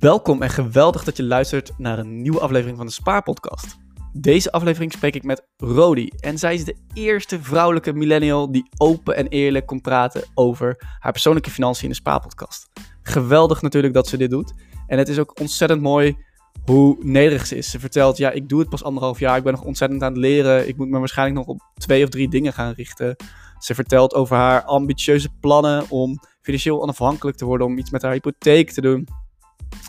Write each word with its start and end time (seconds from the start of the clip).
Welkom 0.00 0.42
en 0.42 0.50
geweldig 0.50 1.04
dat 1.04 1.16
je 1.16 1.22
luistert 1.22 1.72
naar 1.78 1.98
een 1.98 2.22
nieuwe 2.22 2.40
aflevering 2.40 2.76
van 2.76 2.86
de 2.86 2.92
Spaarpodcast. 2.92 3.76
Deze 4.12 4.52
aflevering 4.52 4.92
spreek 4.92 5.14
ik 5.14 5.22
met 5.22 5.46
Rodi 5.56 6.06
en 6.06 6.38
zij 6.38 6.54
is 6.54 6.64
de 6.64 6.76
eerste 6.92 7.42
vrouwelijke 7.42 7.92
millennial 7.92 8.52
die 8.52 8.68
open 8.76 9.16
en 9.16 9.26
eerlijk 9.26 9.66
kon 9.66 9.80
praten 9.80 10.24
over 10.34 10.76
haar 10.98 11.12
persoonlijke 11.12 11.50
financiën 11.50 11.82
in 11.82 11.88
de 11.88 11.94
Spaarpodcast. 11.94 12.68
Geweldig 13.02 13.62
natuurlijk 13.62 13.94
dat 13.94 14.08
ze 14.08 14.16
dit 14.16 14.30
doet 14.30 14.52
en 14.86 14.98
het 14.98 15.08
is 15.08 15.18
ook 15.18 15.40
ontzettend 15.40 15.80
mooi 15.80 16.16
hoe 16.64 16.96
nederig 17.00 17.46
ze 17.46 17.56
is. 17.56 17.70
Ze 17.70 17.80
vertelt, 17.80 18.16
ja, 18.16 18.30
ik 18.30 18.48
doe 18.48 18.60
het 18.60 18.68
pas 18.68 18.84
anderhalf 18.84 19.18
jaar, 19.18 19.36
ik 19.36 19.44
ben 19.44 19.52
nog 19.52 19.64
ontzettend 19.64 20.02
aan 20.02 20.12
het 20.12 20.20
leren, 20.20 20.68
ik 20.68 20.76
moet 20.76 20.88
me 20.88 20.98
waarschijnlijk 20.98 21.38
nog 21.38 21.46
op 21.46 21.60
twee 21.74 22.02
of 22.02 22.08
drie 22.08 22.28
dingen 22.28 22.52
gaan 22.52 22.72
richten. 22.72 23.16
Ze 23.58 23.74
vertelt 23.74 24.14
over 24.14 24.36
haar 24.36 24.62
ambitieuze 24.62 25.28
plannen 25.40 25.84
om 25.88 26.18
financieel 26.42 26.82
onafhankelijk 26.82 27.36
te 27.36 27.44
worden, 27.44 27.66
om 27.66 27.78
iets 27.78 27.90
met 27.90 28.02
haar 28.02 28.12
hypotheek 28.12 28.70
te 28.70 28.80
doen. 28.80 29.08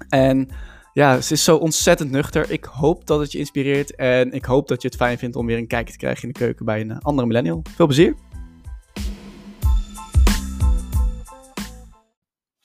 En 0.09 0.49
ja, 0.94 1.21
ze 1.21 1.34
is 1.34 1.44
zo 1.44 1.58
ontzettend 1.58 2.12
nuchter. 2.12 2.52
Ik 2.52 2.63
hoop 2.63 3.08
dat 3.08 3.20
het 3.20 3.31
je 3.31 3.38
inspireert 3.38 3.95
en 3.95 4.31
ik 4.31 4.45
hoop 4.45 4.67
dat 4.67 4.81
je 4.81 4.88
het 4.88 4.98
fijn 4.98 5.17
vindt 5.17 5.35
om 5.35 5.45
weer 5.45 5.57
een 5.57 5.67
kijkje 5.67 5.91
te 5.91 5.99
krijgen 5.99 6.23
in 6.23 6.31
de 6.34 6.40
keuken 6.40 6.66
bij 6.66 6.81
een 6.81 6.91
eh, 6.91 6.98
andere 7.02 7.27
millennial. 7.27 7.63
Veel 7.76 7.85
plezier! 7.85 8.16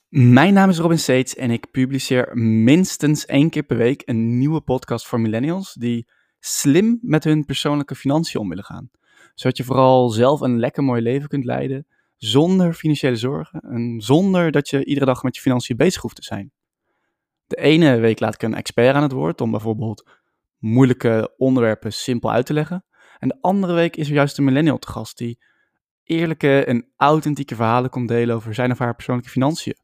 Mijn 0.09 0.55
naam 0.55 0.69
is 0.69 0.79
Robin 0.79 0.98
Seets 0.98 1.34
en 1.34 1.51
ik 1.51 1.70
publiceer 1.70 2.37
minstens 2.39 3.27
één 3.27 3.51
keer 3.51 3.62
per 3.62 3.77
week 3.77 4.03
een 4.05 4.39
nieuwe 4.39 4.61
podcast 4.61 5.06
voor 5.06 5.20
millennials 5.20 5.75
die 5.75 6.09
slim 6.39 6.98
met 7.03 7.25
hun 7.25 7.45
persoonlijke 7.45 7.95
financiën 7.95 8.41
om 8.41 8.48
willen 8.48 8.64
gaan. 8.64 8.91
Zodat 9.34 9.56
je 9.56 9.64
vooral 9.64 10.09
zelf 10.09 10.41
een 10.41 10.59
lekker 10.59 10.84
mooi 10.84 11.03
leven 11.03 11.28
kunt 11.28 11.45
leiden 11.45 11.87
zonder 12.17 12.75
financiële 12.75 13.17
zorgen 13.17 13.61
en 13.61 14.01
zonder 14.01 14.51
dat 14.51 14.69
je 14.69 14.84
iedere 14.84 15.06
dag 15.06 15.23
met 15.23 15.36
je 15.36 15.42
financiën 15.42 15.77
bezig 15.77 16.03
hoeft 16.03 16.17
te 16.17 16.23
zijn. 16.23 16.53
De 17.47 17.56
ene 17.56 17.98
week 17.98 18.20
laat 18.20 18.34
ik 18.34 18.42
een 18.42 18.55
expert 18.55 18.94
aan 18.94 19.02
het 19.02 19.12
woord 19.12 19.41
om 19.41 19.50
bijvoorbeeld 19.50 20.08
moeilijke 20.58 21.34
onderwerpen 21.36 21.92
simpel 21.92 22.30
uit 22.30 22.47
te 22.47 22.52
leggen. 22.52 22.84
En 23.19 23.28
de 23.28 23.39
andere 23.41 23.72
week 23.72 23.97
is 23.97 24.08
er 24.08 24.14
juist 24.14 24.39
een 24.39 24.44
millennial 24.44 24.78
te 24.78 24.91
gast 24.91 25.19
die 25.19 25.39
eerlijke 26.02 26.64
en 26.64 26.92
authentieke 26.97 27.55
verhalen 27.55 27.91
komt 27.91 28.08
delen 28.08 28.36
over 28.36 28.55
zijn 28.55 28.70
of 28.70 28.78
haar 28.78 28.94
persoonlijke 28.94 29.30
financiën. 29.30 29.77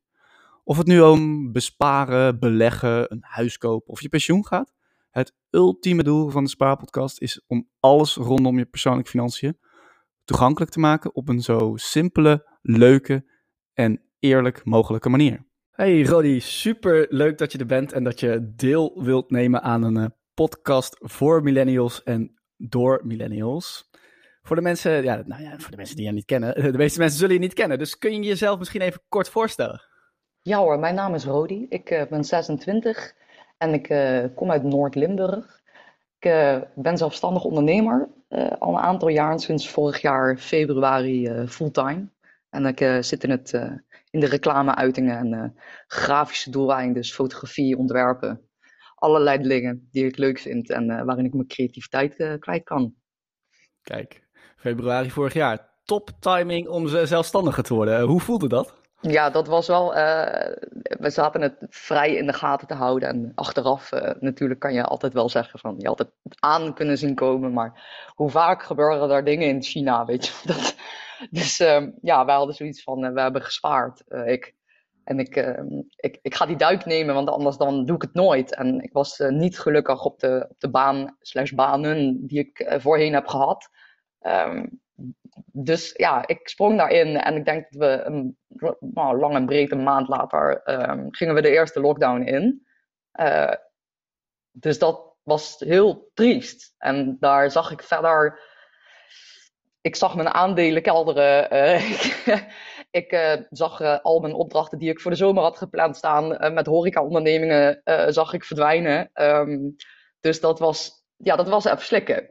Of 0.64 0.77
het 0.77 0.86
nu 0.86 1.00
om 1.00 1.52
besparen, 1.52 2.38
beleggen, 2.38 3.12
een 3.12 3.24
huis 3.27 3.58
kopen 3.58 3.92
of 3.92 4.00
je 4.00 4.08
pensioen 4.08 4.46
gaat. 4.46 4.72
Het 5.10 5.34
ultieme 5.50 6.02
doel 6.02 6.30
van 6.30 6.44
de 6.44 6.50
Spaarpodcast 6.50 7.20
is 7.20 7.44
om 7.46 7.68
alles 7.80 8.16
rondom 8.16 8.58
je 8.58 8.64
persoonlijke 8.64 9.10
financiën 9.10 9.58
toegankelijk 10.24 10.70
te 10.70 10.80
maken 10.80 11.14
op 11.14 11.28
een 11.28 11.40
zo 11.40 11.72
simpele, 11.74 12.58
leuke 12.62 13.30
en 13.72 14.02
eerlijk 14.18 14.64
mogelijke 14.64 15.08
manier. 15.08 15.44
Hey 15.83 16.02
Roddy, 16.05 16.41
super 16.41 17.06
leuk 17.08 17.38
dat 17.38 17.52
je 17.52 17.58
er 17.58 17.66
bent 17.66 17.92
en 17.92 18.05
dat 18.05 18.20
je 18.20 18.52
deel 18.56 19.02
wilt 19.02 19.30
nemen 19.30 19.62
aan 19.62 19.83
een 19.83 19.97
eh, 19.97 20.11
podcast 20.34 20.97
voor 21.00 21.42
millennials 21.42 22.02
en 22.02 22.39
door 22.56 23.00
millennials. 23.05 23.91
Voor 24.42 24.56
de 24.56 24.62
mensen, 24.62 25.02
ja, 25.02 25.22
nou 25.27 25.42
ja, 25.42 25.58
voor 25.58 25.70
de 25.70 25.77
mensen 25.77 25.97
die 25.97 26.05
je 26.05 26.12
niet 26.12 26.24
kennen, 26.24 26.55
de 26.72 26.78
meeste 26.78 26.98
mensen 26.98 27.19
zullen 27.19 27.34
je 27.34 27.41
niet 27.41 27.55
kennen. 27.55 27.78
Dus 27.78 27.98
kun 27.98 28.12
je 28.12 28.28
jezelf 28.28 28.58
misschien 28.58 28.80
even 28.80 29.02
kort 29.08 29.28
voorstellen? 29.28 29.83
Ja 30.42 30.58
hoor, 30.58 30.78
mijn 30.78 30.94
naam 30.94 31.14
is 31.14 31.24
Rodi. 31.24 31.66
Ik 31.69 31.91
uh, 31.91 32.02
ben 32.11 32.24
26 32.24 33.14
en 33.58 33.72
ik 33.72 33.91
uh, 33.91 34.24
kom 34.34 34.50
uit 34.50 34.62
Noord-Limburg. 34.62 35.61
Ik 36.19 36.30
ben 36.74 36.96
zelfstandig 36.96 37.44
ondernemer, 37.44 38.08
al 38.58 38.74
een 38.74 38.83
aantal 38.83 39.08
jaar, 39.08 39.41
sinds 39.41 39.70
vorig 39.70 40.00
jaar 40.00 40.39
februari 40.39 41.46
fulltime. 41.46 42.06
En 42.50 42.67
ik 42.67 43.05
zit 43.05 43.24
in 43.24 43.30
het 43.30 43.55
in 44.12 44.20
de 44.20 44.27
reclameuitingen 44.27 45.18
en 45.18 45.32
uh, 45.32 45.62
grafische 45.86 46.50
doeleinden, 46.50 46.94
dus 46.94 47.14
fotografie, 47.14 47.77
ontwerpen. 47.78 48.48
Allerlei 48.95 49.39
dingen 49.39 49.89
die 49.90 50.06
ik 50.06 50.17
leuk 50.17 50.39
vind 50.39 50.70
en 50.70 50.90
uh, 50.90 51.02
waarin 51.02 51.24
ik 51.24 51.33
mijn 51.33 51.46
creativiteit 51.46 52.18
uh, 52.18 52.33
kwijt 52.39 52.64
kan. 52.64 52.95
Kijk, 53.83 54.23
februari 54.56 55.11
vorig 55.11 55.33
jaar. 55.33 55.70
Top 55.84 56.11
timing 56.20 56.68
om 56.68 56.89
zelfstandiger 56.89 57.62
te 57.62 57.74
worden. 57.74 58.00
Hoe 58.00 58.20
voelde 58.20 58.48
dat? 58.48 58.74
Ja, 59.00 59.30
dat 59.30 59.46
was 59.46 59.67
wel. 59.67 59.92
we 60.98 61.11
zaten 61.11 61.40
het 61.40 61.56
vrij 61.68 62.14
in 62.14 62.27
de 62.27 62.33
gaten 62.33 62.67
te 62.67 62.74
houden. 62.74 63.08
En 63.08 63.33
achteraf, 63.34 63.90
natuurlijk, 64.20 64.61
kan 64.61 64.73
je 64.73 64.84
altijd 64.84 65.12
wel 65.12 65.29
zeggen 65.29 65.58
van 65.58 65.74
je 65.79 65.86
had 65.86 65.98
het 65.98 66.12
aan 66.39 66.74
kunnen 66.74 66.98
zien 66.98 67.14
komen. 67.14 67.52
Maar 67.52 67.83
hoe 68.14 68.30
vaak 68.30 68.62
gebeuren 68.62 69.11
er 69.11 69.24
dingen 69.24 69.48
in 69.48 69.62
China? 69.62 70.05
Weet 70.05 70.27
je, 70.27 70.33
dat, 70.52 70.74
Dus 71.30 71.60
uh, 71.60 71.86
ja, 72.02 72.24
wij 72.24 72.34
hadden 72.34 72.55
zoiets 72.55 72.83
van, 72.83 73.05
uh, 73.05 73.12
we 73.12 73.20
hebben 73.20 73.42
gespaard. 73.42 74.02
Uh, 74.08 74.28
ik, 74.28 74.55
en 75.05 75.18
ik, 75.18 75.36
ehm, 75.36 75.80
ik, 75.96 76.18
ik 76.22 76.34
ga 76.34 76.46
die 76.46 76.56
duik 76.56 76.84
nemen, 76.84 77.14
want 77.14 77.28
anders 77.28 77.56
dan 77.56 77.84
doe 77.84 77.96
ik 77.96 78.02
het 78.02 78.14
nooit. 78.14 78.55
En 78.55 78.80
ik 78.80 78.92
was 78.92 79.20
eh, 79.20 79.28
niet 79.28 79.58
gelukkig 79.58 80.05
op 80.05 80.18
de, 80.20 80.46
op 80.48 80.61
de 80.61 80.70
baan 80.70 81.16
slash 81.20 81.50
banen 81.50 82.27
die 82.27 82.38
ik 82.38 82.74
voorheen 82.80 83.14
heb 83.14 83.27
gehad. 83.27 83.68
Um, 84.20 84.80
dus 85.52 85.92
ja, 85.96 86.27
ik 86.27 86.48
sprong 86.48 86.77
daarin 86.77 87.16
en 87.16 87.36
ik 87.36 87.44
denk 87.44 87.66
dat 87.70 87.80
we 87.80 88.02
een, 88.05 88.36
nou, 88.80 89.18
lang 89.18 89.34
en 89.34 89.46
breed 89.46 89.72
een 89.72 89.82
maand 89.82 90.08
later 90.08 90.61
gingen 91.11 91.34
we 91.34 91.42
de 91.42 91.50
eerste 91.50 91.80
lockdown 91.80 92.20
in. 92.22 92.66
dus 94.50 94.78
dat 94.78 95.14
was 95.22 95.56
heel 95.58 96.11
triest. 96.14 96.74
En 96.78 97.16
daar 97.20 97.50
zag 97.50 97.70
ik 97.70 97.82
verder 97.82 98.40
ik 99.82 99.96
zag 99.96 100.14
mijn 100.14 100.28
aandelen 100.28 100.82
kelderen. 100.82 101.54
Uh, 101.54 102.00
ik 103.00 103.12
uh, 103.12 103.32
zag 103.50 103.80
uh, 103.80 103.98
al 104.02 104.20
mijn 104.20 104.34
opdrachten 104.34 104.78
die 104.78 104.90
ik 104.90 105.00
voor 105.00 105.10
de 105.10 105.16
zomer 105.16 105.42
had 105.42 105.58
gepland 105.58 105.96
staan 105.96 106.54
met 106.54 106.66
horeca-ondernemingen, 106.66 107.82
zag 108.08 108.32
ik 108.32 108.44
verdwijnen. 108.44 109.10
Um, 109.14 109.76
dus 110.20 110.40
dat 110.40 110.58
was, 110.58 111.04
ja, 111.16 111.36
dat 111.36 111.48
was 111.48 111.64
even 111.64 111.82
slikken. 111.82 112.26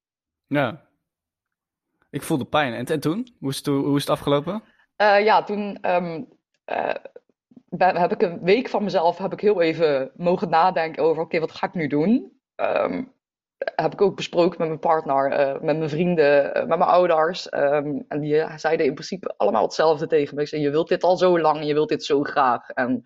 ja. 0.58 0.82
Ik 2.10 2.22
voelde 2.22 2.44
pijn. 2.44 2.74
En, 2.74 2.86
en 2.86 3.00
toen? 3.00 3.36
Hoe 3.38 3.50
is 3.50 3.56
het, 3.56 3.66
hoe 3.66 3.96
is 3.96 4.02
het 4.02 4.10
afgelopen? 4.10 4.62
ja, 4.96 5.42
toen 5.42 5.90
um, 5.90 6.28
heb 7.78 8.12
ik 8.12 8.22
een 8.22 8.40
week 8.42 8.68
van 8.68 8.84
mezelf 8.84 9.18
heb 9.18 9.32
ik 9.32 9.40
heel 9.40 9.60
even 9.60 10.10
mogen 10.16 10.48
nadenken 10.48 11.02
over, 11.02 11.22
oké, 11.22 11.40
wat 11.40 11.52
ga 11.52 11.66
ik 11.66 11.74
nu 11.74 11.86
doen? 11.86 12.40
Um, 12.56 13.12
heb 13.74 13.92
ik 13.92 14.00
ook 14.00 14.16
besproken 14.16 14.58
met 14.58 14.68
mijn 14.68 14.80
partner, 14.80 15.32
uh, 15.32 15.60
met 15.60 15.76
mijn 15.78 15.88
vrienden, 15.88 16.44
uh, 16.44 16.52
met 16.52 16.78
mijn 16.78 16.90
ouders. 16.90 17.52
Um, 17.52 18.04
en 18.08 18.20
die 18.20 18.44
zeiden 18.56 18.86
in 18.86 18.94
principe 18.94 19.34
allemaal 19.36 19.62
hetzelfde 19.62 20.06
tegen 20.06 20.34
me. 20.34 20.40
Ik 20.40 20.48
zei, 20.48 20.62
je 20.62 20.70
wilt 20.70 20.88
dit 20.88 21.02
al 21.02 21.16
zo 21.16 21.40
lang, 21.40 21.64
je 21.64 21.72
wilt 21.72 21.88
dit 21.88 22.04
zo 22.04 22.22
graag. 22.22 22.68
En 22.68 23.02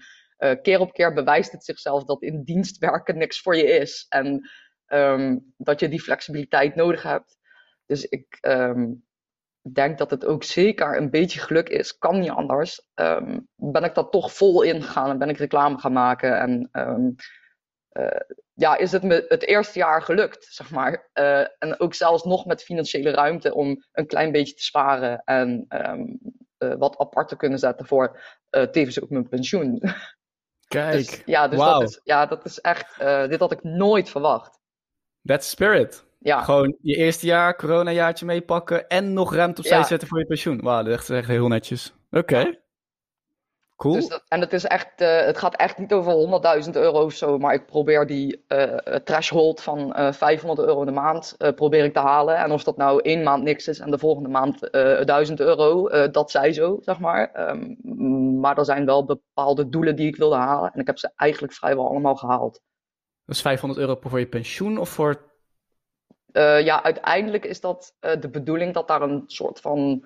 keer 0.62 0.80
op 0.80 0.92
keer 0.92 1.12
bewijst 1.12 1.52
het 1.52 1.64
zichzelf 1.64 2.04
dat 2.04 2.22
in 2.22 2.42
dienst 2.44 2.78
werken 2.78 3.18
niks 3.18 3.40
voor 3.40 3.56
je 3.56 3.64
is. 3.64 4.06
En 4.08 4.50
um, 4.86 5.54
dat 5.56 5.80
je 5.80 5.88
die 5.88 6.02
flexibiliteit 6.02 6.74
nodig 6.74 7.02
hebt. 7.02 7.38
Dus 7.86 8.04
ik 8.04 8.38
um, 8.40 9.04
denk 9.72 9.98
dat 9.98 10.10
het 10.10 10.24
ook 10.24 10.44
zeker 10.44 10.96
een 10.96 11.10
beetje 11.10 11.40
geluk 11.40 11.68
is. 11.68 11.98
Kan 11.98 12.18
niet 12.18 12.30
anders. 12.30 12.88
ben 13.54 13.84
ik 13.84 13.94
dat 13.94 14.12
toch 14.12 14.32
vol 14.32 14.62
ingegaan 14.62 15.10
en 15.10 15.18
ben 15.18 15.28
ik 15.28 15.38
reclame 15.38 15.78
gaan 15.78 15.92
maken. 15.92 16.38
En 16.38 16.70
ja, 18.56 18.76
is 18.76 18.92
het 18.92 19.02
me 19.02 19.24
het 19.28 19.42
eerste 19.42 19.78
jaar 19.78 20.02
gelukt, 20.02 20.46
zeg 20.50 20.70
maar. 20.70 21.10
Uh, 21.14 21.40
en 21.40 21.80
ook 21.80 21.94
zelfs 21.94 22.24
nog 22.24 22.46
met 22.46 22.62
financiële 22.62 23.10
ruimte 23.10 23.54
om 23.54 23.84
een 23.92 24.06
klein 24.06 24.32
beetje 24.32 24.54
te 24.54 24.62
sparen 24.62 25.22
en 25.24 25.66
um, 25.68 26.18
uh, 26.58 26.74
wat 26.78 26.98
apart 26.98 27.28
te 27.28 27.36
kunnen 27.36 27.58
zetten 27.58 27.86
voor 27.86 28.20
tevens 28.50 29.02
ook 29.02 29.10
mijn 29.10 29.28
pensioen. 29.28 29.82
Kijk, 30.68 30.92
dus, 30.92 31.22
ja, 31.24 31.48
dus 31.48 31.58
wow. 31.58 31.80
dat 31.80 31.88
is, 31.88 32.00
ja, 32.04 32.26
dat 32.26 32.44
is 32.44 32.60
echt, 32.60 32.98
dit 33.28 33.40
had 33.40 33.52
ik 33.52 33.62
nooit 33.62 34.10
verwacht. 34.10 34.60
That's 35.22 35.50
spirit. 35.50 36.04
Ja. 36.18 36.42
Gewoon 36.42 36.76
je 36.80 36.96
eerste 36.96 37.26
jaar, 37.26 37.56
coronajaartje 37.56 38.26
meepakken 38.26 38.88
en 38.88 39.12
nog 39.12 39.34
ruimte 39.34 39.60
opzij 39.60 39.78
ja. 39.78 39.84
zetten 39.84 40.08
voor 40.08 40.18
je 40.18 40.26
pensioen. 40.26 40.60
Wauw, 40.60 40.82
dat 40.82 41.00
is 41.00 41.08
echt 41.08 41.28
heel 41.28 41.48
netjes. 41.48 41.94
Oké. 42.10 42.18
Okay. 42.18 42.44
Ja. 42.44 42.65
Cool. 43.76 43.94
Dus 43.94 44.08
dat, 44.08 44.24
en 44.28 44.40
het, 44.40 44.52
is 44.52 44.64
echt, 44.64 45.00
uh, 45.00 45.20
het 45.20 45.38
gaat 45.38 45.56
echt 45.56 45.78
niet 45.78 45.92
over 45.92 46.12
100.000 46.64 46.70
euro 46.70 47.04
of 47.04 47.12
zo, 47.12 47.38
maar 47.38 47.54
ik 47.54 47.66
probeer 47.66 48.06
die 48.06 48.44
uh, 48.48 48.62
threshold 49.04 49.62
van 49.62 49.94
uh, 49.98 50.12
500 50.12 50.68
euro 50.68 50.80
in 50.80 50.86
de 50.86 50.92
maand 50.92 51.36
probeer 51.54 51.84
ik 51.84 51.92
te 51.92 51.98
halen. 51.98 52.36
En 52.36 52.52
of 52.52 52.64
dat 52.64 52.76
nou 52.76 53.00
één 53.02 53.22
maand 53.22 53.42
niks 53.42 53.68
is 53.68 53.78
en 53.78 53.90
de 53.90 53.98
volgende 53.98 54.28
maand 54.28 54.68
1000 54.70 55.40
euro, 55.40 55.88
dat 56.08 56.30
zij 56.30 56.52
zo, 56.52 56.78
zeg 56.80 56.98
maar. 56.98 57.50
Um, 57.50 57.76
maar 58.40 58.58
er 58.58 58.64
zijn 58.64 58.84
wel 58.84 59.04
bepaalde 59.04 59.68
doelen 59.68 59.96
die 59.96 60.06
ik 60.06 60.16
wilde 60.16 60.36
halen 60.36 60.72
en 60.72 60.80
ik 60.80 60.86
heb 60.86 60.98
ze 60.98 61.10
eigenlijk 61.16 61.52
vrijwel 61.52 61.88
allemaal 61.88 62.16
gehaald. 62.16 62.60
Dus 63.24 63.40
500 63.40 63.80
euro 63.80 63.96
voor 64.00 64.18
je 64.18 64.26
pensioen 64.26 64.78
of 64.78 64.88
voor... 64.88 65.30
ja, 66.32 66.82
uiteindelijk 66.82 67.44
is 67.44 67.60
dat 67.60 67.94
de 68.00 68.28
bedoeling 68.30 68.74
dat 68.74 68.88
daar 68.88 69.02
een 69.02 69.24
soort 69.26 69.60
van 69.60 70.04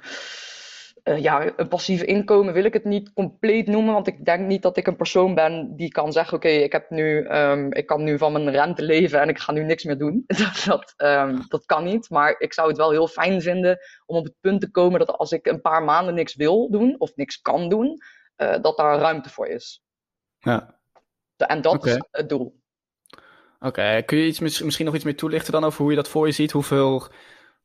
uh, 1.11 1.23
ja, 1.23 1.53
een 1.57 1.69
passief 1.69 2.03
inkomen 2.03 2.55
wil 2.55 2.65
ik 2.65 2.73
het 2.73 2.85
niet 2.85 3.13
compleet 3.13 3.67
noemen, 3.67 3.93
want 3.93 4.07
ik 4.07 4.25
denk 4.25 4.47
niet 4.47 4.63
dat 4.63 4.77
ik 4.77 4.87
een 4.87 4.97
persoon 4.97 5.35
ben 5.35 5.77
die 5.77 5.89
kan 5.89 6.13
zeggen: 6.13 6.37
Oké, 6.37 6.47
okay, 6.47 6.63
ik 6.63 6.73
heb 6.73 6.91
nu, 6.91 7.29
um, 7.29 7.73
ik 7.73 7.87
kan 7.87 8.05
nu 8.05 8.19
van 8.19 8.33
mijn 8.33 8.51
rente 8.51 8.83
leven 8.83 9.21
en 9.21 9.29
ik 9.29 9.39
ga 9.39 9.53
nu 9.53 9.65
niks 9.65 9.85
meer 9.85 9.99
doen. 9.99 10.25
dat, 10.27 10.63
dat, 10.65 10.95
um, 10.97 11.45
dat 11.49 11.65
kan 11.65 11.85
niet. 11.85 12.11
Maar 12.11 12.35
ik 12.39 12.53
zou 12.53 12.69
het 12.69 12.77
wel 12.77 12.91
heel 12.91 13.09
fijn 13.09 13.43
vinden 13.43 13.79
om 14.07 14.17
op 14.17 14.25
het 14.25 14.35
punt 14.41 14.61
te 14.61 14.71
komen 14.71 14.99
dat 14.99 15.09
als 15.09 15.33
ik 15.33 15.47
een 15.47 15.61
paar 15.61 15.83
maanden 15.83 16.15
niks 16.15 16.35
wil 16.35 16.71
doen 16.71 16.95
of 16.99 17.17
niks 17.17 17.41
kan 17.41 17.69
doen, 17.69 17.99
uh, 18.37 18.57
dat 18.61 18.77
daar 18.77 18.99
ruimte 18.99 19.31
voor 19.31 19.47
is. 19.47 19.83
Ja. 20.39 20.79
En 21.37 21.61
dat 21.61 21.87
is 21.87 21.99
het 22.11 22.29
doel. 22.29 22.59
Oké, 23.61 24.03
kun 24.07 24.19
je 24.19 24.27
iets, 24.27 24.41
mis- 24.41 24.63
misschien 24.63 24.87
nog 24.87 24.95
iets 24.95 25.05
meer 25.05 25.17
toelichten 25.17 25.53
dan 25.53 25.65
over 25.65 25.81
hoe 25.81 25.91
je 25.91 25.97
dat 25.97 26.09
voor 26.09 26.27
je 26.27 26.33
ziet? 26.33 26.51
Hoeveel, 26.51 27.03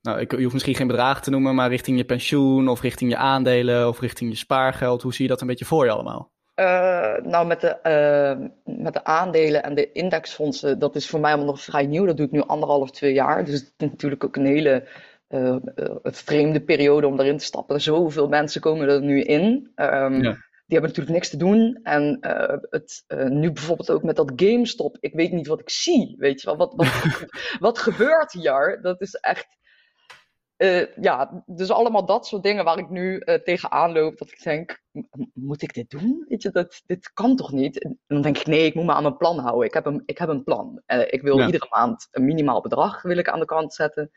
nou, 0.05 0.19
ik, 0.19 0.31
je 0.31 0.41
hoeft 0.41 0.53
misschien 0.53 0.75
geen 0.75 0.87
bedrag 0.87 1.21
te 1.21 1.29
noemen, 1.29 1.55
maar 1.55 1.69
richting 1.69 1.97
je 1.97 2.05
pensioen 2.05 2.67
of 2.67 2.81
richting 2.81 3.11
je 3.11 3.17
aandelen 3.17 3.87
of 3.87 3.99
richting 3.99 4.29
je 4.29 4.37
spaargeld. 4.37 5.01
Hoe 5.01 5.13
zie 5.13 5.23
je 5.23 5.29
dat 5.29 5.41
een 5.41 5.47
beetje 5.47 5.65
voor 5.65 5.85
je 5.85 5.91
allemaal? 5.91 6.33
Eh, 6.53 7.15
nou, 7.23 7.47
met 7.47 7.61
de, 7.61 7.67
eh, 7.67 8.47
met 8.63 8.93
de 8.93 9.03
aandelen 9.03 9.63
en 9.63 9.75
de 9.75 9.91
indexfondsen, 9.91 10.79
dat 10.79 10.95
is 10.95 11.09
voor 11.09 11.19
mij 11.19 11.29
allemaal 11.29 11.49
nog 11.49 11.61
vrij 11.61 11.85
nieuw. 11.85 12.05
Dat 12.05 12.17
doe 12.17 12.25
ik 12.25 12.31
nu 12.31 12.41
anderhalf, 12.41 12.91
twee 12.91 13.13
jaar. 13.13 13.45
Dus 13.45 13.53
het 13.53 13.73
is 13.77 13.89
natuurlijk 13.89 14.23
ook 14.23 14.35
een 14.35 14.45
hele 14.45 14.87
eh, 15.27 15.55
vreemde 16.03 16.61
periode 16.61 17.07
om 17.07 17.17
daarin 17.17 17.37
te 17.37 17.43
stappen. 17.43 17.81
Zoveel 17.81 18.27
mensen 18.27 18.61
komen 18.61 18.89
er 18.89 19.01
nu 19.01 19.21
in. 19.21 19.71
Ehm, 19.75 20.23
Ja. 20.23 20.43
Die 20.67 20.77
hebben 20.77 20.95
natuurlijk 20.95 21.15
niks 21.15 21.29
te 21.29 21.37
doen. 21.37 21.79
En 21.83 22.17
het, 22.69 23.03
nu 23.29 23.51
bijvoorbeeld 23.51 23.89
ook 23.89 24.03
met 24.03 24.15
dat 24.15 24.31
GameStop. 24.35 24.97
Ik 24.99 25.13
weet 25.13 25.31
niet 25.31 25.47
wat 25.47 25.59
ik 25.59 25.69
zie. 25.69 26.15
Weet 26.17 26.41
je 26.41 26.47
wel, 26.47 26.57
wat, 26.57 26.73
wat, 26.75 26.87
wat 27.59 27.79
gebeurt 27.79 28.31
hier? 28.31 28.79
Dat 28.81 29.01
is 29.01 29.13
echt. 29.13 29.47
Eh, 30.57 30.95
ja, 30.95 31.43
dus 31.45 31.71
allemaal 31.71 32.05
dat 32.05 32.27
soort 32.27 32.43
dingen 32.43 32.63
waar 32.65 32.77
ik 32.77 32.89
nu 32.89 33.19
eh, 33.19 33.35
tegenaan 33.41 33.91
loop. 33.91 34.17
Dat 34.17 34.31
ik 34.31 34.43
denk, 34.43 34.81
"M- 34.91 35.01
moet 35.33 35.61
ik 35.61 35.73
dit 35.73 35.89
doen? 35.89 36.25
Weet 36.27 36.41
je, 36.41 36.49
dat, 36.51 36.81
dit 36.85 37.13
kan 37.13 37.35
toch 37.35 37.51
niet? 37.51 37.83
En 37.83 37.99
dan 38.07 38.21
denk 38.21 38.37
ik, 38.37 38.45
nee, 38.45 38.65
ik 38.65 38.73
moet 38.75 38.85
me 38.85 38.93
aan 38.93 39.03
mijn 39.03 39.17
plan 39.17 39.39
houden. 39.39 39.65
Ik 39.67 39.73
heb 39.73 39.85
een, 39.85 40.01
ik 40.05 40.17
heb 40.17 40.29
een 40.29 40.43
plan. 40.43 40.81
Eh, 40.85 40.99
ik 41.13 41.21
wil 41.21 41.37
Ja. 41.37 41.45
iedere 41.45 41.67
maand 41.69 42.07
een 42.11 42.25
minimaal 42.25 42.61
bedrag 42.61 43.01
wil 43.01 43.17
ik 43.17 43.29
aan 43.29 43.39
de 43.39 43.45
kant 43.45 43.73
zetten. 43.73 44.11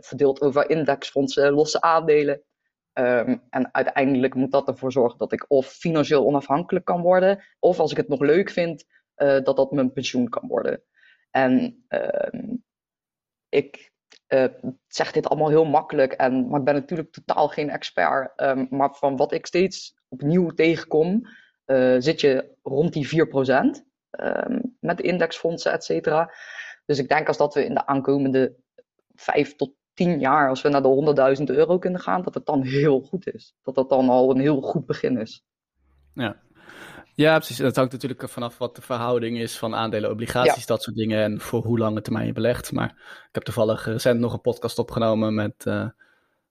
verdeeld 0.00 0.40
over 0.40 0.70
indexfondsen, 0.70 1.52
losse 1.52 1.80
aandelen. 1.80 2.42
Ehm, 2.92 3.36
en 3.50 3.74
uiteindelijk 3.74 4.34
moet 4.34 4.50
dat 4.50 4.68
ervoor 4.68 4.92
zorgen 4.92 5.18
dat 5.18 5.32
ik 5.32 5.44
of 5.48 5.66
financieel 5.66 6.26
onafhankelijk 6.26 6.84
kan 6.84 7.00
worden, 7.02 7.44
of 7.58 7.78
als 7.78 7.90
ik 7.90 7.96
het 7.96 8.08
nog 8.08 8.20
leuk 8.20 8.50
vind, 8.50 8.84
dat 9.14 9.56
dat 9.56 9.72
mijn 9.72 9.92
pensioen 9.92 10.28
kan 10.28 10.48
worden. 10.48 10.82
En 11.30 11.84
ehm, 11.88 12.54
ik 13.48 13.92
eh, 14.28 14.44
zeg 14.86 15.12
dit 15.12 15.28
allemaal 15.28 15.48
heel 15.48 15.64
makkelijk, 15.64 16.12
en, 16.12 16.48
maar 16.48 16.58
ik 16.58 16.64
ben 16.64 16.74
natuurlijk 16.74 17.12
totaal 17.12 17.48
geen 17.48 17.70
expert. 17.70 18.32
Ehm, 18.36 18.66
maar 18.70 18.94
van 18.94 19.16
wat 19.16 19.32
ik 19.32 19.46
steeds 19.46 19.96
opnieuw 20.08 20.48
tegenkom, 20.50 21.22
eh, 21.64 21.96
zit 21.98 22.20
je 22.20 22.56
rond 22.62 22.92
die 22.92 23.08
4% 23.08 23.86
ehm, 24.10 24.58
met 24.80 24.96
de 24.96 25.02
indexfondsen, 25.02 25.72
et 25.72 25.84
cetera. 25.84 26.32
Dus 26.86 26.98
ik 26.98 27.08
denk 27.08 27.28
als 27.28 27.36
dat 27.36 27.54
we 27.54 27.64
in 27.64 27.74
de 27.74 27.86
aankomende 27.86 28.54
vijf 29.14 29.56
tot 29.56 29.72
tien 29.94 30.20
jaar, 30.20 30.48
als 30.48 30.62
we 30.62 30.68
naar 30.68 30.82
de 30.82 30.88
100.000 30.88 31.50
euro 31.50 31.78
kunnen 31.78 32.00
gaan, 32.00 32.22
dat 32.22 32.34
het 32.34 32.46
dan 32.46 32.62
heel 32.62 33.00
goed 33.00 33.34
is. 33.34 33.54
Dat 33.62 33.74
dat 33.74 33.88
dan 33.88 34.08
al 34.08 34.30
een 34.30 34.40
heel 34.40 34.60
goed 34.60 34.86
begin 34.86 35.18
is. 35.18 35.44
Ja. 36.14 36.36
Ja, 37.18 37.36
precies. 37.36 37.56
Dat 37.56 37.76
hangt 37.76 37.92
natuurlijk 37.92 38.28
vanaf 38.28 38.58
wat 38.58 38.76
de 38.76 38.82
verhouding 38.82 39.38
is 39.38 39.58
van 39.58 39.74
aandelen, 39.74 40.10
obligaties, 40.10 40.66
dat 40.66 40.82
soort 40.82 40.96
dingen. 40.96 41.22
En 41.22 41.40
voor 41.40 41.62
hoe 41.64 41.78
lange 41.78 42.00
termijn 42.00 42.26
je 42.26 42.32
belegt. 42.32 42.72
Maar 42.72 42.88
ik 43.28 43.28
heb 43.32 43.42
toevallig 43.42 43.84
recent 43.84 44.20
nog 44.20 44.32
een 44.32 44.40
podcast 44.40 44.78
opgenomen 44.78 45.34
met 45.34 45.54
eh, 45.66 45.88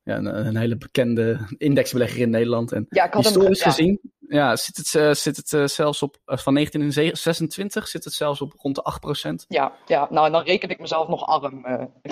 ja, 0.04 0.18
een, 0.18 0.48
een 0.48 0.58
hele 0.58 0.78
bekende 0.78 1.40
indexbelegger 1.58 2.20
in 2.20 2.30
Nederland. 2.30 2.72
En 2.72 2.86
Ja, 2.90 3.06
ik 3.06 3.14
had 3.14 3.24
hem 3.24 3.34
historisch 3.34 3.64
ja. 3.64 3.70
gezien 3.70 4.00
ja, 4.20 4.56
zit 4.56 4.78
het, 4.78 4.96
eh, 4.96 5.14
zit 5.14 5.38
het 5.38 5.54
eh, 5.54 5.66
zelfs 5.66 6.02
op, 6.02 6.18
van 6.26 6.54
1926 6.54 7.88
zit 7.88 8.04
het 8.04 8.14
zelfs 8.14 8.42
op 8.42 8.54
rond 8.58 8.76
de 8.76 8.84
8%. 8.84 9.46
Ja, 9.48 9.74
ja, 9.86 10.08
nou 10.10 10.32
dan 10.32 10.44
reken 10.44 10.70
ik 10.70 10.80
mezelf 10.80 11.08
nog 11.08 11.26
arm. 11.26 11.66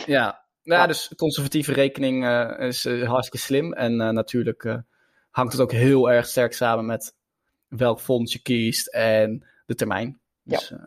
Ja, 0.06 0.44
nou, 0.64 0.82
Ja. 0.82 0.88
dus 0.88 1.14
conservatieve 1.16 1.74
rekening 1.74 2.28
is 2.60 2.84
hartstikke 2.86 3.46
slim. 3.46 3.74
En 3.74 3.96
natuurlijk 3.96 4.84
hangt 5.32 5.52
het 5.52 5.62
ook 5.62 5.72
heel 5.72 6.12
erg 6.12 6.28
sterk 6.28 6.54
samen 6.54 6.86
met 6.86 7.16
welk 7.68 8.00
fonds 8.00 8.34
je 8.34 8.42
kiest 8.42 8.88
en 8.88 9.46
de 9.66 9.76
termijn. 9.76 10.20
Dus, 10.44 10.72
eh, 10.72 10.80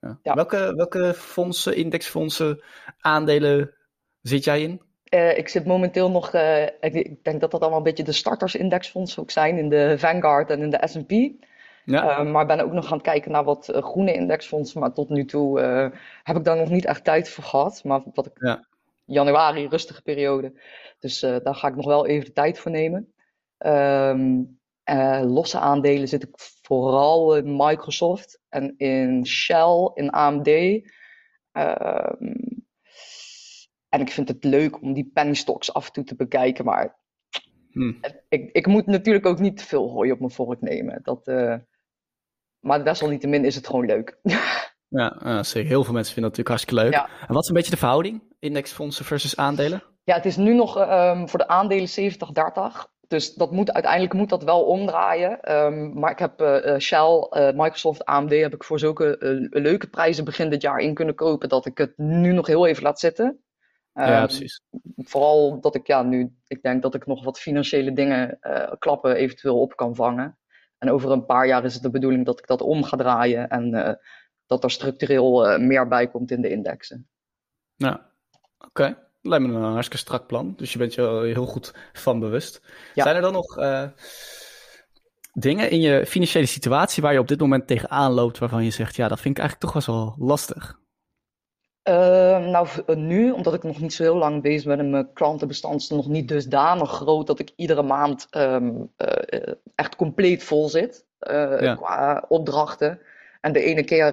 ja. 0.00 0.18
Ja. 0.22 0.34
Welke, 0.34 0.72
welke 0.76 1.14
fondsen, 1.14 1.76
indexfondsen, 1.76 2.62
aandelen 3.00 3.74
zit 4.22 4.44
jij 4.44 4.62
in? 4.62 4.82
Eh, 5.04 5.38
ik 5.38 5.48
zit 5.48 5.66
momenteel 5.66 6.10
nog, 6.10 6.32
eh, 6.32 6.62
ik, 6.62 6.94
ik 6.94 7.24
denk 7.24 7.40
dat 7.40 7.50
dat 7.50 7.60
allemaal 7.60 7.78
een 7.78 7.84
beetje 7.84 8.04
de 8.04 8.12
startersindexfondsen 8.12 9.22
ook 9.22 9.30
zijn 9.30 9.58
in 9.58 9.68
de 9.68 9.98
Vanguard 9.98 10.50
en 10.50 10.60
in 10.62 10.70
de 10.70 10.80
S&P. 10.84 11.10
Ja, 11.84 12.18
Eh, 12.18 12.30
maar 12.30 12.46
ben 12.46 12.60
ook 12.60 12.72
nog 12.72 12.86
gaan 12.88 13.00
kijken 13.00 13.30
naar 13.32 13.44
wat 13.44 13.72
groene 13.74 14.12
indexfondsen. 14.12 14.80
Maar 14.80 14.92
tot 14.92 15.08
nu 15.08 15.24
toe 15.24 15.60
heb 16.22 16.36
ik 16.36 16.44
daar 16.44 16.56
nog 16.56 16.70
niet 16.70 16.84
echt 16.84 17.04
tijd 17.04 17.28
voor 17.28 17.44
gehad. 17.44 17.84
Maar 17.84 18.02
wat 18.14 18.26
ik, 18.26 18.32
Ja. 18.34 18.64
januari, 19.04 19.68
rustige 19.68 20.02
periode. 20.02 20.52
Dus 20.98 21.20
daar 21.20 21.54
ga 21.54 21.68
ik 21.68 21.76
nog 21.76 21.86
wel 21.86 22.06
even 22.06 22.24
de 22.24 22.32
tijd 22.32 22.58
voor 22.58 22.70
nemen. 22.70 23.12
Ehm, 23.58 24.40
eh, 24.84 25.22
losse 25.24 25.58
aandelen 25.58 26.08
zit 26.08 26.22
ik 26.22 26.30
vooral 26.62 27.36
in 27.36 27.56
Microsoft 27.56 28.40
en 28.48 28.74
in 28.76 29.26
Shell, 29.26 29.90
in 29.94 30.10
AMD. 30.10 30.48
Ehm, 31.52 32.34
en 33.88 34.00
ik 34.00 34.10
vind 34.10 34.28
het 34.28 34.44
leuk 34.44 34.82
om 34.82 34.92
die 34.92 35.10
penny 35.14 35.34
stocks 35.34 35.72
af 35.72 35.86
en 35.86 35.92
toe 35.92 36.04
te 36.04 36.16
bekijken. 36.16 36.64
Maar 36.64 37.00
Hm. 37.72 37.92
ik, 38.28 38.50
ik 38.52 38.66
moet 38.66 38.86
natuurlijk 38.86 39.26
ook 39.26 39.38
niet 39.38 39.56
te 39.56 39.64
veel 39.64 39.90
hooi 39.90 40.12
op 40.12 40.18
mijn 40.18 40.30
vork 40.30 40.60
nemen. 40.60 41.00
Dat, 41.02 41.26
eh, 41.26 41.54
maar 42.60 42.84
desalniettemin 42.84 43.44
is 43.44 43.54
het 43.54 43.66
gewoon 43.66 43.86
leuk. 43.86 44.18
ja 44.88 45.18
eh, 45.20 45.42
zeker. 45.42 45.68
Heel 45.68 45.84
veel 45.84 45.92
mensen 45.92 46.14
vinden 46.14 46.32
dat 46.32 46.38
natuurlijk 46.38 46.48
hartstikke 46.48 46.82
leuk. 46.82 46.92
Ja. 46.92 47.26
En 47.26 47.34
wat 47.34 47.42
is 47.42 47.48
een 47.48 47.54
beetje 47.54 47.70
de 47.70 47.76
verhouding? 47.76 48.22
Indexfondsen 48.38 49.04
versus 49.04 49.36
aandelen? 49.36 49.82
Ja, 50.04 50.14
het 50.14 50.24
is 50.24 50.36
nu 50.36 50.54
nog 50.54 50.78
ehm, 50.78 51.26
voor 51.26 51.38
de 51.38 51.48
aandelen 51.48 51.88
70-30. 51.88 52.91
Dus 53.12 53.34
dat 53.34 53.50
moet, 53.50 53.72
uiteindelijk 53.72 54.12
moet 54.12 54.28
dat 54.28 54.44
wel 54.44 54.64
omdraaien. 54.64 55.40
Ehm, 55.40 55.98
maar 55.98 56.10
ik 56.10 56.18
heb 56.18 56.40
eh, 56.40 56.74
eh, 56.74 56.80
Shell, 56.80 57.26
eh, 57.30 57.52
Microsoft, 57.54 58.04
AMD 58.04 58.30
heb 58.30 58.54
ik 58.54 58.64
voor 58.64 58.78
zulke 58.78 59.16
leuke 59.50 59.86
prijzen 59.86 60.24
begin 60.24 60.50
dit 60.50 60.62
jaar 60.62 60.78
in 60.78 60.94
kunnen 60.94 61.14
kopen 61.14 61.48
dat 61.48 61.66
ik 61.66 61.78
het 61.78 61.92
nu 61.96 62.32
nog 62.32 62.46
heel 62.46 62.66
even 62.66 62.82
laat 62.82 63.00
zitten. 63.00 63.42
ja, 63.92 64.02
Ehm, 64.02 64.26
precies. 64.26 64.62
Vooral 64.96 65.60
dat 65.60 65.74
ik 65.74 65.86
ja, 65.86 66.02
nu, 66.02 66.36
ik 66.46 66.62
denk 66.62 66.82
dat 66.82 66.94
ik 66.94 67.06
nog 67.06 67.24
wat 67.24 67.40
financiële 67.40 67.92
dingen, 67.92 68.38
klappen 68.78 69.16
eventueel 69.16 69.60
op 69.60 69.76
kan 69.76 69.94
vangen. 69.94 70.38
En 70.78 70.90
over 70.90 71.10
een 71.10 71.26
paar 71.26 71.46
jaar 71.46 71.64
is 71.64 71.74
het 71.74 71.82
de 71.82 71.90
bedoeling 71.90 72.24
dat 72.26 72.38
ik 72.38 72.46
dat 72.46 72.60
om 72.60 72.84
ga 72.84 72.96
draaien 72.96 73.48
en 73.48 73.98
dat 74.46 74.64
er 74.64 74.70
structureel 74.70 75.58
meer 75.58 75.88
bij 75.88 76.08
komt 76.08 76.30
in 76.30 76.40
de 76.40 76.50
indexen. 76.50 77.08
Ja, 77.74 78.10
oké. 78.58 78.96
Lijkt 79.22 79.46
me 79.46 79.52
een 79.54 79.62
hartstikke 79.62 79.96
strak 80.04 80.26
plan. 80.26 80.54
Dus 80.56 80.72
je 80.72 80.78
bent 80.78 80.94
je 80.94 81.30
heel 81.32 81.46
goed 81.46 81.74
van 81.92 82.20
bewust. 82.20 82.60
Ja. 82.94 83.02
Zijn 83.02 83.16
er 83.16 83.22
dan 83.22 83.32
nog 83.32 83.58
eh, 83.58 83.84
dingen 85.32 85.70
in 85.70 85.80
je 85.80 86.06
financiële 86.06 86.46
situatie 86.46 87.02
waar 87.02 87.12
je 87.12 87.18
op 87.18 87.28
dit 87.28 87.40
moment 87.40 87.66
tegenaan 87.66 88.12
loopt 88.12 88.38
waarvan 88.38 88.64
je 88.64 88.70
zegt, 88.70 88.96
ja, 88.96 89.08
dat 89.08 89.20
vind 89.20 89.36
ik 89.36 89.42
eigenlijk 89.42 89.72
toch 89.72 89.84
wel 89.84 89.96
zo 89.96 90.14
lastig? 90.18 90.80
Ehm, 91.82 92.50
nou, 92.50 92.68
eh, 92.86 92.96
nu, 92.96 93.30
omdat 93.30 93.54
ik 93.54 93.62
nog 93.62 93.80
niet 93.80 93.92
zo 93.92 94.02
heel 94.02 94.16
lang 94.16 94.42
bezig 94.42 94.66
ben 94.66 94.78
en 94.78 94.90
mijn 94.90 95.12
klantenbestand 95.12 95.80
is 95.80 95.88
nog 95.88 96.08
niet 96.08 96.28
dusdanig 96.28 96.90
groot 96.90 97.26
dat 97.26 97.38
ik 97.38 97.52
iedere 97.56 97.82
maand 97.82 98.26
ehm, 98.30 98.70
eh, 98.96 99.52
echt 99.74 99.96
compleet 99.96 100.42
vol 100.42 100.68
zit 100.68 101.04
Ja. 101.18 101.74
qua 101.74 102.24
opdrachten. 102.28 103.00
En 103.40 103.52
de 103.52 103.62
ene 103.62 103.84
keer, 103.84 104.12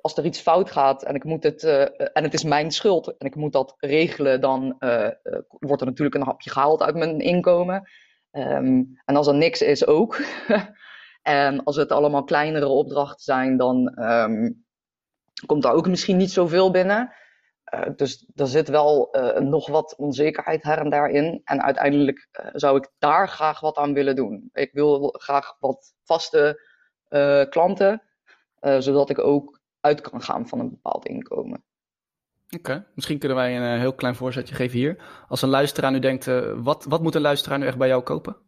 als 0.00 0.16
er 0.16 0.24
iets 0.24 0.40
fout 0.40 0.70
gaat 0.70 1.02
en 1.02 1.14
ik 1.14 1.24
moet 1.24 1.42
het, 1.42 1.64
eh, 1.64 1.82
en 2.12 2.22
het 2.22 2.34
is 2.34 2.44
mijn 2.44 2.70
schuld 2.70 3.16
en 3.16 3.26
ik 3.26 3.34
moet 3.34 3.52
dat 3.52 3.74
regelen, 3.78 4.40
dan 4.40 4.76
eh, 4.78 5.06
eh, 5.06 5.12
wordt 5.48 5.80
er 5.80 5.88
natuurlijk 5.88 6.16
een 6.16 6.26
hapje 6.26 6.50
gehaald 6.50 6.82
uit 6.82 6.94
mijn 6.94 7.20
inkomen. 7.20 7.88
Ehm, 8.30 8.82
en 9.04 9.16
als 9.16 9.26
er 9.26 9.34
niks 9.34 9.62
is 9.62 9.86
ook. 9.86 10.16
En 11.22 11.64
als 11.64 11.76
het 11.76 11.92
allemaal 11.92 12.24
kleinere 12.24 12.66
opdrachten 12.66 13.24
zijn, 13.24 13.56
dan 13.56 13.88
ehm, 13.88 14.50
komt 15.46 15.62
daar 15.62 15.72
ook 15.72 15.88
misschien 15.88 16.16
niet 16.16 16.30
zoveel 16.30 16.70
binnen. 16.70 17.12
Dus 17.96 18.26
er 18.34 18.46
zit 18.46 18.68
wel 18.68 19.14
nog 19.38 19.68
wat 19.68 19.96
onzekerheid 19.96 20.62
her 20.62 20.78
en 20.78 20.90
daar 20.90 21.10
in. 21.10 21.40
En 21.44 21.62
uiteindelijk 21.62 22.28
zou 22.52 22.76
ik 22.76 22.90
daar 22.98 23.28
graag 23.28 23.60
wat 23.60 23.76
aan 23.76 23.92
willen 23.92 24.16
doen. 24.16 24.48
Ik 24.52 24.72
wil 24.72 25.14
graag 25.18 25.56
wat 25.58 25.94
vaste 26.04 26.60
klanten, 27.50 28.02
zodat 28.78 29.10
ik 29.10 29.18
ook 29.18 29.57
uit 29.80 30.00
kan 30.00 30.22
gaan 30.22 30.48
van 30.48 30.58
een 30.58 30.70
bepaald 30.70 31.06
inkomen. 31.06 31.62
Oké, 32.56 32.86
misschien 32.94 33.18
kunnen 33.18 33.36
wij 33.36 33.56
een 33.56 33.74
eh, 33.74 33.80
heel 33.80 33.94
klein 33.94 34.14
voorzetje 34.14 34.54
geven 34.54 34.78
hier. 34.78 34.96
Als 35.28 35.42
een 35.42 35.48
luisteraar 35.48 35.90
nu 35.90 35.98
denkt, 35.98 36.26
eh, 36.26 36.52
wat, 36.56 36.84
wat 36.84 37.02
moet 37.02 37.14
een 37.14 37.20
luisteraar 37.20 37.58
nu 37.58 37.66
echt 37.66 37.78
bij 37.78 37.88
jou 37.88 38.02
kopen? 38.02 38.36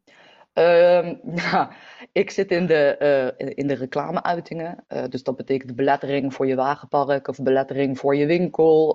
Ja, 1.34 1.70
ik 2.12 2.30
zit 2.30 2.50
in 2.50 2.66
de, 2.66 2.96
eh, 2.96 3.48
in 3.54 3.66
de 3.66 3.74
reclameuitingen. 3.74 4.84
Dus 5.08 5.22
dat 5.22 5.36
betekent 5.36 5.76
belettering 5.76 6.34
voor 6.34 6.46
je 6.46 6.54
wagenpark 6.54 7.28
of 7.28 7.42
belettering 7.42 7.98
voor 7.98 8.16
je 8.16 8.26
winkel. 8.26 8.94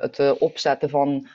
het 0.00 0.38
opzetten 0.38 0.90
van 0.90 1.26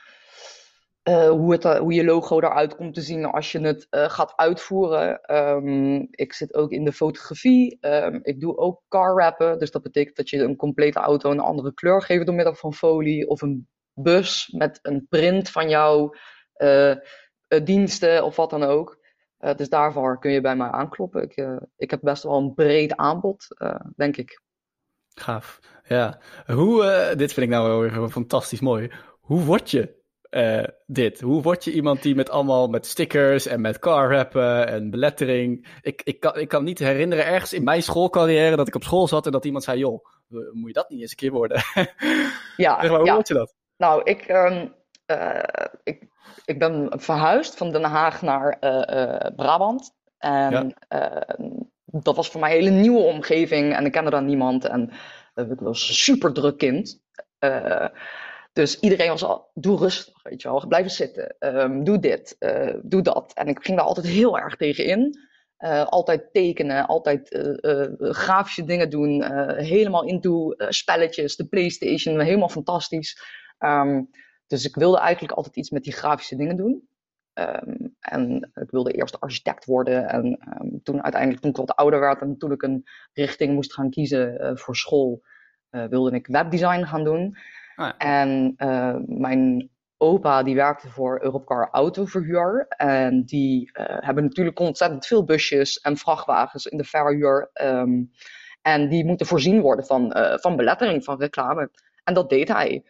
eh, 1.06 1.30
hoe, 1.30 1.52
het, 1.52 1.64
er- 1.64 1.80
hoe 1.80 1.94
je 1.94 2.04
logo 2.04 2.40
eruit 2.40 2.76
komt 2.76 2.94
te 2.94 3.02
zien 3.02 3.26
als 3.26 3.52
je 3.52 3.60
het 3.60 3.88
eh, 3.90 4.10
gaat 4.10 4.34
uitvoeren. 4.36 5.22
Ehm, 5.22 6.06
ik 6.12 6.34
zit 6.34 6.54
ook 6.54 6.72
in 6.72 6.84
de 6.86 6.92
fotografie. 6.94 7.78
Ehm, 7.80 8.20
ik 8.22 8.40
doe 8.40 8.58
ook 8.58 8.82
car 8.88 9.16
wrappen. 9.16 9.60
Dus 9.60 9.72
dat 9.72 9.82
betekent 9.82 10.16
dat 10.16 10.30
je 10.30 10.44
een 10.44 10.56
complete 10.56 11.00
auto 11.00 11.32
een 11.32 11.40
andere 11.40 11.74
kleur 11.74 12.02
geeft 12.02 12.26
door 12.26 12.36
middel 12.36 12.56
van 12.56 12.74
folie. 12.74 13.28
Of 13.28 13.42
een 13.42 13.68
bus 13.94 14.50
met 14.58 14.80
een 14.82 15.06
print 15.10 15.50
van 15.50 15.70
jouw 15.70 16.16
eh, 16.54 16.92
eh, 16.92 16.98
diensten 17.64 18.24
of 18.24 18.36
wat 18.36 18.50
dan 18.50 18.64
ook. 18.64 18.98
dus 19.56 19.70
daarvoor 19.70 20.20
kun 20.20 20.32
je 20.32 20.42
bij 20.42 20.56
mij 20.56 20.70
aankloppen. 20.70 21.22
Ik, 21.24 21.48
ik 21.78 21.92
heb 21.92 22.00
best 22.02 22.24
wel 22.24 22.38
een 22.38 22.54
breed 22.54 22.96
aanbod, 22.96 23.48
denk 23.96 24.18
ik. 24.18 24.42
Gaaf. 25.14 25.60
Ja. 25.84 26.20
Hoe, 26.46 26.84
dit 27.18 27.34
vind 27.34 27.46
ik 27.46 27.52
nou 27.52 27.68
wel 27.68 27.80
weer 27.80 28.10
fantastisch 28.10 28.60
mooi. 28.62 28.92
Hoe 29.20 29.44
word 29.44 29.72
je 29.72 30.04
dit? 30.86 31.22
Hoe 31.22 31.42
word 31.42 31.64
je 31.64 31.72
iemand 31.72 32.02
die 32.02 32.16
met 32.16 32.30
allemaal 32.30 32.68
met 32.68 32.86
stickers 32.86 33.46
en 33.46 33.62
met 33.62 33.80
car 33.80 34.12
rappen 34.12 34.68
en 34.68 34.90
belettering. 34.90 35.80
Ik, 35.82 36.02
ik, 36.04 36.20
kan, 36.20 36.40
ik 36.40 36.48
kan 36.48 36.64
niet 36.64 36.80
herinneren 36.80 37.26
ergens 37.26 37.54
in 37.54 37.64
mijn 37.64 37.84
schoolcarrière 37.84 38.56
dat 38.56 38.68
ik 38.68 38.76
op 38.76 38.84
school 38.84 39.08
zat 39.08 39.26
en 39.26 39.32
dat 39.32 39.46
iemand 39.46 39.64
zei: 39.64 39.80
joh, 39.80 40.06
moet 40.28 40.68
je 40.68 40.74
dat 40.74 40.90
niet 40.90 41.02
eens 41.02 41.12
een 41.12 41.18
keer 41.18 41.32
worden? 41.32 41.62
Ja, 42.58 42.82
zeg 42.82 42.90
maar, 42.90 43.00
hoe 43.00 43.08
ja. 43.08 43.14
word 43.14 43.28
je 43.28 43.34
dat? 43.34 43.56
Nou, 43.78 44.02
ik, 44.04 44.22
ehm, 44.22 44.68
eh, 45.06 45.68
ik, 45.84 46.08
ik 46.46 46.60
ben 46.60 46.92
verhuisd 46.96 47.58
van 47.58 47.72
Den 47.72 47.84
Haag 47.84 48.22
naar 48.22 48.58
eh, 48.60 49.12
eh, 49.12 49.36
Brabant. 49.36 49.94
En 50.18 50.74
ehm, 50.88 51.52
dat 51.86 52.16
was 52.16 52.30
voor 52.30 52.40
mij 52.40 52.52
een 52.52 52.64
hele 52.64 52.80
nieuwe 52.80 53.04
omgeving 53.04 53.74
en 53.74 53.86
ik 53.86 53.92
kende 53.92 54.10
daar 54.10 54.24
niemand. 54.24 54.66
En 54.66 54.92
ik 55.36 55.60
was 55.60 55.88
een 55.88 55.96
super 55.96 56.34
druk 56.34 56.58
kind. 56.58 57.04
Dus 58.56 58.80
iedereen 58.80 59.10
was 59.10 59.24
al, 59.24 59.50
doe 59.54 59.78
rustig, 59.78 60.24
weet 60.24 60.42
je 60.42 60.48
wel, 60.48 60.68
blijven 60.68 60.92
zitten, 60.92 61.36
ehm, 61.40 61.84
doe 61.84 62.00
dit, 62.00 62.38
doe 62.82 63.02
dat. 63.02 63.34
En 63.34 63.48
ik 63.48 63.58
ging 63.62 63.78
daar 63.78 63.88
altijd 63.88 64.06
heel 64.06 64.40
erg 64.40 64.56
tegen 64.56 64.86
in. 64.86 65.24
altijd 65.86 66.34
tekenen, 66.34 66.88
altijd 66.88 67.40
grafische 68.00 68.64
dingen 68.64 68.90
doen, 68.90 69.24
helemaal 69.58 70.04
into 70.04 70.54
spelletjes, 70.58 71.36
de 71.36 71.48
PlayStation, 71.48 72.20
helemaal 72.20 72.50
fantastisch. 72.50 73.22
Ehm, 73.58 74.04
dus 74.48 74.66
ik 74.66 74.76
wilde 74.76 75.00
eigenlijk 75.00 75.34
altijd 75.34 75.56
iets 75.56 75.70
met 75.70 75.84
die 75.84 75.94
grafische 75.94 76.36
dingen 76.36 76.58
doen. 76.58 76.88
Ehm, 77.34 77.76
en 78.00 78.52
ik 78.54 78.72
wilde 78.72 78.92
eerst 78.92 79.20
architect 79.20 79.66
worden. 79.66 80.08
En 80.08 80.40
toen 80.84 81.04
uiteindelijk, 81.04 81.42
toen 81.42 81.52
ik 81.52 81.58
wat 81.58 81.76
ouder 81.76 82.00
werd 82.00 82.22
en 82.22 82.38
toen 82.38 82.52
ik 82.52 82.62
een 82.62 82.84
richting 83.14 83.54
moest 83.54 83.74
gaan 83.74 83.90
kiezen 83.90 84.58
voor 84.58 84.76
school, 84.76 85.24
wilde 85.70 86.12
ik 86.12 86.28
webdesign 86.28 86.84
gaan 86.84 87.04
doen. 87.04 87.38
Ah. 87.76 87.94
En 87.98 88.54
uh, 88.58 88.96
mijn 89.06 89.70
opa 89.98 90.44
die 90.44 90.56
werkte 90.56 90.90
voor 90.90 91.24
Europcar 91.24 91.70
Autoverhuur. 91.72 92.66
En 92.68 93.24
die 93.24 93.70
hebben 93.74 94.24
natuurlijk 94.24 94.60
ontzettend 94.60 95.06
veel 95.06 95.24
busjes 95.24 95.80
en 95.80 95.98
vrachtwagens 95.98 96.66
in 96.66 96.78
de 96.78 96.84
verhuur. 96.84 97.50
en 98.62 98.90
die 98.90 99.06
moeten 99.06 99.26
voorzien 99.26 99.62
worden 99.62 99.86
van, 99.86 100.16
van 100.42 100.56
belettering, 100.56 101.04
van 101.04 101.20
reclame. 101.20 101.72
En 102.04 102.14
dat 102.14 102.30
deed 102.30 102.48
hij. 102.48 102.84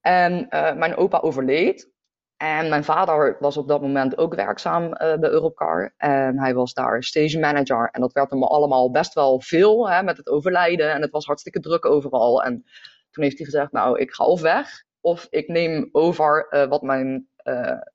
En 0.00 0.46
mijn 0.78 0.96
opa 0.96 1.18
overleed. 1.18 1.90
En 2.36 2.68
mijn 2.68 2.84
vader 2.84 3.36
was 3.40 3.56
op 3.56 3.68
dat 3.68 3.80
moment 3.80 4.18
ook 4.18 4.34
werkzaam 4.34 4.90
bij 4.90 5.30
Europcar. 5.30 5.94
En 5.96 6.38
hij 6.38 6.54
was 6.54 6.74
daar 6.74 7.02
stage 7.02 7.38
manager. 7.38 7.88
En 7.92 8.00
dat 8.00 8.12
werd 8.12 8.30
hem 8.30 8.42
allemaal 8.42 8.90
best 8.90 9.14
wel 9.14 9.40
veel 9.40 9.90
hè, 9.90 10.02
met 10.02 10.16
het 10.16 10.28
overlijden. 10.28 10.92
En 10.92 11.02
het 11.02 11.10
was 11.10 11.26
hartstikke 11.26 11.60
druk 11.60 11.84
overal. 11.84 12.42
En 12.42 12.64
toen 13.10 13.24
heeft 13.24 13.36
hij 13.36 13.46
gezegd, 13.46 13.72
nou, 13.72 13.98
ik 13.98 14.12
ga 14.12 14.24
of 14.24 14.40
weg. 14.40 14.86
Of 15.00 15.26
ik 15.30 15.48
neem 15.48 15.88
over 15.92 16.46
uh, 16.50 16.66
wat 16.66 16.82
mijn 16.82 17.28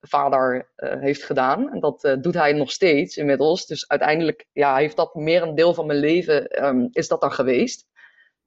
vader 0.02 0.72
heeft 0.76 1.24
gedaan. 1.24 1.72
En 1.72 1.80
dat 1.80 2.18
doet 2.22 2.34
hij 2.34 2.54
nog 2.54 2.72
steeds 2.72 3.18
inmiddels. 3.18 3.66
Dus 3.66 3.88
uiteindelijk 3.88 4.46
ja, 4.52 4.76
heeft 4.76 4.96
dat 4.96 5.16
meer 5.16 5.42
een 5.42 5.56
deel 5.56 5.74
van 5.74 5.86
mijn 5.86 6.00
leven 6.00 6.66
um, 6.66 6.88
is 6.92 7.08
dat 7.08 7.22
dan 7.22 7.32
geweest. 7.32 7.88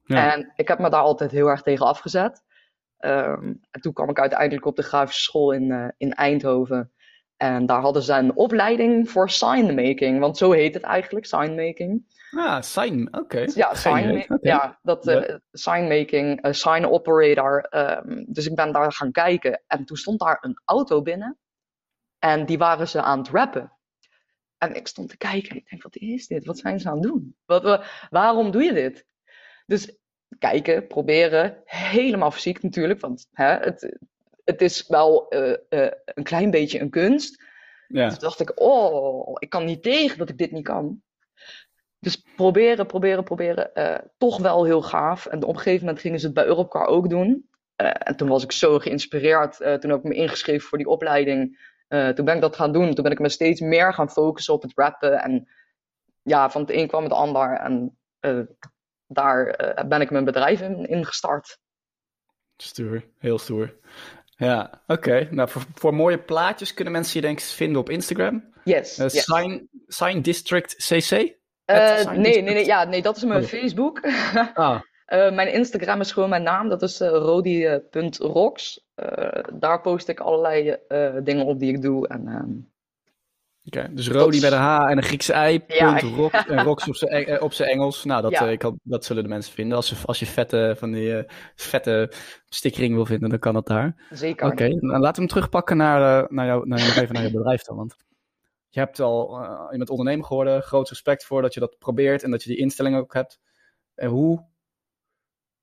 Ja. 0.03 0.33
En 0.33 0.53
ik 0.55 0.69
heb 0.69 0.79
me 0.79 0.91
daar 0.91 1.01
altijd 1.01 1.31
heel 1.31 1.49
erg 1.49 1.63
tegen 1.63 1.87
afgezet. 1.87 2.43
Um, 2.99 3.61
en 3.71 3.81
toen 3.81 3.93
kwam 3.93 4.09
ik 4.09 4.19
uiteindelijk 4.21 4.67
op 4.67 4.77
de 4.77 4.83
grafische 4.83 5.23
school 5.23 5.53
in, 5.53 5.95
in 5.97 6.13
Eindhoven. 6.13 6.93
En 7.37 7.67
daar 7.67 7.81
hadden 7.81 8.03
ze 8.03 8.13
een 8.13 8.37
opleiding 8.37 9.11
voor 9.11 9.31
signmaking, 9.31 10.21
want 10.21 10.37
zo 10.37 10.53
heet 10.53 10.75
het 10.75 10.83
eigenlijk, 10.83 11.27
signmaking. 11.27 12.15
Ah, 12.31 12.63
sign, 12.63 13.07
oké. 13.07 13.19
Okay. 13.19 13.51
Ja, 13.55 13.75
sign, 13.75 14.25
okay. 14.29 14.39
ja, 14.41 14.79
dat 14.83 15.09
uh, 15.09 15.27
ja. 15.27 15.41
signmaking, 15.53 16.47
uh, 16.47 16.53
sign 16.53 16.85
operator. 16.85 17.67
Um, 17.71 18.25
dus 18.29 18.47
ik 18.47 18.55
ben 18.55 18.73
daar 18.73 18.93
gaan 18.93 19.13
kijken 19.13 19.63
en 19.67 19.85
toen 19.85 19.97
stond 19.97 20.21
daar 20.21 20.39
een 20.41 20.61
auto 20.65 21.03
binnen 21.03 21.39
en 22.19 22.47
die 22.47 22.59
waren 22.59 22.89
ze 22.89 23.03
aan 23.03 23.19
het 23.19 23.29
rappen. 23.29 23.73
En 24.59 24.75
ik 24.75 24.87
stond 24.87 25.09
te 25.09 25.17
kijken 25.17 25.51
en 25.51 25.57
ik 25.57 25.69
denk, 25.69 25.83
wat 25.83 25.97
is 25.97 26.27
dit? 26.27 26.45
Wat 26.45 26.59
zijn 26.59 26.81
ze 26.81 26.89
aan 26.89 26.95
het 26.95 27.03
doen? 27.03 27.37
Wat, 27.45 27.85
waarom 28.11 28.51
doe 28.51 28.63
je 28.63 28.73
dit? 28.73 29.07
Dus 29.67 29.97
kijken, 30.39 30.87
proberen. 30.87 31.63
Helemaal 31.65 32.31
fysiek 32.31 32.63
natuurlijk, 32.63 33.01
want 33.01 33.29
hè, 33.33 33.57
het, 33.57 33.99
het 34.47 34.61
is 34.63 34.87
wel 34.87 35.27
uh, 35.35 35.57
uh, 35.71 35.91
een 36.05 36.23
klein 36.23 36.51
beetje 36.51 36.81
een 36.81 36.91
kunst. 36.91 37.43
Ja. 37.89 38.09
Dus 38.09 38.19
dacht 38.19 38.41
ik, 38.41 38.61
oh, 38.61 39.37
ik 39.39 39.51
kan 39.51 39.65
niet 39.65 39.83
tegen 39.83 40.19
dat 40.19 40.29
ik 40.29 40.39
dit 40.39 40.51
niet 40.51 40.65
kan. 40.65 41.03
Dus 41.99 42.17
proberen, 42.37 42.87
proberen, 42.87 43.25
proberen. 43.25 43.71
Uh, 43.75 43.99
toch 44.19 44.39
wel 44.39 44.65
heel 44.65 44.83
gaaf. 44.83 45.27
En 45.27 45.43
op 45.43 45.55
een 45.55 45.61
gegeven 45.61 45.85
moment 45.85 46.01
gingen 46.01 46.21
ze 46.21 46.27
het 46.27 46.35
bij 46.35 46.45
Europcar 46.45 46.87
ook 46.87 47.09
doen. 47.09 47.49
en 47.77 48.17
toen 48.17 48.29
was 48.29 48.43
ik 48.43 48.53
zo 48.53 48.79
geïnspireerd. 48.79 49.57
toen 49.57 49.91
heb 49.91 49.99
ik 49.99 50.03
me 50.03 50.15
ingeschreven 50.15 50.69
voor 50.69 50.79
die 50.79 50.89
opleiding. 50.89 51.59
toen 51.89 52.25
ben 52.25 52.35
ik 52.35 52.41
dat 52.41 52.57
gaan 52.57 52.73
doen. 52.73 52.95
Toen 52.95 53.03
ben 53.03 53.13
ik 53.13 53.19
me 53.19 53.29
steeds 53.29 53.61
meer 53.61 53.95
gaan 53.95 54.11
focussen 54.11 54.55
op 54.55 54.63
het 54.63 54.73
rappen. 54.75 55.23
En 55.23 55.49
ja, 56.23 56.51
van 56.51 56.61
het 56.61 56.71
een 56.71 56.89
kwam 56.89 57.03
het 57.03 57.13
ander. 57.13 57.53
En 57.53 57.99
daar 59.07 59.75
ben 59.89 60.01
ik 60.01 60.11
mijn 60.11 60.25
bedrijf 60.25 60.61
in, 60.61 60.89
in 60.89 61.05
gestart. 61.05 61.59
Stoer, 62.57 63.09
heel 63.19 63.39
stoer. 63.39 63.77
Ja, 64.37 64.83
oké. 64.87 64.93
Okay. 64.93 65.29
Nou, 65.31 65.49
voor, 65.49 65.63
voor, 65.75 65.95
mooie 65.95 66.19
plaatjes 66.19 66.75
kunnen 66.75 66.93
mensen 66.93 67.21
je 67.21 67.27
denk 67.27 67.39
ik 67.39 67.45
vinden 67.45 67.81
op 67.81 67.91
Instagram. 67.91 68.45
Yes. 68.65 68.99
Uh, 68.99 69.09
yes. 69.09 69.25
Sign, 69.25 69.69
Sign 69.87 70.21
District 70.21 70.75
CC? 70.77 71.11
Uh, 71.11 72.11
nee, 72.11 72.43
nee, 72.43 72.55
nee, 72.55 72.65
ja, 72.65 72.85
nee, 72.85 73.03
dat 73.03 73.17
is 73.17 73.25
mijn 73.25 73.43
oh. 73.43 73.49
Facebook. 73.49 74.01
ah. 74.55 74.81
mijn 75.09 75.53
Instagram 75.53 76.01
is 76.01 76.13
gewoon 76.13 76.29
mijn 76.29 76.43
naam, 76.43 76.69
dat 76.69 76.83
is 76.83 77.01
rodi.rocks. 77.01 78.87
daar 79.53 79.81
post 79.81 80.09
ik 80.09 80.21
allerlei 80.21 80.77
dingen 81.23 81.47
op 81.47 81.59
die 81.59 81.73
ik 81.73 81.83
doe. 81.83 82.09
En 82.09 82.29
ehm, 82.29 82.51
Okay, 83.67 83.89
dus 83.95 84.09
Rodi 84.09 84.41
met 84.41 84.53
een 84.53 84.59
H 84.59 84.91
en 84.91 84.97
een 84.97 85.03
Griekse 85.03 85.33
ei, 85.33 85.61
punt, 85.61 85.79
ja, 85.79 85.99
rock, 86.01 86.33
en 86.33 86.65
rocks 86.69 86.89
op 86.89 86.97
zijn 86.97 87.27
eh, 87.27 87.43
op 87.43 87.53
engels. 87.53 88.05
Nou, 88.05 88.23
dat, 88.23 88.31
ja. 88.31 88.47
uh, 88.47 88.53
ik 88.53 88.71
dat 88.83 89.05
zullen 89.05 89.23
de 89.23 89.29
mensen 89.29 89.53
vinden. 89.53 89.77
Als 89.77 89.89
je, 89.89 89.97
als 90.05 90.19
je 90.19 90.27
vette, 90.27 90.75
van 90.79 90.93
die, 90.93 91.09
uh, 91.09 91.23
vette 91.55 92.13
stickering 92.49 92.95
wil 92.95 93.07
vinden, 93.07 93.29
dan 93.29 93.39
kan 93.39 93.55
dat 93.55 93.67
daar. 93.67 94.07
Zeker. 94.11 94.47
Oké, 94.47 94.55
okay, 94.55 94.71
dan 94.81 95.01
laten 95.01 95.13
we 95.13 95.19
hem 95.19 95.29
terugpakken 95.29 95.77
naar, 95.77 96.23
uh, 96.23 96.29
naar, 96.29 96.47
jou, 96.47 96.69
naar, 96.69 96.79
nog 96.79 96.97
even 96.97 97.15
naar 97.15 97.23
je 97.23 97.31
bedrijf 97.31 97.63
dan. 97.63 97.77
Want 97.77 97.97
je 98.69 98.81
hebt 98.81 99.01
al, 99.01 99.43
je 99.71 99.77
bent 99.77 99.91
ondernemer 99.91 100.25
geworden. 100.27 100.63
Groot 100.63 100.89
respect 100.89 101.25
voor 101.25 101.43
dat 101.43 101.55
je 101.55 101.61
dat 101.61 101.79
probeert 101.79 102.23
en 102.23 102.31
dat 102.31 102.43
je 102.43 102.51
die 102.51 102.59
instelling 102.59 102.97
ook 102.97 103.15
hebt. 103.15 103.41
En 103.95 104.09
hoe 104.09 104.47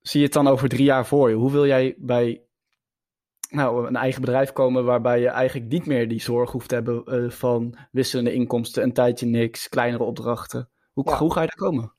zie 0.02 0.20
je 0.20 0.26
het 0.26 0.36
dan 0.36 0.48
over 0.48 0.70
drie 0.70 0.86
jaar 0.86 1.06
voor 1.06 1.30
je? 1.30 1.36
Hoe 1.36 1.52
wil 1.52 1.66
jij 1.66 1.96
bij 1.98 2.43
nou, 3.54 3.88
een 3.88 3.96
eigen 3.96 4.22
bedrijf 4.22 4.52
komen 4.52 4.86
waarbij 4.86 5.20
je 5.20 5.28
eigenlijk 5.28 5.72
niet 5.72 5.86
meer 5.86 6.08
die 6.08 6.22
zorg 6.22 6.52
hoeft 6.52 6.70
te 6.70 6.76
hebben 6.76 7.04
uh, 7.06 7.30
van 7.30 7.76
wisselende 7.92 8.34
inkomsten, 8.34 8.84
een 8.84 8.94
tijdje 8.94 9.26
niks, 9.26 9.70
kleinere 9.70 10.04
opdrachten. 10.04 10.70
Hoe, 10.94 11.10
ja. 11.10 11.18
hoe 11.18 11.34
ga 11.34 11.42
je 11.42 11.48
daar 11.48 11.70
komen? 11.70 11.92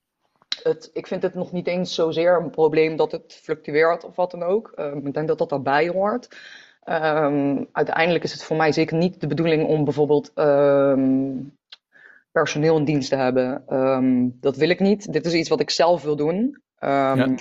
Het, 0.63 0.89
ik 0.93 1.07
vind 1.07 1.21
het 1.21 1.33
nog 1.33 1.51
niet 1.51 1.67
eens 1.67 1.95
zozeer 1.95 2.41
een 2.41 2.49
probleem 2.49 2.95
dat 2.95 3.11
het 3.11 3.39
fluctueert 3.43 4.03
of 4.03 4.15
wat 4.15 4.31
dan 4.31 4.43
ook. 4.43 4.73
Uh, 4.75 4.95
ik 4.95 5.13
denk 5.13 5.27
dat 5.27 5.37
dat 5.37 5.49
daarbij 5.49 5.87
hoort. 5.87 6.37
Um, 6.89 7.67
uiteindelijk 7.71 8.23
is 8.23 8.31
het 8.31 8.43
voor 8.43 8.57
mij 8.57 8.71
zeker 8.71 8.97
niet 8.97 9.21
de 9.21 9.27
bedoeling 9.27 9.67
om 9.67 9.83
bijvoorbeeld 9.83 10.31
um, 10.35 11.57
personeel 12.31 12.77
in 12.77 12.85
dienst 12.85 13.09
te 13.09 13.15
hebben. 13.15 13.63
Um, 13.69 14.37
dat 14.39 14.55
wil 14.55 14.69
ik 14.69 14.79
niet. 14.79 15.13
Dit 15.13 15.25
is 15.25 15.33
iets 15.33 15.49
wat 15.49 15.59
ik 15.59 15.69
zelf 15.69 16.03
wil 16.03 16.15
doen. 16.15 16.61
Ja. 16.79 17.35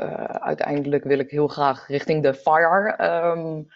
Uh, 0.00 0.24
uiteindelijk 0.24 1.04
wil 1.04 1.18
ik 1.18 1.30
heel 1.30 1.48
graag 1.48 1.86
richting 1.86 2.22
de 2.22 2.34
FIRE. 2.34 2.96
Um, 3.36 3.66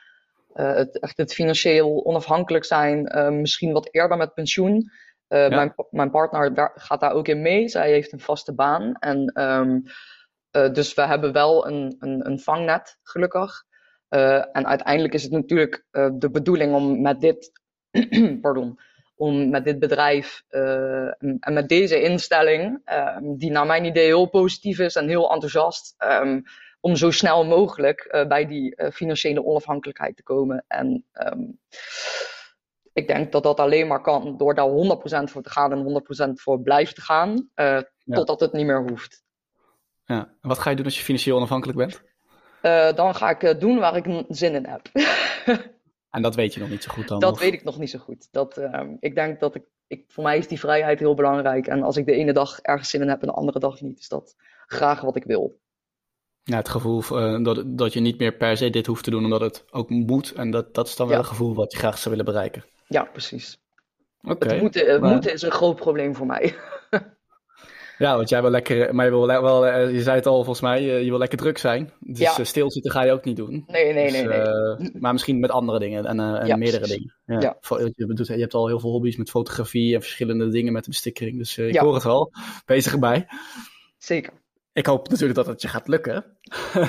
uh, 0.55 0.75
het, 0.75 0.99
echt 0.99 1.17
het 1.17 1.35
financieel 1.35 2.05
onafhankelijk 2.05 2.65
zijn. 2.65 3.17
Uh, 3.17 3.29
misschien 3.29 3.73
wat 3.73 3.89
eerder 3.91 4.17
met 4.17 4.35
pensioen. 4.35 4.91
Ja. 5.29 5.49
mijn, 5.49 5.75
mijn 5.91 6.11
partner 6.11 6.55
daar, 6.55 6.73
gaat 6.75 7.01
daar 7.01 7.13
ook 7.13 7.29
in 7.29 7.43
mee. 7.43 7.69
Zij 7.69 7.91
heeft 7.91 8.13
een 8.13 8.21
vaste 8.21 8.55
baan. 8.55 8.95
En, 8.95 9.41
um, 9.43 9.83
dus 10.73 10.95
we 10.95 11.07
hebben 11.07 11.33
wel 11.33 11.67
een, 11.67 11.97
een, 11.99 12.27
een 12.27 12.39
vangnet, 12.39 12.99
gelukkig. 13.03 13.65
en 14.09 14.67
uiteindelijk 14.67 15.15
is 15.15 15.23
het 15.23 15.33
natuurlijk 15.33 15.85
de 15.91 16.31
bedoeling 16.33 16.75
om 16.75 17.03
met 17.03 17.21
dit. 17.21 17.61
pardon 18.41 18.79
om 19.23 19.51
met 19.51 19.65
dit 19.65 19.79
bedrijf 19.79 20.43
uh, 20.51 21.07
en 21.21 21.53
met 21.53 21.69
deze 21.69 22.03
instelling, 22.03 22.81
um, 23.17 23.37
die 23.39 23.51
naar 23.51 23.67
mijn 23.67 23.85
idee 23.85 24.05
heel 24.05 24.27
positief 24.27 24.79
is 24.79 24.97
en 24.97 25.09
heel 25.09 25.33
enthousiast, 25.33 25.95
um, 25.99 26.43
om 26.81 26.97
zo 26.97 27.11
snel 27.11 27.45
mogelijk 27.45 28.09
uh, 28.13 28.27
bij 28.27 28.47
die 28.47 28.75
uh, 28.77 28.91
financiële 28.91 29.45
onafhankelijkheid 29.45 30.17
te 30.17 30.23
komen. 30.23 30.65
En 30.69 31.05
um, 31.13 31.59
ik 32.93 33.07
denk 33.07 33.33
dat 33.33 33.43
dat 33.43 33.61
alleen 33.61 33.87
maar 33.87 34.03
kan 34.03 34.37
door 34.37 34.55
daar 34.55 34.69
100% 34.69 35.31
voor 35.31 35.43
te 35.43 35.51
gaan 35.51 35.73
en 35.73 36.03
100% 36.29 36.33
voor 36.33 36.63
blijven 36.63 36.95
te 36.95 37.01
gaan, 37.01 37.49
ja. 37.55 37.85
totdat 38.05 38.41
het 38.41 38.53
niet 38.53 38.67
meer 38.67 38.85
hoeft. 38.89 39.23
Ja, 40.05 40.19
en 40.41 40.49
wat 40.49 40.59
ga 40.59 40.71
je 40.71 40.77
doen 40.77 40.85
als 40.85 40.99
je 40.99 41.05
financieel 41.05 41.37
onafhankelijk 41.37 41.79
bent? 41.79 42.03
dan 42.97 43.15
ga 43.15 43.39
ik 43.39 43.61
doen 43.61 43.79
waar 43.79 43.97
ik 43.97 44.25
zin 44.29 44.55
in 44.55 44.67
heb. 44.67 44.89
En 46.13 46.23
dat 46.23 46.35
weet 46.35 46.55
je 46.55 46.61
nog 46.61 46.69
niet 46.69 46.83
zo 46.83 46.93
goed 46.93 47.09
dan? 47.09 47.21
Dat 47.21 47.33
of? 47.33 47.39
weet 47.39 47.53
ik 47.53 47.65
nog 47.65 47.79
niet 47.79 47.91
zo 47.91 47.99
goed. 47.99 48.29
Dat, 48.31 48.57
ehm, 48.57 48.97
ik 49.01 49.15
denk 49.15 49.41
dat 49.41 49.55
ik, 49.55 49.63
ik, 49.87 50.05
voor 50.09 50.25
mij 50.25 50.39
is 50.39 50.49
die 50.49 50.59
vrijheid 50.59 50.99
heel 50.99 51.15
belangrijk. 51.15 51.67
En 51.67 51.83
als 51.83 51.97
ik 51.97 52.07
de 52.07 52.13
ene 52.13 52.33
dag 52.33 52.61
ergens 52.61 52.91
zin 52.91 53.01
in 53.01 53.09
heb 53.09 53.21
en 53.21 53.27
de 53.27 53.35
andere 53.35 53.59
dag 53.59 53.81
niet, 53.81 53.99
is 53.99 54.09
dat 54.09 54.37
graag 54.67 55.01
wat 55.01 55.17
ik 55.17 55.25
wil. 55.25 55.61
Ja, 56.43 56.57
het 56.57 56.69
gevoel 56.69 57.03
eh, 57.03 57.43
dat, 57.43 57.79
dat 57.79 57.93
je 57.93 58.01
niet 58.01 58.19
meer 58.19 58.33
per 58.33 58.57
se 58.57 58.71
dit 58.71 58.87
hoeft 58.87 59.05
te 59.05 59.11
doen 59.11 59.25
omdat 59.25 59.41
het 59.41 59.65
ook 59.71 59.91
moet. 59.91 60.33
En 60.33 60.51
dat, 60.51 60.75
dat 60.75 60.87
is 60.87 60.97
dan 60.97 61.09
wel 61.09 61.19
een 61.19 61.25
gevoel 61.25 61.55
wat 61.55 61.73
je 61.73 61.79
graag 61.79 61.99
zou 61.99 62.17
willen 62.17 62.33
bereiken. 62.33 62.65
Ja, 62.87 63.05
precies. 63.05 63.61
Oké. 64.23 64.49
Het 64.49 64.61
moeten, 64.61 65.01
maar- 65.01 65.13
moeten 65.13 65.33
is 65.33 65.43
een 65.43 65.51
groot 65.51 65.77
probleem 65.77 66.15
voor 66.15 66.27
mij. 66.27 66.55
Ja, 68.03 68.17
want 68.17 68.29
jij 68.29 68.41
wil 68.43 68.51
lekker, 68.51 68.95
maar 68.95 69.05
je 69.05 69.11
wil 69.11 69.27
wel, 69.27 69.67
eh, 69.67 69.93
je 69.95 70.03
zei 70.03 70.17
het 70.17 70.27
al 70.27 70.35
volgens 70.35 70.61
mij, 70.61 70.79
eh, 70.79 71.03
je 71.03 71.09
wil 71.11 71.19
lekker 71.19 71.39
druk 71.39 71.59
zijn. 71.59 71.93
Dus 72.01 72.19
Ja. 72.19 72.39
eh, 72.39 72.45
stilzitten 72.45 72.91
ga 72.91 73.03
je 73.03 73.13
ook 73.13 73.25
niet 73.25 73.37
doen. 73.37 73.65
Nee, 73.67 73.93
nee, 73.93 74.05
Dus, 74.05 74.13
nee, 74.13 74.27
nee. 74.27 74.91
maar 75.01 75.13
misschien 75.13 75.41
met 75.41 75.51
andere 75.51 75.79
dingen 75.79 76.07
en, 76.07 76.21
en 76.21 76.47
Ja, 76.47 76.57
meerdere 76.57 76.83
precies. 76.83 77.13
dingen. 77.27 77.41
Ja. 77.41 77.57
Je, 77.97 78.07
bedoelt, 78.07 78.29
je 78.29 78.35
hebt 78.37 78.55
al 78.55 78.67
heel 78.67 78.81
veel 78.81 78.91
hobby's 78.91 79.17
met 79.17 79.31
fotografie 79.31 79.95
en 79.95 80.01
verschillende 80.01 80.49
dingen 80.49 80.73
met 80.73 80.85
de 80.85 80.91
bestikkering. 80.91 81.39
Dus 81.39 81.59
ik 81.59 81.77
hoor 81.77 81.95
het 81.95 82.05
al, 82.05 82.33
bezig 82.65 82.93
erbij. 82.93 83.27
Zeker. 83.99 84.33
Ik 84.73 84.87
hoop 84.87 85.09
natuurlijk 85.09 85.35
dat 85.35 85.47
het 85.47 85.63
je 85.63 85.69
gaat 85.69 85.89
lukken. 85.89 86.25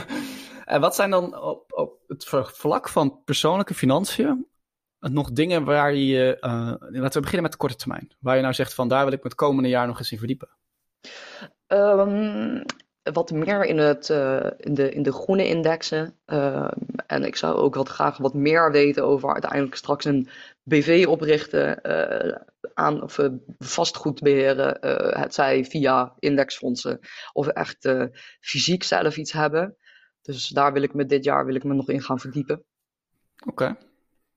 en 0.65 0.81
wat 0.81 0.95
zijn 0.95 1.09
dan 1.09 1.41
op, 1.41 1.63
op 1.73 1.99
het 2.07 2.25
vlak 2.53 2.89
van 2.89 3.21
persoonlijke 3.25 3.73
financiën 3.73 4.47
nog 4.99 5.31
dingen 5.31 5.63
waar 5.63 5.95
je, 5.95 6.37
laten 6.41 7.01
we 7.01 7.19
beginnen 7.19 7.41
met 7.41 7.51
de 7.51 7.57
korte 7.57 7.75
termijn. 7.75 8.11
Waar 8.19 8.35
je 8.35 8.41
nou 8.41 8.53
zegt 8.53 8.73
van 8.73 8.87
daar 8.87 9.03
wil 9.03 9.13
ik 9.13 9.23
het 9.23 9.35
komende 9.35 9.69
jaar 9.69 9.87
nog 9.87 9.97
eens 9.99 10.11
in 10.11 10.17
verdiepen. 10.17 10.49
Ehm, 11.67 12.63
wat 13.13 13.31
meer 13.31 13.63
in, 13.65 13.77
het, 13.77 14.09
eh, 14.09 14.45
in, 14.57 14.73
de, 14.73 14.91
in 14.91 15.03
de 15.03 15.11
groene 15.11 15.47
indexen. 15.47 16.17
Ehm, 16.25 16.69
en 17.07 17.23
ik 17.23 17.35
zou 17.35 17.55
ook 17.55 17.75
wat 17.75 17.89
graag 17.89 18.17
wat 18.17 18.33
meer 18.33 18.71
weten 18.71 19.03
over 19.03 19.31
uiteindelijk 19.31 19.75
straks 19.75 20.05
een 20.05 20.29
BV 20.63 21.05
oprichten. 21.07 21.81
eh, 21.81 22.41
aan 22.73 23.03
of 23.03 23.17
eh, 23.17 23.29
vastgoed 23.59 24.21
beheren. 24.21 24.81
eh, 24.81 25.21
het 25.21 25.33
zij 25.33 25.65
via 25.65 26.13
indexfondsen 26.19 26.99
of 27.33 27.47
echt 27.47 27.89
fysiek 28.39 28.83
zelf 28.83 29.17
iets 29.17 29.31
hebben. 29.31 29.75
Dus 30.21 30.47
daar 30.47 30.73
wil 30.73 30.81
ik 30.81 30.93
me 30.93 31.05
dit 31.05 31.23
jaar 31.23 31.45
wil 31.45 31.55
ik 31.55 31.63
me 31.63 31.73
nog 31.73 31.89
in 31.89 32.01
gaan 32.01 32.19
verdiepen. 32.19 32.63
Oké. 33.45 33.77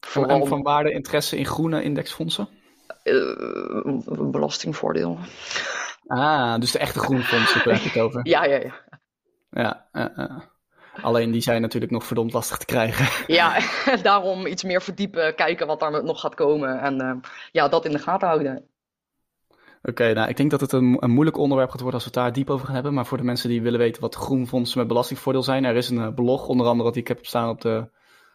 Vooral 0.00 0.40
En 0.40 0.46
van 0.46 0.62
waarde 0.62 0.90
interesse 0.90 1.36
in 1.36 1.46
groene 1.46 1.82
indexfondsen? 1.82 2.48
belastingvoordeel. 4.30 5.18
Ah, 6.06 6.60
dus 6.60 6.72
de 6.72 6.78
echte 6.78 6.98
groenfondsen 6.98 7.64
daar 7.64 7.74
heb 7.74 7.82
je 7.82 7.88
het 7.88 7.98
over. 7.98 8.20
Ja, 8.28 8.44
ja, 8.44 8.56
ja. 8.56 8.84
Ja, 9.50 9.88
alleen 11.02 11.30
die 11.30 11.40
zijn 11.40 11.60
natuurlijk 11.60 11.92
nog 11.92 12.04
verdomd 12.04 12.32
lastig 12.32 12.56
te 12.56 12.66
krijgen. 12.66 13.24
Ja, 13.34 13.58
daarom 14.02 14.46
iets 14.46 14.64
meer 14.64 14.82
verdiepen, 14.82 15.34
kijken 15.34 15.66
wat 15.66 15.80
daar 15.80 16.04
nog 16.04 16.20
gaat 16.20 16.34
komen 16.34 16.80
en 16.80 17.00
eh, 17.00 17.16
ja, 17.52 17.68
dat 17.68 17.84
in 17.84 17.92
de 17.92 17.98
gaten 17.98 18.28
houden. 18.28 18.68
Oké, 19.82 20.12
nou, 20.12 20.28
ik 20.28 20.36
denk 20.36 20.50
dat 20.50 20.60
het 20.60 20.72
een, 20.72 20.96
een 21.00 21.10
moeilijk 21.10 21.36
onderwerp 21.36 21.70
gaat 21.70 21.80
worden 21.80 22.00
als 22.00 22.10
we 22.10 22.14
het 22.14 22.24
daar 22.24 22.32
diep 22.32 22.50
over 22.50 22.66
gaan 22.66 22.74
hebben. 22.74 22.94
Maar 22.94 23.06
voor 23.06 23.18
de 23.18 23.24
mensen 23.24 23.48
die 23.48 23.62
willen 23.62 23.78
weten 23.78 24.02
wat 24.02 24.14
groenfondsen 24.14 24.78
met 24.78 24.88
belastingvoordeel 24.88 25.42
zijn, 25.42 25.64
er 25.64 25.76
is 25.76 25.90
een 25.90 25.98
eh, 25.98 26.14
blog, 26.14 26.48
onder 26.48 26.66
andere 26.66 26.92
die 26.92 27.00
ik 27.00 27.08
heb 27.08 27.26
staan 27.26 27.48
op 27.48 27.60
de, 27.60 27.88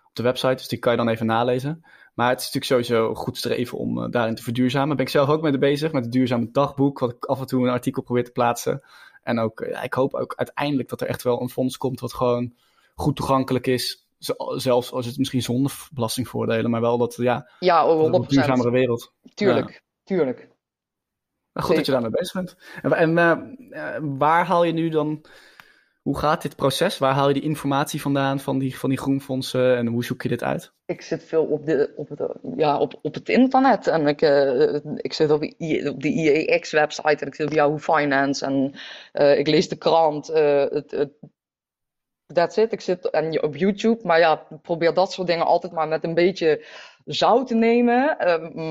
op 0.03 0.15
de 0.15 0.23
website. 0.23 0.53
Dus 0.53 0.67
die 0.67 0.79
kan 0.79 0.91
je 0.91 0.97
dan 0.97 1.09
even 1.09 1.25
nalezen. 1.25 1.85
Maar 2.13 2.29
het 2.29 2.39
is 2.39 2.51
natuurlijk 2.51 2.87
sowieso 2.87 3.15
goed 3.15 3.37
streven 3.37 3.77
om 3.77 4.03
eh, 4.03 4.09
daarin 4.09 4.35
te 4.35 4.43
verduurzamen. 4.43 4.95
Ben 4.95 5.05
ik 5.05 5.11
zelf 5.11 5.29
ook 5.29 5.41
mee 5.41 5.57
bezig 5.57 5.91
met 5.91 6.03
het 6.03 6.13
duurzame 6.13 6.51
dagboek, 6.51 6.99
wat 6.99 7.11
ik 7.11 7.25
af 7.25 7.39
en 7.39 7.45
toe 7.45 7.63
een 7.63 7.73
artikel 7.73 8.01
probeer 8.01 8.23
te 8.23 8.31
plaatsen. 8.31 8.83
En 9.23 9.39
ook, 9.39 9.61
eh, 9.61 9.71
ja, 9.71 9.81
ik 9.81 9.93
hoop 9.93 10.13
ook 10.13 10.33
uiteindelijk 10.35 10.89
dat 10.89 11.01
er 11.01 11.07
echt 11.07 11.23
wel 11.23 11.41
een 11.41 11.49
fonds 11.49 11.77
komt 11.77 11.99
wat 11.99 12.13
gewoon 12.13 12.53
goed 12.95 13.15
toegankelijk 13.15 13.67
is. 13.67 14.09
Zelfs 14.55 14.91
als 14.91 15.05
het 15.05 15.17
misschien 15.17 15.41
zonder 15.41 15.87
belastingvoordelen, 15.93 16.71
maar 16.71 16.81
wel 16.81 16.97
dat, 16.97 17.15
ja, 17.15 17.51
Ja, 17.59 17.83
een 17.83 17.97
100%. 17.97 18.29
duurzamere 18.29 18.71
wereld. 18.71 19.13
Tuurlijk, 19.33 19.83
tuurlijk. 20.03 20.49
Nou, 21.53 21.67
goed 21.67 21.75
dat 21.75 21.85
je 21.85 21.91
daarmee 21.91 22.09
bezig 22.09 22.33
bent. 22.33 22.55
En, 22.81 22.93
en 22.93 23.17
eh, 23.71 23.97
waar 24.01 24.45
haal 24.45 24.63
je 24.63 24.73
nu 24.73 24.89
dan, 24.89 25.21
hoe 26.01 26.17
gaat 26.17 26.41
dit 26.41 26.55
proces? 26.55 26.97
Waar 26.97 27.13
haal 27.13 27.27
je 27.27 27.33
die 27.33 27.43
informatie 27.43 28.01
vandaan 28.01 28.39
van 28.39 28.59
die, 28.59 28.77
van 28.77 28.89
die 28.89 28.97
groenfondsen 28.99 29.77
en 29.77 29.87
hoe 29.87 30.03
zoek 30.03 30.21
je 30.21 30.29
dit 30.29 30.43
uit? 30.43 30.73
Ik 30.85 31.01
zit 31.01 31.23
veel 31.23 31.43
op, 31.43 31.65
de, 31.65 31.93
op, 31.95 32.09
het, 32.09 32.21
ja, 32.55 32.77
op, 32.77 32.99
op 33.01 33.13
het 33.13 33.29
internet 33.29 33.87
en 33.87 34.07
ik, 34.07 34.21
eh, 34.21 34.75
ik 34.95 35.13
zit 35.13 35.31
op, 35.31 35.39
de 35.39 36.07
IEX-website 36.07 37.17
en 37.21 37.27
ik 37.27 37.35
zit 37.35 37.47
op 37.47 37.53
Yahoo 37.53 37.77
Finance 37.77 38.45
en 38.45 38.73
eh, 39.11 39.39
ik 39.39 39.47
lees 39.47 39.69
de 39.69 39.77
krant. 39.77 40.29
eh, 40.29 40.65
het, 40.69 40.91
het, 40.91 41.11
that's 42.25 42.57
it. 42.57 42.71
Ik 42.71 42.81
zit 42.81 43.09
en 43.09 43.43
op 43.43 43.55
YouTube, 43.55 43.99
maar 44.03 44.19
ja, 44.19 44.47
probeer 44.61 44.93
dat 44.93 45.11
soort 45.11 45.27
dingen 45.27 45.45
altijd 45.45 45.73
maar 45.73 45.87
met 45.87 46.03
een 46.03 46.13
beetje 46.13 46.65
zout 47.05 47.47
te 47.47 47.55
nemen. 47.55 48.17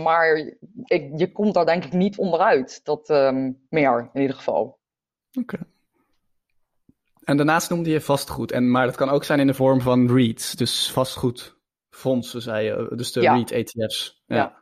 maar 0.03 0.37
ik, 0.85 1.11
je 1.17 1.33
komt 1.33 1.55
daar 1.55 1.67
denk 1.67 1.85
ik 1.85 1.93
niet 1.93 2.19
onderuit. 2.19 2.81
Dat 2.85 3.09
ehm, 3.11 3.53
meer 3.69 4.11
in 4.13 4.21
ieder 4.21 4.37
geval. 4.37 4.79
Oké. 5.39 5.59
En 7.21 7.37
daarnaast 7.37 7.71
noemde 7.71 7.91
je 7.91 8.01
vastgoed, 8.01 8.53
en, 8.53 8.71
maar 8.71 8.87
dat 8.87 8.97
kan 8.97 9.09
ook 9.09 9.25
zijn 9.25 9.41
in 9.41 9.47
de 9.47 9.55
vorm 9.55 9.81
van 9.81 10.15
REITs, 10.15 10.53
dus 10.53 10.91
vastgoedfondsen, 10.91 12.43
zei 12.43 12.65
je, 12.65 12.93
dus 12.97 13.13
de 13.13 13.21
Ja. 13.21 13.35
REIT-ETF's. 13.35 14.23
Ja. 14.27 14.59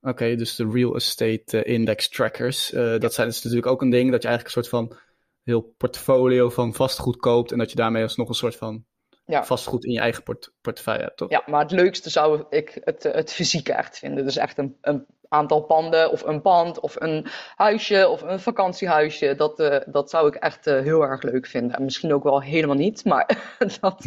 Oké, 0.00 0.34
dus 0.36 0.56
de 0.56 0.68
Real 0.70 0.94
Estate 0.94 1.62
eh, 1.62 1.74
Index 1.74 2.08
Trackers. 2.08 2.72
Eh, 2.72 2.98
dat 2.98 3.14
zijn, 3.14 3.28
is 3.28 3.42
natuurlijk 3.42 3.66
ook 3.72 3.82
een 3.82 3.90
ding 3.90 4.10
dat 4.10 4.22
je 4.22 4.28
eigenlijk 4.28 4.56
een 4.56 4.64
soort 4.64 4.88
van 4.88 4.98
heel 5.42 5.74
portfolio 5.76 6.48
van 6.50 6.74
vastgoed 6.74 7.16
koopt 7.16 7.52
en 7.52 7.58
dat 7.58 7.70
je 7.70 7.76
daarmee 7.76 8.02
alsnog 8.02 8.28
een 8.28 8.34
soort 8.34 8.56
van 8.56 8.84
Ja. 9.24 9.44
vastgoed 9.44 9.84
in 9.84 9.92
je 9.92 10.00
eigen 10.00 10.22
port 10.22 10.52
portefeuille 10.60 11.02
hebt, 11.02 11.16
toch? 11.16 11.30
Ja, 11.30 11.42
maar 11.46 11.60
het 11.62 11.70
leukste 11.70 12.10
zou 12.10 12.44
ik 12.50 12.80
het, 12.84 13.02
het 13.02 13.32
fysieke 13.32 13.72
echt 13.72 13.98
vinden. 13.98 14.24
Dus 14.24 14.36
echt 14.36 14.58
een, 14.58 14.76
een 14.80 15.06
aantal 15.28 15.60
panden 15.62 16.10
of 16.10 16.22
een 16.22 16.40
pand 16.42 16.80
of 16.80 16.96
een 16.98 17.26
huisje 17.56 18.08
of 18.08 18.22
een 18.22 18.40
vakantiehuisje. 18.40 19.34
Dat, 19.34 19.60
eh, 19.60 19.76
dat 19.86 20.10
zou 20.10 20.26
ik 20.26 20.34
echt 20.34 20.66
eh, 20.66 20.80
heel 20.80 21.02
erg 21.02 21.22
leuk 21.22 21.46
vinden. 21.46 21.76
En 21.76 21.84
misschien 21.84 22.14
ook 22.14 22.22
wel 22.22 22.42
helemaal 22.42 22.76
niet, 22.76 23.04
maar 23.04 23.26
dat... 23.80 24.04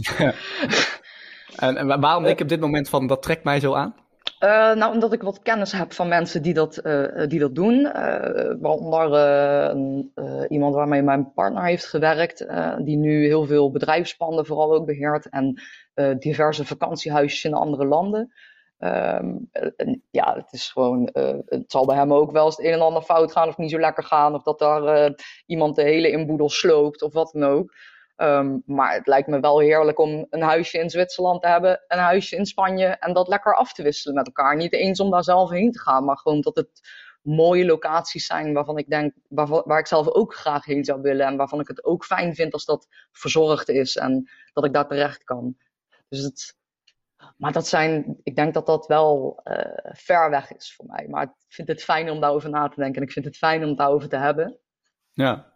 En, 1.55 1.77
en 1.77 1.87
wa- 1.87 1.99
waarom 1.99 2.23
denk 2.23 2.35
ik 2.35 2.43
op 2.43 2.49
dit 2.49 2.59
moment 2.59 2.89
van 2.89 3.07
dat 3.07 3.21
trekt 3.21 3.43
mij 3.43 3.59
zo 3.59 3.73
aan? 3.73 3.95
Eh, 4.39 4.49
nou, 4.73 4.93
omdat 4.93 5.13
ik 5.13 5.21
wat 5.21 5.41
kennis 5.41 5.71
heb 5.71 5.93
van 5.93 6.07
mensen 6.07 6.41
die 6.41 6.53
dat, 6.53 6.77
eh, 6.77 7.27
die 7.27 7.39
dat 7.39 7.55
doen. 7.55 7.85
Eh, 7.85 8.53
waaronder 8.59 9.13
eh, 9.13 9.69
eh, 9.69 10.45
iemand 10.49 10.75
waarmee 10.75 11.01
mijn 11.01 11.33
partner 11.33 11.63
heeft 11.63 11.85
gewerkt. 11.85 12.45
eh, 12.45 12.75
die 12.79 12.97
nu 12.97 13.25
heel 13.25 13.45
veel 13.45 13.71
bedrijfspanden 13.71 14.45
vooral 14.45 14.73
ook 14.73 14.85
beheert. 14.85 15.29
En 15.29 15.61
eh, 15.93 16.09
diverse 16.19 16.65
vakantiehuisjes 16.65 17.43
in 17.43 17.53
andere 17.53 17.85
landen. 17.85 18.33
Ehm, 18.81 19.35
eh, 19.51 19.95
ja, 20.11 20.35
het 20.35 20.53
is 20.53 20.69
gewoon. 20.71 21.07
eh, 21.07 21.37
het 21.45 21.71
zal 21.71 21.85
bij 21.85 21.95
hem 21.95 22.13
ook 22.13 22.31
wel 22.31 22.45
eens 22.45 22.57
het 22.57 22.65
een 22.65 22.71
en 22.73 22.81
ander 22.81 23.01
fout 23.01 23.31
gaan 23.31 23.47
of 23.47 23.57
niet 23.57 23.71
zo 23.71 23.79
lekker 23.79 24.03
gaan. 24.03 24.33
Of 24.35 24.43
dat 24.43 24.59
daar 24.59 24.83
eh, 24.83 25.13
iemand 25.45 25.75
de 25.75 25.81
hele 25.83 26.09
inboedel 26.11 26.49
sloopt 26.49 27.01
of 27.01 27.13
wat 27.13 27.31
dan 27.33 27.43
ook. 27.43 27.73
Ehm, 28.15 28.57
maar 28.65 28.93
het 28.93 29.07
lijkt 29.07 29.27
me 29.27 29.39
wel 29.39 29.59
heerlijk 29.59 29.99
om 29.99 30.25
een 30.29 30.41
huisje 30.41 30.77
in 30.79 30.89
Zwitserland 30.89 31.41
te 31.41 31.47
hebben, 31.47 31.83
een 31.87 31.99
huisje 31.99 32.35
in 32.35 32.45
Spanje 32.45 32.85
en 32.85 33.13
dat 33.13 33.27
lekker 33.27 33.55
af 33.55 33.73
te 33.73 33.83
wisselen 33.83 34.15
met 34.15 34.25
elkaar. 34.25 34.55
Niet 34.55 34.73
eens 34.73 34.99
om 34.99 35.09
daar 35.11 35.23
zelf 35.23 35.49
heen 35.49 35.71
te 35.71 35.79
gaan, 35.79 36.05
maar 36.05 36.17
gewoon 36.17 36.41
dat 36.41 36.55
het 36.55 36.81
mooie 37.21 37.65
locaties 37.65 38.25
zijn 38.25 38.53
waarvan 38.53 38.77
ik 38.77 38.89
denk, 38.89 39.13
waarvan, 39.27 39.63
waar 39.65 39.79
ik 39.79 39.87
zelf 39.87 40.07
ook 40.07 40.35
graag 40.35 40.65
heen 40.65 40.83
zou 40.83 41.01
willen 41.01 41.25
en 41.25 41.37
waarvan 41.37 41.59
ik 41.59 41.67
het 41.67 41.83
ook 41.83 42.05
fijn 42.05 42.35
vind 42.35 42.53
als 42.53 42.65
dat 42.65 42.87
verzorgd 43.11 43.69
is 43.69 43.95
en 43.95 44.29
dat 44.53 44.65
ik 44.65 44.73
daar 44.73 44.87
terecht 44.87 45.23
kan. 45.23 45.57
Dus 46.09 46.23
het, 46.23 46.55
maar 47.37 47.51
dat 47.51 47.67
zijn, 47.67 48.19
ik 48.23 48.35
denk 48.35 48.53
dat 48.53 48.65
dat 48.65 48.87
wel 48.87 49.39
eh, 49.43 49.91
ver 49.93 50.29
weg 50.29 50.53
is 50.53 50.73
voor 50.75 50.85
mij. 50.85 51.07
Maar 51.09 51.23
ik 51.23 51.31
vind 51.47 51.67
het 51.67 51.83
fijn 51.83 52.09
om 52.09 52.19
daarover 52.19 52.49
na 52.49 52.67
te 52.67 52.79
denken 52.79 53.01
en 53.01 53.07
ik 53.07 53.13
vind 53.13 53.25
het 53.25 53.37
fijn 53.37 53.61
om 53.61 53.67
het 53.67 53.77
daarover 53.77 54.09
te 54.09 54.17
hebben. 54.17 54.59
Ja. 55.11 55.53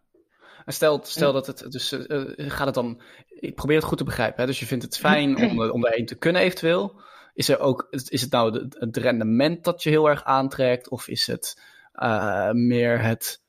En 0.66 0.74
stel, 0.74 1.00
stel 1.04 1.34
dat 1.34 1.48
het, 1.48 1.72
dus 1.72 1.92
eh, 1.92 2.40
eh, 2.40 2.52
gaat 2.52 2.66
het 2.66 2.76
dan, 2.76 3.02
ik 3.28 3.56
probeer 3.56 3.76
het 3.76 3.86
goed 3.86 3.98
te 3.98 4.04
begrijpen, 4.04 4.42
hè? 4.42 4.46
dus 4.46 4.60
je 4.60 4.66
vindt 4.66 4.84
het 4.84 4.98
fijn 4.98 5.38
om, 5.50 5.62
om 5.72 5.82
daarheen 5.82 6.06
te 6.06 6.18
kunnen 6.18 6.42
eventueel. 6.42 7.02
Is, 7.34 7.50
er 7.50 7.60
ook, 7.60 7.88
is 7.90 8.22
het 8.22 8.32
nou 8.32 8.70
het 8.80 8.98
rendement 8.98 9.64
dat 9.64 9.84
je 9.84 9.90
heel 9.90 10.10
erg 10.10 10.24
aantrekt, 10.24 10.90
of 10.90 11.08
is 11.08 11.28
het 11.28 11.62
meer 12.52 13.02
het 13.02 13.45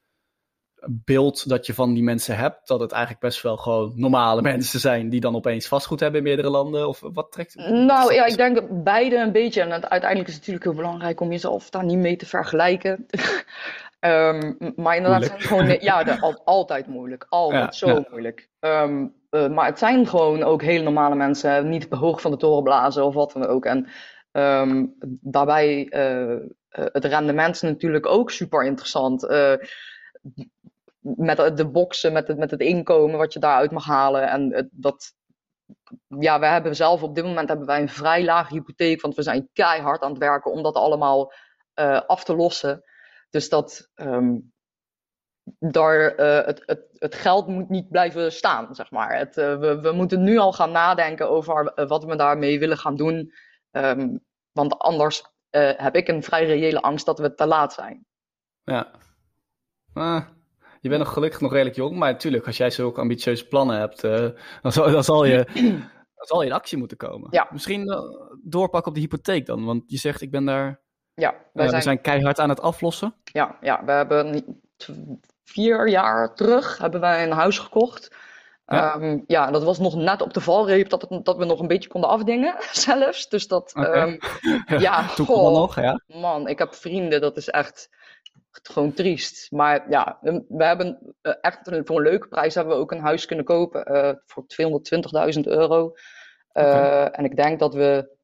beeld 0.84 1.48
dat 1.48 1.66
je 1.66 1.74
van 1.74 1.94
die 1.94 2.02
mensen 2.02 2.36
hebt, 2.36 2.68
dat 2.68 2.80
het 2.80 2.92
eigenlijk 2.92 3.22
best 3.22 3.42
wel 3.42 3.56
gewoon 3.56 3.92
normale 3.94 4.42
mensen 4.42 4.80
zijn 4.80 5.08
die 5.08 5.20
dan 5.20 5.34
opeens 5.34 5.68
vastgoed 5.68 6.00
hebben 6.00 6.18
in 6.20 6.26
meerdere 6.26 6.50
landen, 6.50 6.88
of 6.88 7.00
wat 7.12 7.32
trekt 7.32 7.54
Nou 7.54 8.14
ja, 8.14 8.24
ik 8.26 8.36
denk 8.36 8.82
beide 8.84 9.16
een 9.16 9.32
beetje. 9.32 9.60
En 9.60 9.70
uiteindelijk 9.70 10.28
is 10.28 10.34
het 10.34 10.46
natuurlijk 10.46 10.64
heel 10.64 10.74
belangrijk 10.84 11.20
om 11.20 11.30
jezelf 11.30 11.70
daar 11.70 11.84
niet 11.84 11.98
mee 11.98 12.16
te 12.16 12.26
vergelijken. 12.26 13.06
Ehm, 14.00 14.52
maar 14.76 14.96
inderdaad, 14.96 15.24
zijn 15.24 15.40
gewoon, 15.40 15.76
ja, 15.80 16.04
de- 16.04 16.40
altijd 16.44 16.86
moeilijk. 16.86 17.26
Altijd 17.28 17.62
Ja, 17.62 17.70
zo 17.86 17.94
ja. 17.94 18.06
moeilijk. 18.10 18.48
Ehm, 18.60 19.06
eh, 19.30 19.48
maar 19.48 19.66
het 19.66 19.78
zijn 19.78 20.06
gewoon 20.06 20.42
ook 20.42 20.62
hele 20.62 20.82
normale 20.82 21.14
mensen. 21.14 21.68
Niet 21.68 21.86
hoog 21.90 22.20
van 22.20 22.30
de 22.30 22.36
toren 22.36 22.62
blazen 22.62 23.04
of 23.04 23.14
wat 23.14 23.32
dan 23.32 23.46
ook. 23.46 23.64
En 23.64 23.86
ehm, 24.32 24.84
daarbij, 25.20 25.86
eh, 25.88 26.36
het 26.68 27.04
rendement 27.04 27.54
is 27.54 27.60
natuurlijk 27.60 28.06
ook 28.06 28.30
super 28.30 28.64
interessant. 28.64 29.26
Met 31.00 31.56
de- 31.56 31.68
boxen, 31.68 32.12
met 32.12 32.28
het, 32.28 32.38
met 32.38 32.50
het 32.50 32.60
inkomen 32.60 33.18
wat 33.18 33.32
je 33.32 33.38
daaruit 33.38 33.70
mag 33.70 33.84
halen. 33.84 34.28
En 34.28 34.52
het- 34.52 34.68
dat 34.70 35.14
ja, 36.08 36.38
we 36.38 36.46
hebben 36.46 36.76
zelf 36.76 37.02
op 37.02 37.14
dit 37.14 37.24
moment 37.24 37.48
hebben 37.48 37.66
wij 37.66 37.80
een 37.80 37.88
vrij 37.88 38.24
lage 38.24 38.54
hypotheek, 38.54 39.00
want 39.00 39.14
we 39.14 39.22
zijn 39.22 39.48
keihard 39.52 40.02
aan 40.02 40.10
het 40.10 40.18
werken 40.18 40.52
om 40.52 40.62
dat 40.62 40.74
allemaal 40.74 41.32
uh, 41.74 42.00
af 42.00 42.24
te 42.24 42.36
lossen. 42.36 42.82
Dus 43.30 43.48
dat 43.48 43.90
um, 43.94 44.52
daar, 45.58 46.20
uh, 46.20 46.46
het, 46.46 46.62
het, 46.92 47.14
geld 47.14 47.46
moet 47.46 47.68
niet 47.68 47.88
blijven 47.88 48.32
staan, 48.32 48.74
zeg 48.74 48.90
maar. 48.90 49.16
Het, 49.16 49.36
uh, 49.36 49.58
we, 49.58 49.80
we 49.80 49.92
moeten 49.92 50.22
nu 50.22 50.38
al 50.38 50.52
gaan 50.52 50.70
nadenken 50.70 51.30
over 51.30 51.72
wat 51.86 52.04
we 52.04 52.16
daarmee 52.16 52.58
willen 52.58 52.78
gaan 52.78 52.96
doen. 52.96 53.32
Um, 53.70 54.24
want 54.52 54.78
anders 54.78 55.24
heb 55.76 55.96
ik 55.96 56.08
een 56.08 56.22
vrij 56.22 56.46
reële 56.46 56.82
angst 56.82 57.06
dat 57.06 57.18
we 57.18 57.34
te 57.34 57.46
laat 57.46 57.72
zijn. 57.72 58.06
Ja. 58.62 58.90
Ah, 59.96 60.22
je 60.80 60.88
bent 60.88 61.02
nog 61.02 61.12
gelukkig 61.12 61.40
nog 61.40 61.52
redelijk 61.52 61.76
jong, 61.76 61.96
maar 61.96 62.12
natuurlijk, 62.12 62.46
als 62.46 62.56
jij 62.56 62.70
zulke 62.70 63.00
ambitieuze 63.00 63.48
plannen 63.48 63.78
hebt, 63.78 64.00
dan, 64.62 64.72
zal, 64.72 64.90
dan 64.90 65.04
zal 65.04 65.24
je 65.24 65.46
dan 66.16 66.26
zal 66.26 66.40
je 66.40 66.48
in 66.48 66.54
actie 66.54 66.78
moeten 66.78 66.96
komen. 66.96 67.28
Ja. 67.30 67.48
Misschien 67.50 67.84
doorpakken 68.42 68.88
op 68.88 68.94
de 68.94 69.00
hypotheek 69.00 69.46
dan, 69.46 69.64
want 69.64 69.82
je 69.86 69.98
zegt 69.98 70.20
ik 70.20 70.30
ben 70.30 70.44
daar 70.44 70.80
ja, 71.14 71.30
wij 71.30 71.64
uh, 71.64 71.70
zijn... 71.70 71.74
we 71.76 71.82
zijn 71.82 72.00
keihard 72.00 72.40
aan 72.40 72.48
het 72.48 72.60
aflossen. 72.60 73.14
Ja, 73.24 73.56
ja 73.60 73.84
we 73.84 73.92
hebben 73.92 74.44
vier 75.44 75.88
jaar 75.88 76.34
terug 76.34 76.78
hebben 76.78 77.00
wij 77.00 77.22
een 77.22 77.32
huis 77.32 77.58
gekocht. 77.58 78.14
Ja. 78.66 78.94
Um, 78.94 79.24
ja, 79.26 79.50
dat 79.50 79.64
was 79.64 79.78
nog 79.78 79.94
net 79.94 80.22
op 80.22 80.34
de 80.34 80.40
valreep 80.40 80.88
dat, 80.88 81.02
het, 81.02 81.24
dat 81.24 81.36
we 81.36 81.44
nog 81.44 81.60
een 81.60 81.66
beetje 81.66 81.88
konden 81.88 82.10
afdingen 82.10 82.54
zelfs. 82.86 83.28
Dus 83.28 83.48
dat, 83.48 83.72
okay. 83.74 84.02
um, 84.02 84.18
ja, 84.78 85.08
Toen 85.08 85.26
nog, 85.26 85.80
ja. 85.80 86.00
man, 86.06 86.48
ik 86.48 86.58
heb 86.58 86.74
vrienden, 86.74 87.20
dat 87.20 87.36
is 87.36 87.48
echt 87.48 87.90
gewoon 88.62 88.92
triest. 88.92 89.50
Maar 89.50 89.90
ja, 89.90 90.18
we 90.48 90.64
hebben 90.64 91.14
echt 91.40 91.58
voor 91.62 91.96
een 91.96 92.02
leuke 92.02 92.28
prijs 92.28 92.54
hebben 92.54 92.74
we 92.74 92.80
ook 92.80 92.92
een 92.92 93.00
huis 93.00 93.26
kunnen 93.26 93.44
kopen 93.44 93.92
uh, 93.92 94.12
voor 94.26 94.44
220.000 95.34 95.40
euro. 95.40 95.92
Uh, 96.52 96.62
okay. 96.62 97.06
En 97.06 97.24
ik 97.24 97.36
denk 97.36 97.58
dat 97.58 97.74
we 97.74 98.16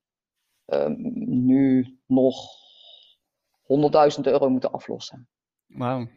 um, 0.67 0.97
nu 1.45 1.99
nog 2.07 2.37
100.000 3.63 4.21
euro 4.23 4.49
moeten 4.49 4.73
aflossen. 4.73 5.29
Wauw. 5.67 6.09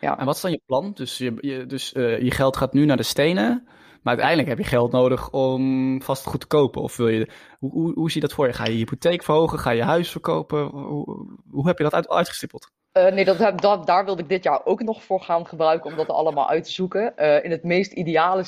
Ja. 0.00 0.18
En 0.18 0.24
wat 0.24 0.34
is 0.34 0.40
dan 0.40 0.50
je 0.50 0.62
plan? 0.66 0.92
Dus, 0.92 1.18
je, 1.18 1.36
je, 1.40 1.66
dus 1.66 1.94
uh, 1.94 2.20
je 2.20 2.30
geld 2.30 2.56
gaat 2.56 2.72
nu 2.72 2.84
naar 2.84 2.96
de 2.96 3.02
stenen, 3.02 3.62
maar 4.02 4.12
uiteindelijk 4.12 4.48
heb 4.48 4.58
je 4.58 4.64
geld 4.64 4.92
nodig 4.92 5.30
om 5.30 6.02
vastgoed 6.02 6.40
te 6.40 6.46
kopen. 6.46 6.82
Of 6.82 6.96
wil 6.96 7.08
je, 7.08 7.30
hoe, 7.58 7.70
hoe, 7.70 7.92
hoe 7.94 8.10
zie 8.10 8.20
je 8.20 8.26
dat 8.26 8.36
voor 8.36 8.46
je? 8.46 8.52
Ga 8.52 8.64
je 8.64 8.72
je 8.72 8.78
hypotheek 8.78 9.22
verhogen? 9.22 9.58
Ga 9.58 9.70
je 9.70 9.76
je 9.76 9.82
huis 9.82 10.10
verkopen? 10.10 10.64
Hoe, 10.66 11.38
hoe 11.50 11.66
heb 11.66 11.78
je 11.78 11.84
dat 11.84 11.94
uit, 11.94 12.08
uitgestippeld? 12.08 12.70
Uh, 12.92 13.12
nee, 13.12 13.24
dat 13.24 13.38
heb, 13.38 13.60
dat, 13.60 13.86
daar 13.86 14.04
wilde 14.04 14.22
ik 14.22 14.28
dit 14.28 14.44
jaar 14.44 14.64
ook 14.64 14.82
nog 14.82 15.02
voor 15.02 15.20
gaan 15.20 15.46
gebruiken 15.46 15.90
om 15.90 15.96
dat 15.96 16.08
allemaal 16.08 16.48
uit 16.48 16.64
te 16.64 16.70
zoeken. 16.70 17.12
Uh, 17.16 17.44
in 17.44 17.50
het 17.50 17.64
meest 17.64 17.92
ideale 17.92 18.42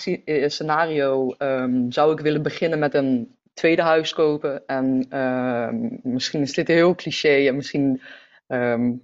scenario 0.46 1.34
um, 1.38 1.92
zou 1.92 2.12
ik 2.12 2.20
willen 2.20 2.42
beginnen 2.42 2.78
met 2.78 2.94
een 2.94 3.36
tweede 3.54 3.82
huis 3.82 4.12
kopen. 4.12 4.66
En 4.66 5.06
uh, 5.10 5.68
misschien 6.02 6.40
is 6.40 6.52
dit 6.52 6.68
heel 6.68 6.94
cliché 6.94 7.48
en 7.48 7.56
misschien 7.56 8.00
um, 8.46 9.00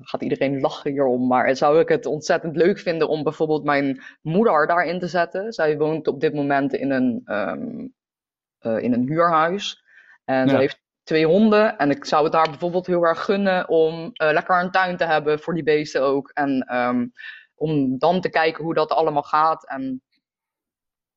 gaat 0.00 0.22
iedereen 0.22 0.60
lachen 0.60 0.90
hierom. 0.90 1.26
Maar 1.26 1.56
zou 1.56 1.80
ik 1.80 1.88
het 1.88 2.06
ontzettend 2.06 2.56
leuk 2.56 2.78
vinden 2.78 3.08
om 3.08 3.22
bijvoorbeeld 3.22 3.64
mijn 3.64 4.02
moeder 4.22 4.66
daarin 4.66 4.98
te 4.98 5.08
zetten. 5.08 5.52
Zij 5.52 5.78
woont 5.78 6.08
op 6.08 6.20
dit 6.20 6.34
moment 6.34 6.74
in 6.74 6.90
een, 6.90 7.22
um, 7.26 7.94
in 8.82 8.92
een 8.92 9.06
huurhuis. 9.08 9.84
En 10.24 10.44
ja. 10.44 10.48
zij 10.48 10.60
heeft 10.60 10.84
twee 11.06 11.26
honden. 11.26 11.78
En 11.78 11.90
ik 11.90 12.04
zou 12.04 12.24
het 12.24 12.34
haar 12.34 12.50
bijvoorbeeld 12.50 12.86
heel 12.86 13.02
erg 13.02 13.24
gunnen 13.24 13.68
om 13.68 13.94
uh, 13.94 14.10
lekker 14.32 14.60
een 14.60 14.70
tuin 14.70 14.96
te 14.96 15.04
hebben 15.04 15.40
voor 15.40 15.54
die 15.54 15.62
beesten 15.62 16.02
ook. 16.02 16.30
En 16.30 16.76
um, 16.76 17.12
om 17.54 17.98
dan 17.98 18.20
te 18.20 18.28
kijken 18.28 18.64
hoe 18.64 18.74
dat 18.74 18.90
allemaal 18.90 19.22
gaat. 19.22 19.66
En 19.66 20.02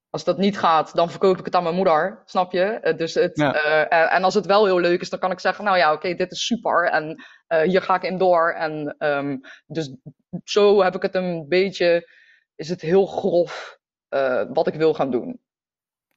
als 0.10 0.24
dat 0.24 0.38
niet 0.38 0.58
gaat, 0.58 0.96
dan 0.96 1.10
verkoop 1.10 1.38
ik 1.38 1.46
het 1.46 1.56
aan 1.56 1.64
mijn 1.64 1.76
moeder, 1.76 2.22
snap 2.26 2.52
je? 2.52 2.94
Dus 2.98 3.14
het, 3.14 3.38
ja. 3.38 3.56
uh, 3.56 4.14
en 4.14 4.24
als 4.24 4.34
het 4.34 4.46
wel 4.46 4.66
heel 4.66 4.80
leuk 4.80 5.02
is, 5.02 5.10
dan 5.10 5.20
kan 5.20 5.32
ik 5.32 5.40
zeggen, 5.40 5.64
nou 5.64 5.78
ja, 5.78 5.88
oké, 5.88 5.96
okay, 5.96 6.16
dit 6.16 6.32
is 6.32 6.46
super 6.46 6.90
en 6.90 7.24
uh, 7.48 7.62
hier 7.62 7.82
ga 7.82 7.96
ik 7.96 8.04
in 8.04 8.18
door. 8.18 8.52
En 8.52 8.96
um, 9.00 9.42
dus 9.66 9.96
zo 10.44 10.84
heb 10.84 10.96
ik 10.96 11.02
het 11.02 11.16
een 11.16 11.48
beetje, 11.48 12.10
is 12.56 12.70
het 12.70 12.82
heel 12.82 13.06
grof 13.06 13.80
uh, 14.10 14.44
wat 14.50 14.68
ik 14.68 14.74
wil 14.74 14.94
gaan 14.94 15.12
doen. 15.12 15.40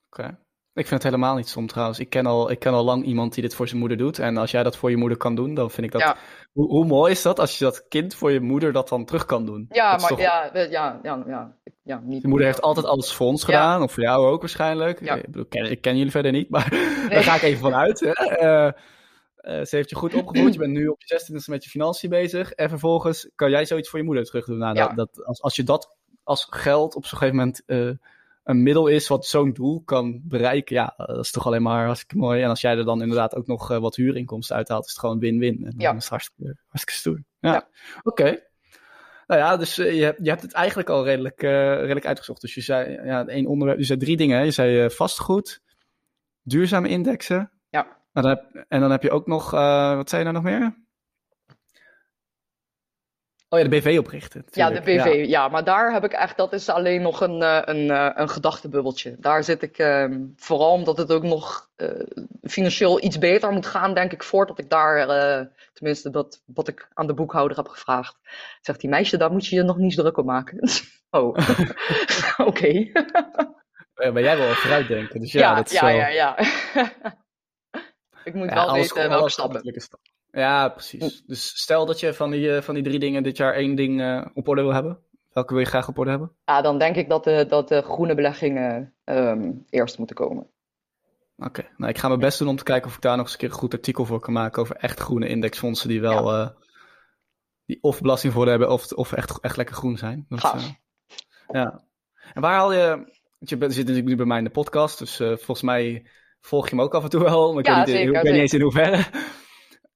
Oké. 0.06 0.20
Okay. 0.20 0.37
Ik 0.74 0.87
vind 0.87 1.02
het 1.02 1.12
helemaal 1.12 1.37
niet 1.37 1.48
stom 1.48 1.66
trouwens. 1.66 1.98
Ik 1.98 2.11
ken, 2.11 2.26
al, 2.26 2.50
ik 2.50 2.58
ken 2.58 2.72
al 2.72 2.85
lang 2.85 3.04
iemand 3.04 3.35
die 3.35 3.42
dit 3.42 3.54
voor 3.54 3.68
zijn 3.68 3.80
moeder 3.80 3.98
doet. 3.98 4.18
En 4.18 4.37
als 4.37 4.50
jij 4.50 4.62
dat 4.62 4.76
voor 4.76 4.90
je 4.90 4.96
moeder 4.96 5.18
kan 5.18 5.35
doen, 5.35 5.54
dan 5.54 5.70
vind 5.70 5.87
ik 5.87 5.92
dat... 5.92 6.00
Ja. 6.00 6.16
Hoe, 6.52 6.68
hoe, 6.68 6.85
mooi 6.85 7.12
is 7.12 7.22
dat 7.22 7.38
als 7.38 7.58
je 7.58 7.64
dat 7.64 7.88
kind 7.88 8.14
voor 8.14 8.32
je 8.32 8.40
moeder 8.40 8.72
dat 8.72 8.88
dan 8.88 9.04
terug 9.04 9.26
kan 9.26 9.46
doen? 9.46 9.66
Ja, 9.70 9.96
maar 9.96 10.08
toch... 10.08 10.20
ja, 10.20 10.50
ja, 10.52 10.98
ja, 11.02 11.22
ja, 11.26 11.56
ja, 11.82 12.00
niet... 12.04 12.22
Je 12.22 12.28
moeder 12.28 12.46
heeft 12.46 12.62
altijd 12.62 12.87
alles 12.87 13.12
voor 13.12 13.26
ons 13.26 13.44
gedaan, 13.44 13.78
ja. 13.78 13.85
of 13.85 13.92
voor 13.92 14.02
jou 14.02 14.26
ook 14.26 14.40
waarschijnlijk. 14.40 15.00
Ja. 15.00 15.14
Ik, 15.14 15.22
bedoel, 15.22 15.42
ik, 15.42 15.48
ken, 15.48 15.70
ik 15.70 15.80
ken 15.80 15.96
jullie 15.96 16.11
verder 16.11 16.32
niet, 16.32 16.50
maar 16.50 16.68
nee. 16.72 17.08
daar 17.08 17.22
ga 17.22 17.35
ik 17.35 17.42
even 17.42 17.61
vanuit. 17.61 18.00
Hè. 18.00 18.42
Uh, 18.42 18.72
uh, 19.42 19.64
ze 19.64 19.76
heeft 19.76 19.90
je 19.90 19.96
goed 19.96 20.14
opgevoed, 20.14 20.52
je 20.52 20.58
bent 20.58 20.72
nu 20.72 20.87
op 20.87 21.00
je 21.00 21.06
zestiende 21.06 21.42
met 21.46 21.64
je 21.64 21.70
financiën 21.70 22.11
bezig. 22.11 22.52
En 22.52 22.68
vervolgens 22.68 23.30
kan 23.35 23.50
jij 23.50 23.66
zoiets 23.66 23.88
voor 23.88 23.98
je 23.98 24.04
moeder 24.04 24.24
terug 24.24 24.44
doen. 24.44 24.58
Nou, 24.58 24.76
ja. 24.76 24.87
dat, 24.87 24.96
dat, 24.96 25.24
als, 25.26 25.42
als 25.42 25.56
je 25.56 25.62
dat 25.62 25.96
als 26.24 26.46
geld 26.50 26.94
op 26.94 27.06
zo'n 27.06 27.18
gegeven 27.18 27.38
moment... 27.38 27.62
Uh, 27.66 27.90
een 28.42 28.62
middel 28.62 28.87
is 28.87 29.09
wat 29.09 29.26
zo'n 29.26 29.52
doel 29.52 29.83
kan 29.85 30.20
bereiken, 30.24 30.76
ja, 30.76 30.94
dat 30.96 31.18
is 31.18 31.31
toch 31.31 31.46
alleen 31.46 31.62
maar 31.62 31.85
hartstikke 31.85 32.16
mooi. 32.16 32.42
En 32.42 32.48
als 32.48 32.61
jij 32.61 32.76
er 32.76 32.85
dan 32.85 33.02
inderdaad 33.02 33.35
ook 33.35 33.46
nog 33.46 33.70
uh, 33.70 33.78
wat 33.78 33.96
huurinkomsten 33.96 34.57
uithaalt, 34.57 34.85
is 34.85 34.90
het 34.90 35.00
gewoon 35.00 35.18
win-win. 35.18 35.64
En 35.64 35.74
ja. 35.76 35.87
dan 35.87 35.96
is 35.96 36.02
het 36.02 36.11
hartstikke, 36.11 36.57
hartstikke 36.66 37.00
stoer. 37.00 37.22
Ja, 37.38 37.52
ja. 37.52 37.68
oké. 38.02 38.22
Okay. 38.22 38.42
Nou 39.26 39.40
ja, 39.40 39.57
dus 39.57 39.78
uh, 39.78 39.92
je, 39.94 40.05
hebt, 40.05 40.18
je 40.22 40.28
hebt 40.28 40.42
het 40.42 40.52
eigenlijk 40.52 40.88
al 40.88 41.05
redelijk, 41.05 41.42
uh, 41.42 41.50
redelijk 41.81 42.07
uitgezocht. 42.07 42.40
Dus 42.40 42.55
je 42.55 42.61
zei, 42.61 43.07
ja, 43.07 43.26
één 43.26 43.46
onderwerp, 43.46 43.78
je 43.78 43.85
zei 43.85 43.98
drie 43.98 44.16
dingen. 44.16 44.38
Hè? 44.38 44.44
Je 44.44 44.50
zei 44.50 44.90
vastgoed, 44.90 45.62
duurzame 46.42 46.88
indexen. 46.88 47.50
Ja. 47.68 47.87
En 48.12 48.22
dan 48.22 48.31
heb, 48.31 48.64
en 48.68 48.81
dan 48.81 48.90
heb 48.90 49.02
je 49.02 49.11
ook 49.11 49.26
nog, 49.26 49.50
wat 49.50 50.09
zei 50.09 50.24
je 50.24 50.31
nou 50.31 50.42
nog 50.42 50.52
meer? 50.52 50.76
Oh 53.52 53.58
ja, 53.58 53.64
de 53.64 53.76
BV 53.76 53.96
oprichten. 53.98 54.44
Ja, 54.50 54.70
de 54.70 54.80
BV, 54.80 55.04
ja. 55.04 55.12
ja. 55.12 55.48
Maar 55.48 55.64
daar 55.64 55.92
heb 55.92 56.04
ik 56.04 56.12
echt, 56.12 56.36
dat 56.36 56.52
is 56.52 56.68
alleen 56.68 57.02
nog 57.02 57.20
een, 57.20 57.40
een, 57.70 58.20
een 58.20 58.28
gedachtebubbeltje. 58.28 59.16
Daar 59.18 59.44
zit 59.44 59.62
ik, 59.62 59.78
um, 59.78 60.32
vooral 60.36 60.72
omdat 60.72 60.96
het 60.96 61.12
ook 61.12 61.22
nog 61.22 61.70
uh, 61.76 61.88
financieel 62.42 63.02
iets 63.02 63.18
beter 63.18 63.52
moet 63.52 63.66
gaan, 63.66 63.94
denk 63.94 64.12
ik, 64.12 64.22
voordat 64.22 64.58
ik 64.58 64.70
daar, 64.70 65.08
uh, 65.08 65.46
tenminste 65.72 66.10
dat 66.10 66.42
wat 66.46 66.68
ik 66.68 66.88
aan 66.94 67.06
de 67.06 67.14
boekhouder 67.14 67.56
heb 67.56 67.68
gevraagd. 67.68 68.18
Zegt 68.60 68.80
die 68.80 68.90
meisje, 68.90 69.16
daar 69.16 69.32
moet 69.32 69.46
je 69.46 69.56
je 69.56 69.62
nog 69.62 69.76
niet 69.76 69.94
druk 69.94 70.16
om 70.16 70.26
maken. 70.26 70.68
oh, 71.10 71.36
oké. 72.48 72.90
Maar 73.94 74.22
jij 74.22 74.36
wil 74.36 74.54
vooruitdenken, 74.54 75.20
dus 75.20 75.32
ja, 75.32 75.40
ja 75.40 75.54
dat 75.54 75.66
is 75.66 75.72
ja, 75.72 75.86
wel... 75.86 75.94
ja, 75.94 76.08
ja. 76.08 76.38
ik 78.24 78.34
moet 78.34 78.52
wel 78.52 78.72
weten 78.72 79.08
welke 79.08 79.30
stappen. 79.30 79.62
Ja, 80.33 80.68
precies. 80.68 81.23
Dus 81.27 81.61
stel 81.61 81.87
dat 81.87 82.01
je 82.01 82.14
van 82.14 82.31
die, 82.31 82.62
van 82.62 82.75
die 82.75 82.83
drie 82.83 82.99
dingen 82.99 83.23
dit 83.23 83.37
jaar 83.37 83.55
één 83.55 83.75
ding 83.75 84.01
uh, 84.01 84.27
op 84.35 84.49
orde 84.49 84.62
wil 84.62 84.75
hebben. 84.75 84.99
Welke 85.33 85.53
wil 85.53 85.62
je 85.62 85.68
graag 85.68 85.88
op 85.88 85.99
orde 85.99 86.11
hebben? 86.11 86.33
Ja, 86.45 86.62
dan 86.62 86.79
denk 86.79 86.97
ik 86.97 87.09
dat 87.09 87.25
de, 87.25 87.47
dat 87.49 87.68
de 87.68 87.83
groene 87.83 88.14
beleggingen 88.14 88.95
um, 89.05 89.64
eerst 89.68 89.99
moeten 89.99 90.16
komen. 90.16 90.51
Oké, 91.37 91.49
okay. 91.49 91.71
nou 91.77 91.90
ik 91.90 91.99
ga 91.99 92.09
mijn 92.09 92.21
best 92.21 92.38
doen 92.38 92.49
om 92.49 92.57
te 92.57 92.64
kijken 92.64 92.88
of 92.88 92.95
ik 92.97 93.03
daar 93.03 93.16
nog 93.16 93.25
eens 93.25 93.33
een 93.33 93.38
keer 93.38 93.49
een 93.49 93.55
goed 93.55 93.73
artikel 93.73 94.05
voor 94.05 94.21
kan 94.21 94.33
maken 94.33 94.62
over 94.62 94.77
echt 94.77 95.01
groene 95.01 95.29
indexfondsen 95.29 95.88
die 95.88 96.01
wel 96.01 96.33
ja. 96.33 96.42
uh, 96.42 96.49
die 97.64 97.79
of 97.81 98.01
belastingvoordelen 98.01 98.59
hebben 98.59 98.77
of, 98.77 98.92
of 98.92 99.12
echt, 99.12 99.40
echt 99.40 99.57
lekker 99.57 99.75
groen 99.75 99.97
zijn. 99.97 100.27
Dat, 100.29 100.45
uh, 100.45 100.64
ja. 101.49 101.85
En 102.35 102.42
waar 102.42 102.55
haal 102.55 102.73
je, 102.73 103.12
je 103.38 103.57
zit 103.59 103.61
natuurlijk 103.61 104.07
nu 104.07 104.16
bij 104.16 104.27
mij 104.27 104.38
in 104.38 104.45
de 104.45 104.51
podcast, 104.51 104.99
dus 104.99 105.16
volgens 105.16 105.62
mij 105.62 106.07
volg 106.40 106.68
je 106.68 106.77
me 106.77 106.83
ook 106.83 106.95
af 106.95 107.03
en 107.03 107.11
toe 107.11 107.23
wel, 107.23 107.51
maar 107.53 107.61
ik 107.61 107.66
ja, 107.66 107.77
weet, 107.77 107.87
niet, 107.87 107.97
zeker, 107.97 108.14
ik 108.14 108.23
weet 108.23 108.33
niet 108.33 108.40
eens 108.40 108.55
in 108.55 108.61
hoeverre. 108.61 109.05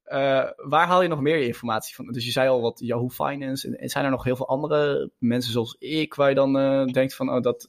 Uh, 0.09 0.51
waar 0.57 0.87
haal 0.87 1.03
je 1.03 1.09
nog 1.09 1.21
meer 1.21 1.39
informatie 1.39 1.95
van? 1.95 2.13
Dus 2.13 2.25
je 2.25 2.31
zei 2.31 2.49
al 2.49 2.61
wat 2.61 2.81
Yahoo 2.81 3.09
Finance. 3.09 3.77
En 3.77 3.89
zijn 3.89 4.05
er 4.05 4.11
nog 4.11 4.25
heel 4.25 4.37
veel 4.37 4.49
andere 4.49 5.11
mensen 5.19 5.53
zoals 5.53 5.77
ik 5.79 6.15
waar 6.15 6.29
je 6.29 6.35
dan 6.35 6.57
uh, 6.57 6.85
denkt 6.85 7.15
van, 7.15 7.31
oh, 7.31 7.43
dat, 7.43 7.69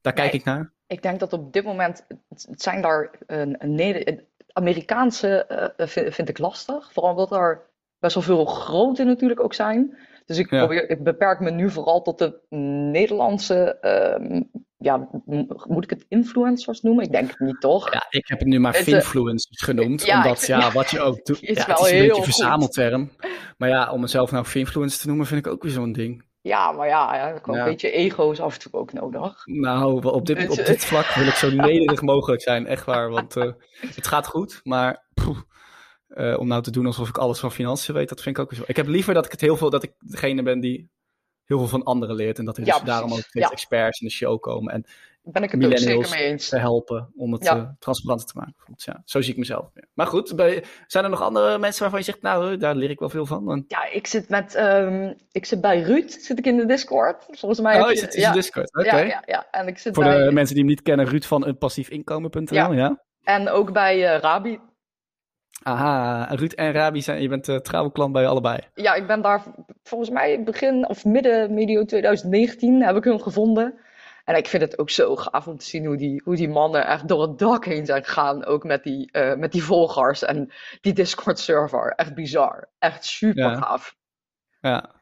daar 0.00 0.12
kijk 0.12 0.30
nee, 0.30 0.40
ik 0.40 0.46
naar? 0.46 0.72
Ik 0.86 1.02
denk 1.02 1.20
dat 1.20 1.32
op 1.32 1.52
dit 1.52 1.64
moment 1.64 2.06
het 2.28 2.62
zijn 2.62 2.82
daar 2.82 3.10
een, 3.26 3.64
een, 3.64 4.08
een 4.08 4.24
Amerikaanse 4.52 5.46
uh, 5.76 5.86
vind, 5.86 6.14
vind, 6.14 6.28
ik 6.28 6.38
lastig. 6.38 6.92
Vooral 6.92 7.10
omdat 7.10 7.32
er 7.32 7.70
best 7.98 8.14
wel 8.14 8.22
veel 8.24 8.44
grote 8.44 9.04
natuurlijk 9.04 9.40
ook 9.40 9.54
zijn. 9.54 9.98
Dus 10.26 10.38
ik, 10.38 10.50
Ja. 10.50 10.58
probeer, 10.58 10.90
ik 10.90 11.04
beperk 11.04 11.40
me 11.40 11.50
nu 11.50 11.70
vooral 11.70 12.02
tot 12.02 12.18
de 12.18 12.40
Nederlandse. 12.90 13.78
Ja, 14.86 15.08
moet 15.66 15.84
ik 15.84 15.90
het 15.90 16.04
influencers 16.08 16.80
noemen? 16.80 17.04
Ik 17.04 17.12
denk 17.12 17.28
het 17.30 17.38
niet, 17.40 17.60
toch? 17.60 17.92
Ja, 17.92 18.06
ik 18.10 18.28
heb 18.28 18.38
het 18.38 18.48
nu 18.48 18.58
maar 18.60 18.72
Het, 18.76 18.86
eh, 18.86 18.92
Finfluencers 18.92 19.62
genoemd. 19.62 20.04
ja, 20.06 20.16
omdat, 20.22 20.40
ik- 20.42 20.46
ja, 20.48 20.72
wat 20.72 20.90
je 20.90 21.00
ook 21.00 21.24
doet. 21.24 21.42
Is 21.52 21.56
ja, 21.56 21.66
wel 21.66 21.76
het 21.76 21.84
is 21.84 21.90
een 21.90 21.96
heel 21.96 22.06
beetje 22.06 22.22
een 22.22 22.24
verzamelterm. 22.32 23.10
Maar 23.56 23.68
ja, 23.68 23.90
om 23.92 24.00
mezelf 24.00 24.30
nou 24.30 24.44
Finfluencer 24.44 25.00
te 25.00 25.06
noemen, 25.06 25.26
vind 25.26 25.46
ik 25.46 25.52
ook 25.52 25.62
weer 25.62 25.72
zo'n 25.72 25.92
ding. 25.92 26.24
Ja, 26.40 26.72
maar 26.72 26.86
ja, 26.86 27.14
Ja. 27.16 27.40
een 27.44 27.64
beetje 27.64 27.90
ego 27.90 28.30
is 28.30 28.40
af 28.40 28.54
en 28.54 28.60
toe 28.60 28.72
ook 28.72 28.92
nodig. 28.92 29.42
Nou, 29.46 30.04
op 30.12 30.26
dit, 30.26 30.48
op 30.50 30.56
dit 30.66 30.84
vlak 30.84 31.06
wil 31.06 31.26
ik 31.26 31.34
zo 31.34 31.50
nederig 31.70 32.02
mogelijk 32.02 32.42
zijn, 32.42 32.66
echt 32.66 32.84
waar. 32.84 33.10
Want 33.10 33.36
eh, 33.36 33.52
het 33.94 34.06
gaat 34.06 34.26
goed, 34.26 34.60
maar 34.62 35.06
eh, 36.06 36.38
om 36.38 36.46
nou 36.48 36.62
te 36.62 36.70
doen 36.70 36.86
alsof 36.86 37.08
ik 37.08 37.18
alles 37.18 37.38
van 37.38 37.52
financiën 37.52 37.94
weet, 37.94 38.08
dat 38.08 38.22
vind 38.22 38.36
ik 38.36 38.42
ook 38.42 38.50
weer 38.50 38.58
zo. 38.58 38.64
Ik 38.66 38.76
heb 38.76 38.86
liever 38.86 39.14
dat 39.14 39.24
ik 39.24 39.30
het 39.30 39.40
heel 39.40 39.56
veel, 39.56 39.70
dat 39.70 39.82
ik 39.82 39.92
degene 39.98 40.42
ben 40.42 40.60
die 40.60 40.90
heel 41.46 41.58
veel 41.58 41.68
van 41.68 41.82
anderen 41.82 42.16
leert. 42.16 42.38
En 42.38 42.44
dat 42.44 42.56
er 42.56 42.66
Ja, 42.66 42.74
dus 42.74 42.82
daarom 42.82 43.12
ook 43.12 43.18
steeds 43.18 43.46
Ja. 43.46 43.50
experts 43.50 44.00
in 44.00 44.06
de 44.06 44.12
show 44.12 44.40
komen. 44.40 44.72
En 44.72 44.84
ben 45.32 45.42
ik 45.42 45.50
het 45.50 45.64
ook 45.64 45.78
zeker 45.78 46.10
mee 46.10 46.24
eens. 46.24 46.48
te 46.48 46.58
helpen 46.58 47.12
om 47.16 47.32
het 47.32 47.44
ja. 47.44 47.56
uh, 47.56 47.68
transparanter 47.78 48.26
te 48.26 48.32
maken. 48.36 48.54
Ja, 48.76 49.02
zo 49.04 49.20
zie 49.20 49.32
ik 49.32 49.38
mezelf. 49.38 49.70
Maar 49.94 50.06
goed, 50.06 50.36
bij, 50.36 50.64
zijn 50.86 51.04
er 51.04 51.10
nog 51.10 51.22
andere 51.22 51.58
mensen 51.58 51.80
waarvan 51.80 51.98
je 51.98 52.04
zegt, 52.04 52.22
nou, 52.22 52.56
daar 52.56 52.74
leer 52.74 52.90
ik 52.90 52.98
wel 52.98 53.08
veel 53.08 53.26
van? 53.26 53.64
Ja, 53.68 53.90
ik 53.90 54.06
zit 54.06 54.28
met, 54.28 54.56
um, 54.56 55.14
ik 55.32 55.44
zit 55.44 55.60
bij 55.60 55.80
Ruud, 55.80 56.10
zit 56.10 56.38
ik 56.38 56.46
in 56.46 56.56
de 56.56 56.66
Discord. 56.66 57.26
Volgens 57.30 57.60
mij. 57.60 57.82
Oh, 57.82 57.90
je 57.90 57.96
zit 57.96 58.14
in 58.14 58.22
de 58.22 58.32
Discord, 58.32 58.76
oké. 58.76 58.86
Ja, 58.86 58.98
ja, 58.98 59.22
ja, 59.26 59.46
en 59.50 59.66
ik 59.66 59.78
zit 59.78 59.94
Voor 59.94 60.04
bij... 60.04 60.24
de 60.24 60.32
mensen 60.32 60.54
die 60.54 60.64
hem 60.64 60.72
niet 60.72 60.82
kennen, 60.82 61.06
Ruud 61.06 61.24
van 61.24 61.46
een 61.46 61.58
passiefinkomen.nl, 61.58 62.72
ja. 62.72 63.04
En 63.22 63.48
ook 63.48 63.72
bij 63.72 64.14
uh, 64.14 64.20
Rabi. 64.20 64.60
Aha, 65.62 66.34
Ruud 66.34 66.52
en 66.52 66.72
Rabi, 66.72 67.02
zijn, 67.02 67.22
je 67.22 67.28
bent 67.28 67.48
uh, 67.48 67.56
trouwe 67.56 67.92
klant 67.92 68.12
bij 68.12 68.26
allebei. 68.26 68.58
Ja, 68.74 68.94
ik 68.94 69.06
ben 69.06 69.22
daar 69.22 69.42
volgens 69.82 70.10
mij 70.10 70.42
begin 70.42 70.88
of 70.88 71.04
midden 71.04 71.54
medio 71.54 71.84
2019 71.84 72.82
heb 72.82 72.96
ik 72.96 73.04
hem 73.04 73.20
gevonden. 73.20 73.74
En 74.24 74.36
ik 74.36 74.46
vind 74.46 74.62
het 74.62 74.78
ook 74.78 74.90
zo 74.90 75.16
gaaf 75.16 75.46
om 75.46 75.58
te 75.58 75.64
zien 75.64 75.84
hoe 75.86 75.96
die, 75.96 76.22
hoe 76.24 76.36
die 76.36 76.48
mannen 76.48 76.86
echt 76.86 77.08
door 77.08 77.22
het 77.22 77.38
dak 77.38 77.64
heen 77.64 77.86
zijn 77.86 78.04
gegaan. 78.04 78.44
Ook 78.44 78.64
met 78.64 78.82
die, 78.82 79.08
uh, 79.12 79.34
met 79.34 79.52
die 79.52 79.62
volgers 79.62 80.22
en 80.22 80.52
die 80.80 80.92
Discord-server. 80.92 81.92
Echt 81.96 82.14
bizar. 82.14 82.68
Echt 82.78 83.04
super 83.04 83.50
ja. 83.50 83.54
gaaf. 83.54 83.96
Ja. 84.60 84.94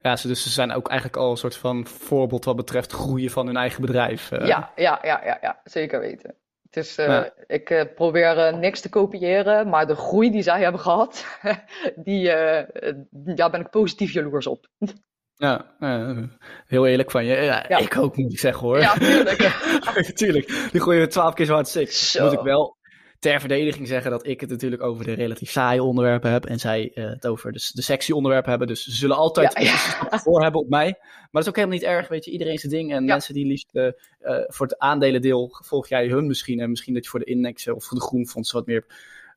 Ja, 0.00 0.16
ze, 0.16 0.28
dus 0.28 0.42
ze 0.42 0.50
zijn 0.50 0.72
ook 0.72 0.88
eigenlijk 0.88 1.20
al 1.20 1.30
een 1.30 1.36
soort 1.36 1.56
van 1.56 1.86
voorbeeld 1.86 2.44
wat 2.44 2.56
betreft 2.56 2.92
groeien 2.92 3.30
van 3.30 3.46
hun 3.46 3.56
eigen 3.56 3.80
bedrijf. 3.80 4.30
Uh. 4.30 4.46
Ja, 4.46 4.72
ja, 4.76 4.98
ja, 5.02 5.20
ja, 5.24 5.38
ja, 5.40 5.60
zeker 5.64 6.00
weten. 6.00 6.34
Dus 6.72 6.98
uh, 6.98 7.06
ja. 7.06 7.32
ik 7.46 7.70
uh, 7.70 7.82
probeer 7.94 8.56
niks 8.58 8.80
te 8.80 8.88
kopiëren, 8.88 9.68
maar 9.68 9.86
de 9.86 9.94
groei 9.94 10.30
die 10.30 10.42
zij 10.42 10.62
hebben 10.62 10.80
gehad, 10.80 11.26
die, 12.04 12.24
daar 13.10 13.50
ben 13.50 13.60
ik 13.60 13.70
positief 13.70 14.12
jaloers 14.12 14.46
op. 14.46 14.68
Ja, 15.34 15.76
heel 16.66 16.86
eerlijk 16.86 17.10
van 17.10 17.24
je. 17.24 17.34
Ja, 17.34 17.64
ja, 17.68 17.78
Ik 17.78 17.96
ook, 17.96 18.16
moet 18.16 18.32
ik 18.32 18.38
zeggen 18.38 18.66
hoor. 18.66 18.78
Ja, 18.78 18.94
tuurlijk. 18.94 19.40
tuurlijk. 20.14 20.68
Die 20.72 20.80
gooien 20.80 21.00
we 21.00 21.06
twaalf 21.06 21.34
keer 21.34 21.46
zo 21.46 21.54
hard 21.54 21.68
six. 21.68 22.18
Moet 22.18 22.32
ik 22.32 22.40
wel 22.40 22.76
ter 23.22 23.40
verdediging 23.40 23.88
zeggen 23.88 24.10
dat 24.10 24.26
ik 24.26 24.40
het 24.40 24.50
natuurlijk 24.50 24.82
over 24.82 25.04
de 25.04 25.12
relatief 25.12 25.50
saaie 25.50 25.82
onderwerpen 25.82 26.30
heb. 26.30 26.44
En 26.44 26.58
zij 26.58 26.90
uh, 26.94 27.10
het 27.10 27.26
over 27.26 27.52
de, 27.52 27.70
de 27.72 27.82
sexy 27.82 28.12
onderwerpen 28.12 28.50
hebben. 28.50 28.68
Dus 28.68 28.84
ze 28.84 28.90
zullen 28.90 29.16
altijd 29.16 29.52
ja, 29.52 29.60
ja. 29.60 30.18
voor 30.18 30.42
hebben 30.42 30.60
op 30.60 30.68
mij. 30.68 30.96
Maar 30.98 31.28
dat 31.30 31.42
is 31.42 31.48
ook 31.48 31.56
helemaal 31.56 31.78
niet 31.78 31.86
erg. 31.86 32.08
Weet 32.08 32.24
je, 32.24 32.30
iedereen 32.30 32.58
zijn 32.58 32.72
ding. 32.72 32.92
En 32.92 33.04
mensen 33.04 33.34
die 33.34 33.46
liefst 33.46 33.68
uh, 33.72 33.90
voor 34.46 34.66
het 34.66 34.78
aandelendeel 34.78 35.58
volg 35.64 35.88
jij 35.88 36.06
hun 36.06 36.26
misschien. 36.26 36.60
En 36.60 36.70
misschien 36.70 36.94
dat 36.94 37.04
je 37.04 37.10
voor 37.10 37.18
de 37.18 37.24
indexen 37.30 37.74
of 37.74 37.84
voor 37.84 37.98
de 37.98 38.04
groenfondsen 38.04 38.56
wat 38.56 38.66
meer 38.66 38.84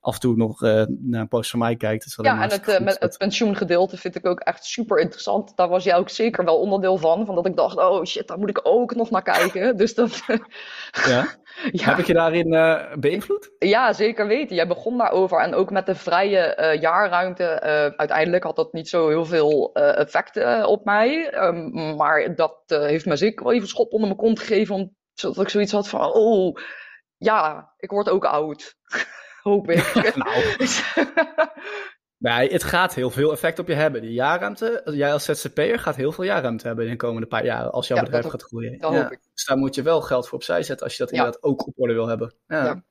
af 0.05 0.13
en 0.13 0.19
toe 0.19 0.35
nog 0.35 0.61
uh, 0.61 0.83
naar 0.87 1.21
een 1.21 1.27
post 1.27 1.49
van 1.49 1.59
mij 1.59 1.75
kijkt. 1.75 2.15
ja, 2.21 2.41
en 2.41 2.49
het, 2.49 2.67
uh, 2.67 2.79
met 2.79 2.99
het 2.99 3.17
pensioengedeelte 3.17 3.97
vind 3.97 4.15
ik 4.15 4.25
ook 4.25 4.39
echt 4.39 4.65
super 4.65 4.99
interessant. 4.99 5.57
Daar 5.57 5.67
was 5.67 5.83
jij 5.83 5.95
ook 5.95 6.09
zeker 6.09 6.45
wel 6.45 6.59
onderdeel 6.59 6.97
van. 6.97 7.25
Van 7.25 7.35
dat 7.35 7.45
ik 7.45 7.55
dacht, 7.55 7.77
oh 7.77 8.03
shit, 8.03 8.27
daar 8.27 8.39
moet 8.39 8.49
ik 8.49 8.59
ook 8.63 8.95
nog 8.95 9.09
naar 9.09 9.21
kijken. 9.21 9.77
dus 9.77 9.95
dat... 9.95 10.21
ja? 11.07 11.27
ja? 11.71 11.85
Heb 11.85 11.97
ik 11.97 12.05
je 12.05 12.13
daarin 12.13 12.53
uh, 12.53 12.93
beïnvloed? 12.99 13.51
Ja, 13.59 13.93
zeker 13.93 14.27
weten. 14.27 14.55
Jij 14.55 14.67
begon 14.67 14.97
daarover. 14.97 15.39
En 15.39 15.53
ook 15.53 15.71
met 15.71 15.85
de 15.85 15.95
vrije 15.95 16.77
jaarruimte. 16.79 17.61
uiteindelijk 17.97 18.43
had 18.43 18.55
dat 18.55 18.73
niet 18.73 18.89
zo 18.89 19.07
heel 19.07 19.25
veel 19.25 19.73
effecten 19.73 20.67
op 20.67 20.85
mij. 20.85 21.33
Um, 21.33 21.95
maar 21.95 22.35
dat 22.35 22.61
heeft 22.65 23.05
me 23.05 23.15
zeker 23.15 23.43
wel 23.43 23.53
even 23.53 23.67
schop 23.67 23.91
onder 23.91 24.07
mijn 24.07 24.19
kont 24.19 24.39
gegeven. 24.39 24.75
Om, 24.75 24.95
zodat 25.13 25.43
ik 25.43 25.49
zoiets 25.49 25.71
had 25.71 25.89
van, 25.89 26.13
oh 26.13 26.55
ja, 27.17 27.73
ik 27.77 27.89
word 27.89 28.09
ook 28.09 28.25
oud 28.25 28.75
hoop 29.45 29.69
ik. 29.69 29.93
nou. 30.15 30.43
nee, 32.27 32.51
het 32.51 32.63
gaat 32.63 32.93
heel 32.93 33.09
veel 33.09 33.31
effect 33.31 33.59
op 33.59 33.67
je 33.67 33.73
hebben. 33.73 34.01
Die 34.01 34.13
jaarruimte, 34.13 34.81
jij 34.85 35.13
als 35.13 35.23
ZZP'er 35.23 35.79
gaat 35.79 35.95
heel 35.95 36.11
veel 36.11 36.23
jaarruimte 36.23 36.67
hebben 36.67 36.85
in 36.85 36.91
de 36.91 36.97
komende 36.97 37.27
paar 37.27 37.45
jaren 37.45 37.71
als 37.71 37.87
jouw 37.87 37.97
ja, 37.97 38.03
bedrijf 38.03 38.25
gaat 38.25 38.43
groeien. 38.43 38.79
Dat 38.79 38.91
ja. 38.91 39.01
hoop 39.01 39.11
ik. 39.11 39.19
Dus 39.33 39.45
daar 39.45 39.57
moet 39.57 39.75
je 39.75 39.81
wel 39.81 40.01
geld 40.01 40.27
voor 40.27 40.37
opzij 40.37 40.63
zetten 40.63 40.85
als 40.85 40.97
je 40.97 41.03
dat 41.03 41.11
inderdaad 41.11 41.43
ook 41.43 41.67
op 41.67 41.73
orde 41.77 41.93
wil 41.93 42.07
hebben. 42.07 42.33
Ja. 42.47 42.83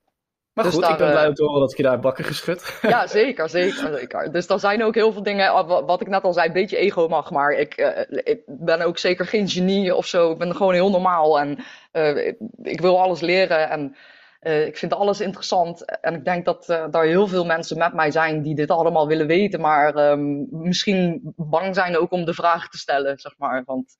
Maar 0.53 0.64
dus 0.64 0.73
goed, 0.73 0.83
daar, 0.83 0.93
ik 0.93 0.99
ben 0.99 1.11
blij 1.11 1.27
om 1.27 1.35
te 1.35 1.45
horen 1.45 1.61
dat 1.61 1.71
ik 1.71 1.77
je 1.77 1.83
daar 1.83 2.01
bakken 2.01 2.25
geschud. 2.25 2.79
Ja, 2.83 3.07
zeker, 3.07 3.49
zeker, 3.49 3.99
zeker. 3.99 4.33
Dus 4.33 4.49
er 4.49 4.61
zijn 4.61 4.85
ook 4.85 4.95
heel 4.95 5.12
veel 5.12 5.23
dingen, 5.23 5.67
wat 5.67 6.01
ik 6.01 6.09
net 6.09 6.23
al 6.23 6.33
zei, 6.33 6.47
een 6.47 6.53
beetje 6.53 6.77
ego 6.77 7.09
mag, 7.09 7.31
maar 7.31 7.53
ik, 7.53 7.79
uh, 7.79 8.19
ik 8.25 8.43
ben 8.47 8.81
ook 8.81 8.99
zeker 8.99 9.27
geen 9.27 9.49
genie 9.49 9.95
of 9.95 10.07
zo. 10.07 10.31
Ik 10.31 10.38
ben 10.38 10.57
gewoon 10.57 10.75
heel 10.75 10.90
normaal 10.90 11.40
en 11.40 11.64
uh, 11.93 12.27
ik, 12.27 12.37
ik 12.62 12.81
wil 12.81 13.01
alles 13.01 13.21
leren 13.21 13.71
en 13.71 13.97
uh, 14.45 14.67
ik 14.67 14.77
vind 14.77 14.93
alles 14.95 15.21
interessant 15.21 16.01
en 16.01 16.15
ik 16.15 16.25
denk 16.25 16.45
dat 16.45 16.69
uh, 16.69 16.95
er 16.95 17.05
heel 17.05 17.27
veel 17.27 17.45
mensen 17.45 17.79
met 17.79 17.93
mij 17.93 18.11
zijn 18.11 18.43
die 18.43 18.55
dit 18.55 18.71
allemaal 18.71 19.07
willen 19.07 19.27
weten, 19.27 19.61
maar 19.61 20.11
um, 20.11 20.47
misschien 20.51 21.33
bang 21.37 21.75
zijn 21.75 21.97
ook 21.97 22.13
om 22.13 22.25
de 22.25 22.35
vraag 22.35 22.69
te 22.69 22.79
stellen, 22.79 23.19
zeg 23.19 23.35
maar. 23.39 23.63
Want 23.65 23.97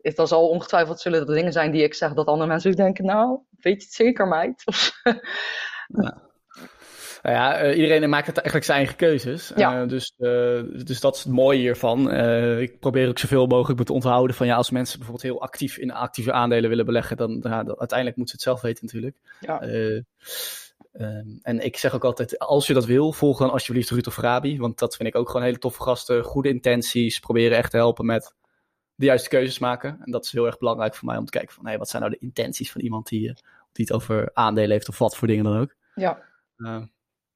er 0.00 0.26
zal 0.26 0.48
ongetwijfeld 0.48 1.00
zullen 1.00 1.20
er 1.20 1.34
dingen 1.34 1.52
zijn 1.52 1.70
die 1.70 1.82
ik 1.82 1.94
zeg 1.94 2.12
dat 2.12 2.26
andere 2.26 2.48
mensen 2.48 2.72
denken, 2.72 3.04
nou, 3.04 3.38
weet 3.50 3.80
je 3.80 3.86
het 3.86 3.94
zeker, 3.94 4.28
meid? 4.28 4.64
ja. 6.02 6.32
Nou 7.24 7.36
ja, 7.36 7.64
uh, 7.64 7.76
iedereen 7.76 8.08
maakt 8.08 8.26
het 8.26 8.36
eigenlijk 8.36 8.66
zijn 8.66 8.78
eigen 8.78 8.96
keuzes. 8.96 9.52
Ja. 9.56 9.82
Uh, 9.82 9.88
dus, 9.88 10.14
uh, 10.18 10.62
dus 10.84 11.00
dat 11.00 11.16
is 11.16 11.22
het 11.22 11.32
mooie 11.32 11.58
hiervan. 11.58 12.12
ik 12.60 12.78
probeer 12.78 13.08
ook 13.08 13.18
zoveel 13.18 13.46
mogelijk 13.46 13.78
me 13.78 13.84
te 13.84 13.92
onthouden 13.92 14.36
van 14.36 14.46
ja, 14.46 14.56
als 14.56 14.70
mensen 14.70 14.98
bijvoorbeeld 14.98 15.32
heel 15.32 15.42
actief 15.42 15.76
in 15.78 15.92
actieve 15.92 16.32
aandelen 16.32 16.68
willen 16.68 16.84
beleggen, 16.84 17.16
dan 17.16 17.40
ja, 17.42 17.64
uiteindelijk 17.66 18.16
moeten 18.16 18.26
ze 18.26 18.32
het 18.32 18.42
zelf 18.42 18.60
weten 18.60 18.84
natuurlijk. 18.84 19.16
Ja. 19.40 19.62
Um, 19.62 21.38
en 21.42 21.64
ik 21.64 21.76
zeg 21.76 21.94
ook 21.94 22.04
altijd, 22.04 22.38
als 22.38 22.66
je 22.66 22.74
dat 22.74 22.84
wil, 22.84 23.12
volg 23.12 23.38
dan 23.38 23.50
alsjeblieft 23.50 23.90
Ruud 23.90 24.06
of 24.06 24.16
Rabi. 24.16 24.58
Want 24.58 24.78
dat 24.78 24.96
vind 24.96 25.08
ik 25.08 25.14
ook 25.14 25.26
gewoon 25.26 25.42
hele 25.42 25.58
toffe 25.58 25.82
gasten. 25.82 26.24
Goede 26.24 26.48
intenties, 26.48 27.18
proberen 27.18 27.56
echt 27.56 27.70
te 27.70 27.76
helpen 27.76 28.06
met 28.06 28.34
de 28.94 29.04
juiste 29.04 29.28
keuzes 29.28 29.58
maken. 29.58 29.98
En 30.04 30.10
dat 30.10 30.24
is 30.24 30.32
heel 30.32 30.46
erg 30.46 30.58
belangrijk 30.58 30.94
voor 30.94 31.08
mij 31.08 31.16
om 31.16 31.24
te 31.24 31.30
kijken 31.30 31.54
van, 31.54 31.66
hey, 31.66 31.78
wat 31.78 31.88
zijn 31.88 32.02
nou 32.02 32.14
de 32.14 32.24
intenties 32.24 32.72
van 32.72 32.80
iemand 32.80 33.08
die, 33.08 33.20
die 33.72 33.84
het 33.84 33.92
over 33.92 34.30
aandelen 34.32 34.70
heeft 34.70 34.88
of 34.88 34.98
wat 34.98 35.16
voor 35.16 35.28
dingen 35.28 35.44
dan 35.44 35.58
ook. 35.58 35.74
Ja. 35.94 36.22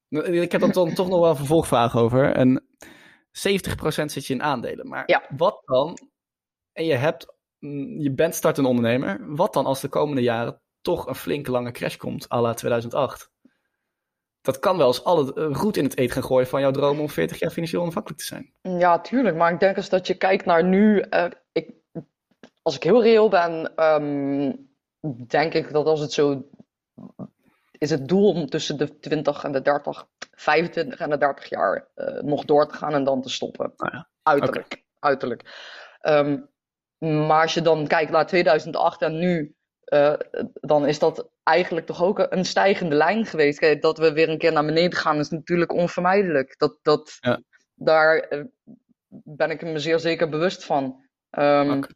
Ik 0.09 0.51
heb 0.51 0.61
er 0.61 0.71
dan 0.71 0.93
toch 0.93 1.07
nog 1.07 1.19
wel 1.19 1.29
een 1.29 1.35
vervolgvraag 1.35 1.97
over. 1.97 2.31
En 2.31 2.63
70% 3.29 4.05
zit 4.05 4.25
je 4.25 4.33
in 4.33 4.43
aandelen. 4.43 4.87
Maar 4.87 5.03
ja. 5.05 5.23
wat 5.37 5.61
dan? 5.65 5.97
En 6.71 6.85
je, 6.85 6.93
hebt, 6.93 7.35
je 7.97 8.11
bent 8.11 8.35
startende 8.35 8.69
ondernemer. 8.69 9.35
Wat 9.35 9.53
dan 9.53 9.65
als 9.65 9.81
de 9.81 9.89
komende 9.89 10.21
jaren 10.21 10.61
toch 10.81 11.07
een 11.07 11.15
flinke 11.15 11.51
lange 11.51 11.71
crash 11.71 11.95
komt, 11.95 12.31
à 12.31 12.41
la 12.41 12.53
2008? 12.53 13.31
Dat 14.41 14.59
kan 14.59 14.77
wel 14.77 14.87
eens 14.87 15.03
alle 15.03 15.31
roet 15.33 15.77
in 15.77 15.83
het 15.83 15.97
eten 15.97 16.13
gaan 16.13 16.23
gooien 16.23 16.47
van 16.47 16.61
jouw 16.61 16.71
droom 16.71 16.99
om 16.99 17.09
40 17.09 17.39
jaar 17.39 17.51
financieel 17.51 17.81
onafhankelijk 17.81 18.21
te 18.21 18.27
zijn. 18.27 18.53
Ja, 18.61 18.99
tuurlijk. 18.99 19.35
Maar 19.35 19.53
ik 19.53 19.59
denk 19.59 19.77
eens 19.77 19.89
dat 19.89 20.07
je 20.07 20.17
kijkt 20.17 20.45
naar 20.45 20.63
nu. 20.63 21.05
Uh, 21.09 21.25
ik, 21.51 21.71
als 22.61 22.75
ik 22.75 22.83
heel 22.83 23.03
reëel 23.03 23.29
ben, 23.29 23.83
um, 23.83 24.69
denk 25.27 25.53
ik 25.53 25.71
dat 25.71 25.85
als 25.85 25.99
het 25.99 26.11
zo 26.11 26.43
is 27.79 27.89
het 27.89 28.07
doel 28.07 28.33
om 28.33 28.49
tussen 28.49 28.77
de 28.77 28.99
20 28.99 29.43
en 29.43 29.51
de 29.51 29.61
30, 29.61 30.07
25 30.31 30.99
en 30.99 31.09
de 31.09 31.17
30 31.17 31.49
jaar 31.49 31.87
uh, 31.95 32.21
nog 32.21 32.45
door 32.45 32.67
te 32.67 32.75
gaan 32.75 32.93
en 32.93 33.03
dan 33.03 33.21
te 33.21 33.29
stoppen. 33.29 33.73
Nou 33.77 33.91
ja. 33.95 34.09
Uiterlijk. 34.23 34.65
Okay. 34.65 34.83
uiterlijk. 34.99 35.41
Um, 36.01 36.49
maar 36.97 37.41
als 37.41 37.53
je 37.53 37.61
dan 37.61 37.87
kijkt 37.87 38.11
naar 38.11 38.27
2008 38.27 39.01
en 39.01 39.19
nu, 39.19 39.55
uh, 39.85 40.13
dan 40.53 40.87
is 40.87 40.99
dat 40.99 41.29
eigenlijk 41.43 41.85
toch 41.85 42.03
ook 42.03 42.25
een 42.29 42.45
stijgende 42.45 42.95
lijn 42.95 43.25
geweest. 43.25 43.59
Kijk, 43.59 43.81
dat 43.81 43.97
we 43.97 44.13
weer 44.13 44.29
een 44.29 44.37
keer 44.37 44.51
naar 44.51 44.65
beneden 44.65 44.99
gaan 44.99 45.19
is 45.19 45.29
natuurlijk 45.29 45.73
onvermijdelijk. 45.73 46.57
Dat, 46.57 46.77
dat, 46.81 47.17
ja. 47.19 47.41
Daar 47.75 48.25
uh, 48.29 48.43
ben 49.23 49.49
ik 49.49 49.61
me 49.61 49.79
zeer 49.79 49.99
zeker 49.99 50.29
bewust 50.29 50.65
van. 50.65 50.83
Um, 51.29 51.71
okay. 51.71 51.89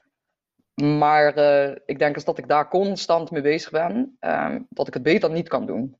Maar 0.81 1.37
uh, 1.37 1.75
ik 1.85 1.99
denk 1.99 2.15
als 2.15 2.25
dat 2.25 2.37
ik 2.37 2.47
daar 2.47 2.69
constant 2.69 3.31
mee 3.31 3.41
bezig 3.41 3.71
ben, 3.71 4.17
uh, 4.21 4.55
dat 4.69 4.87
ik 4.87 4.93
het 4.93 5.03
beter 5.03 5.31
niet 5.31 5.47
kan 5.47 5.65
doen. 5.65 5.97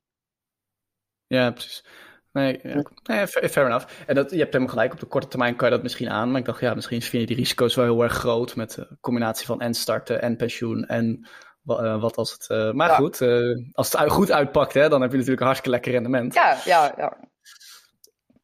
Ja, 1.26 1.50
precies. 1.50 1.84
Nee, 2.32 2.60
ja. 2.62 2.82
nee, 3.02 3.26
fair 3.26 3.66
enough. 3.66 3.86
En 4.06 4.14
dat, 4.14 4.30
je 4.30 4.38
hebt 4.38 4.52
helemaal 4.52 4.74
gelijk, 4.74 4.92
op 4.92 5.00
de 5.00 5.06
korte 5.06 5.28
termijn 5.28 5.56
kan 5.56 5.68
je 5.68 5.74
dat 5.74 5.82
misschien 5.82 6.10
aan. 6.10 6.30
Maar 6.30 6.40
ik 6.40 6.46
dacht, 6.46 6.60
ja, 6.60 6.74
misschien 6.74 7.02
vind 7.02 7.22
je 7.22 7.26
die 7.28 7.36
risico's 7.36 7.74
wel 7.74 7.84
heel 7.84 8.02
erg 8.02 8.12
groot 8.12 8.56
met 8.56 8.74
de 8.74 8.96
combinatie 9.00 9.46
van 9.46 9.60
en 9.60 9.74
starten 9.74 10.22
en 10.22 10.36
pensioen 10.36 10.84
en 10.84 11.28
uh, 11.66 12.00
wat 12.00 12.16
als 12.16 12.32
het... 12.32 12.48
Uh, 12.48 12.72
maar 12.72 12.88
ja. 12.88 12.94
goed, 12.94 13.20
uh, 13.20 13.58
als 13.72 13.92
het 13.92 14.10
goed 14.10 14.30
uitpakt, 14.30 14.74
hè, 14.74 14.88
dan 14.88 15.00
heb 15.00 15.10
je 15.10 15.16
natuurlijk 15.16 15.40
een 15.40 15.46
hartstikke 15.46 15.76
lekker 15.76 15.92
rendement. 15.92 16.34
Ja, 16.34 16.58
ja, 16.64 16.94
ja. 16.96 17.16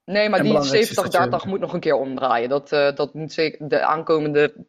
Nee, 0.04 0.28
maar 0.28 0.38
en 0.38 0.44
die 0.44 0.86
70-30 0.86 0.90
je... 1.00 1.40
moet 1.46 1.60
nog 1.60 1.72
een 1.72 1.80
keer 1.80 1.94
omdraaien. 1.94 2.48
Dat, 2.48 2.68
dat 2.68 3.14
moet 3.14 3.32
zeker 3.32 3.68
de 3.68 3.82
aankomende 3.82 4.66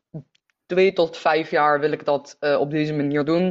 twee 0.71 0.93
tot 0.93 1.17
vijf 1.17 1.51
jaar 1.51 1.79
wil 1.79 1.91
ik 1.91 2.05
dat 2.05 2.38
uh, 2.39 2.60
op 2.60 2.71
deze 2.71 2.93
manier 2.93 3.25
doen. 3.25 3.45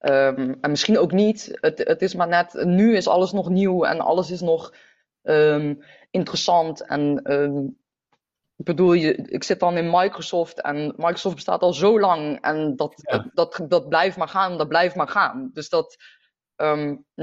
Um, 0.00 0.58
en 0.60 0.70
misschien 0.70 0.98
ook 0.98 1.12
niet. 1.12 1.58
Het, 1.60 1.78
het, 1.78 2.02
is 2.02 2.14
maar 2.14 2.28
net, 2.28 2.52
nu 2.64 2.96
is 2.96 3.08
alles 3.08 3.32
nog 3.32 3.48
nieuw 3.48 3.84
en 3.84 4.00
alles 4.00 4.30
is 4.30 4.40
nog 4.40 4.74
um, 5.22 5.82
interessant. 6.10 6.86
En 6.86 7.32
um, 7.32 7.78
ik 8.56 8.64
bedoel, 8.64 8.92
je, 8.92 9.14
ik 9.14 9.44
zit 9.44 9.60
dan 9.60 9.76
in 9.76 9.90
Microsoft 9.90 10.60
en 10.60 10.94
Microsoft 10.96 11.34
bestaat 11.34 11.62
al 11.62 11.72
zo 11.72 12.00
lang 12.00 12.40
en 12.40 12.76
dat, 12.76 12.92
ja. 12.96 13.18
dat, 13.18 13.56
dat, 13.56 13.70
dat, 13.70 13.88
blijft 13.88 14.16
maar 14.16 14.28
gaan, 14.28 14.58
dat 14.58 14.68
blijft 14.68 14.94
maar 14.94 15.08
gaan. 15.08 15.50
Dus 15.52 15.68
dat, 15.68 15.96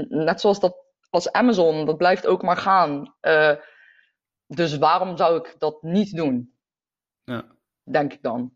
net 0.08 0.40
zoals 0.40 0.60
dat 0.60 0.76
als 1.10 1.32
Amazon, 1.32 1.86
dat 1.86 1.96
blijft 1.96 2.26
ook 2.26 2.42
maar 2.42 2.56
gaan. 2.56 3.14
Uh, 3.20 3.54
dus 4.46 4.78
waarom 4.78 5.16
zou 5.16 5.36
ik 5.38 5.54
dat 5.58 5.82
niet 5.82 6.16
doen? 6.16 6.54
Ja. 7.24 7.44
Denk 7.82 8.12
ik 8.12 8.22
dan. 8.22 8.54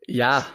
Ja, 0.00 0.46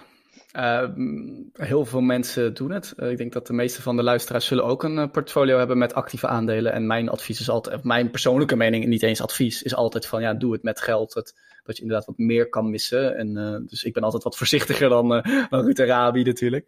Ehm, 0.58 1.44
heel 1.54 1.86
veel 1.86 2.02
mensen 2.02 2.54
doen 2.54 2.72
het. 2.72 2.94
Eh, 2.98 3.12
ik 3.12 3.18
denk 3.18 3.34
dat 3.34 3.48
de 3.48 3.54
meeste 3.54 3.82
van 3.82 3.96
de 3.96 4.04
luisteraars 4.04 4.46
zullen 4.46 4.66
ook 4.66 4.84
een 4.84 4.98
uh, 4.98 5.08
portfolio 5.12 5.58
hebben 5.58 5.78
met 5.78 5.94
actieve 5.94 6.28
aandelen. 6.28 6.72
En 6.74 6.88
mijn 6.88 7.10
advies 7.10 7.40
is 7.40 7.50
altijd, 7.50 7.84
mijn 7.84 8.12
persoonlijke 8.12 8.56
mening, 8.56 8.86
niet 8.86 9.04
eens 9.04 9.22
advies, 9.22 9.64
is 9.64 9.76
altijd 9.76 10.06
van 10.06 10.22
ja, 10.22 10.34
doe 10.34 10.54
het 10.54 10.64
met 10.64 10.82
geld. 10.82 11.14
dat 11.64 11.76
je 11.76 11.82
inderdaad 11.82 12.06
wat 12.06 12.18
meer 12.18 12.50
kan 12.50 12.70
missen. 12.70 13.16
En, 13.18 13.66
dus 13.68 13.84
ik 13.84 13.94
ben 13.94 14.04
altijd 14.04 14.24
wat 14.24 14.38
voorzichtiger 14.38 14.90
dan, 14.90 15.08
dan 15.50 15.64
Ruud 15.66 15.80
Arabi 15.80 16.24
natuurlijk. 16.24 16.66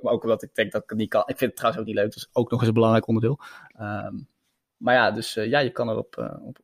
ook 0.00 0.22
omdat 0.22 0.42
ik 0.42 0.54
denk 0.54 0.72
dat 0.72 0.82
ik 0.82 0.88
het 0.88 0.98
niet 0.98 1.10
kan. 1.10 1.22
Ik 1.26 1.38
vind 1.38 1.50
het 1.50 1.56
trouwens 1.56 1.82
ook 1.82 1.88
niet 1.88 1.98
leuk, 2.02 2.12
dus 2.12 2.28
ook 2.32 2.50
nog 2.50 2.58
eens 2.58 2.68
een 2.68 2.74
belangrijk 2.74 3.06
onderdeel. 3.06 3.38
Um, 3.80 4.28
maar 4.76 4.94
ja, 4.94 5.10
dus 5.10 5.34
ja, 5.34 5.58
je 5.58 5.70
kan 5.70 5.90
erop 5.90 6.40
op. 6.42 6.58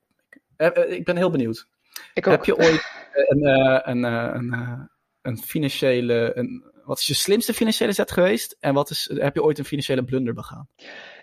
ik 0.89 1.05
ben 1.05 1.17
heel 1.17 1.31
benieuwd. 1.31 1.69
Ik 2.15 2.25
Heb 2.25 2.45
je 2.45 2.57
ooit 2.57 2.85
een, 3.13 3.47
een, 3.89 4.03
een 4.05 4.89
een 5.23 5.39
financiële. 5.39 6.33
Een, 6.35 6.71
wat 6.85 6.99
is 6.99 7.07
je 7.07 7.15
slimste 7.15 7.55
financiële 7.55 7.93
zet 7.93 8.11
geweest? 8.11 8.57
En 8.61 8.75
wat 8.75 8.91
is, 8.91 9.11
heb 9.15 9.35
je 9.35 9.43
ooit 9.43 9.59
een 9.59 9.65
financiële 9.65 10.05
blunder 10.05 10.35
begaan? 10.35 10.69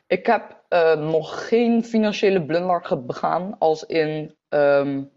Ik 0.07 0.25
heb 0.25 0.63
uh, 0.69 0.95
nog 0.95 1.47
geen 1.47 1.83
financiële 1.83 2.45
blunder 2.45 3.05
begaan 3.05 3.57
als 3.57 3.83
in 3.83 4.35
um, 4.49 5.11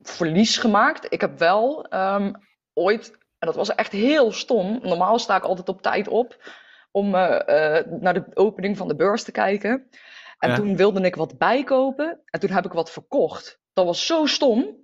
verlies 0.00 0.58
gemaakt. 0.58 1.12
Ik 1.12 1.20
heb 1.20 1.38
wel 1.38 1.94
um, 1.94 2.32
ooit, 2.72 3.10
en 3.38 3.46
dat 3.46 3.54
was 3.54 3.74
echt 3.74 3.92
heel 3.92 4.32
stom. 4.32 4.78
Normaal 4.82 5.18
sta 5.18 5.36
ik 5.36 5.44
altijd 5.44 5.68
op 5.68 5.82
tijd 5.82 6.08
op 6.08 6.52
om 6.90 7.14
uh, 7.14 7.20
uh, 7.20 8.00
naar 8.00 8.14
de 8.14 8.24
opening 8.34 8.76
van 8.76 8.88
de 8.88 8.96
beurs 8.96 9.22
te 9.22 9.32
kijken. 9.32 9.88
En 10.38 10.48
ja. 10.48 10.54
toen 10.54 10.76
wilde 10.76 11.00
ik 11.00 11.14
wat 11.14 11.38
bijkopen 11.38 12.20
en 12.24 12.40
toen 12.40 12.50
heb 12.50 12.64
ik 12.64 12.72
wat 12.72 12.90
verkocht. 12.90 13.59
Dat 13.72 13.86
was 13.86 14.06
zo 14.06 14.26
stom. 14.26 14.78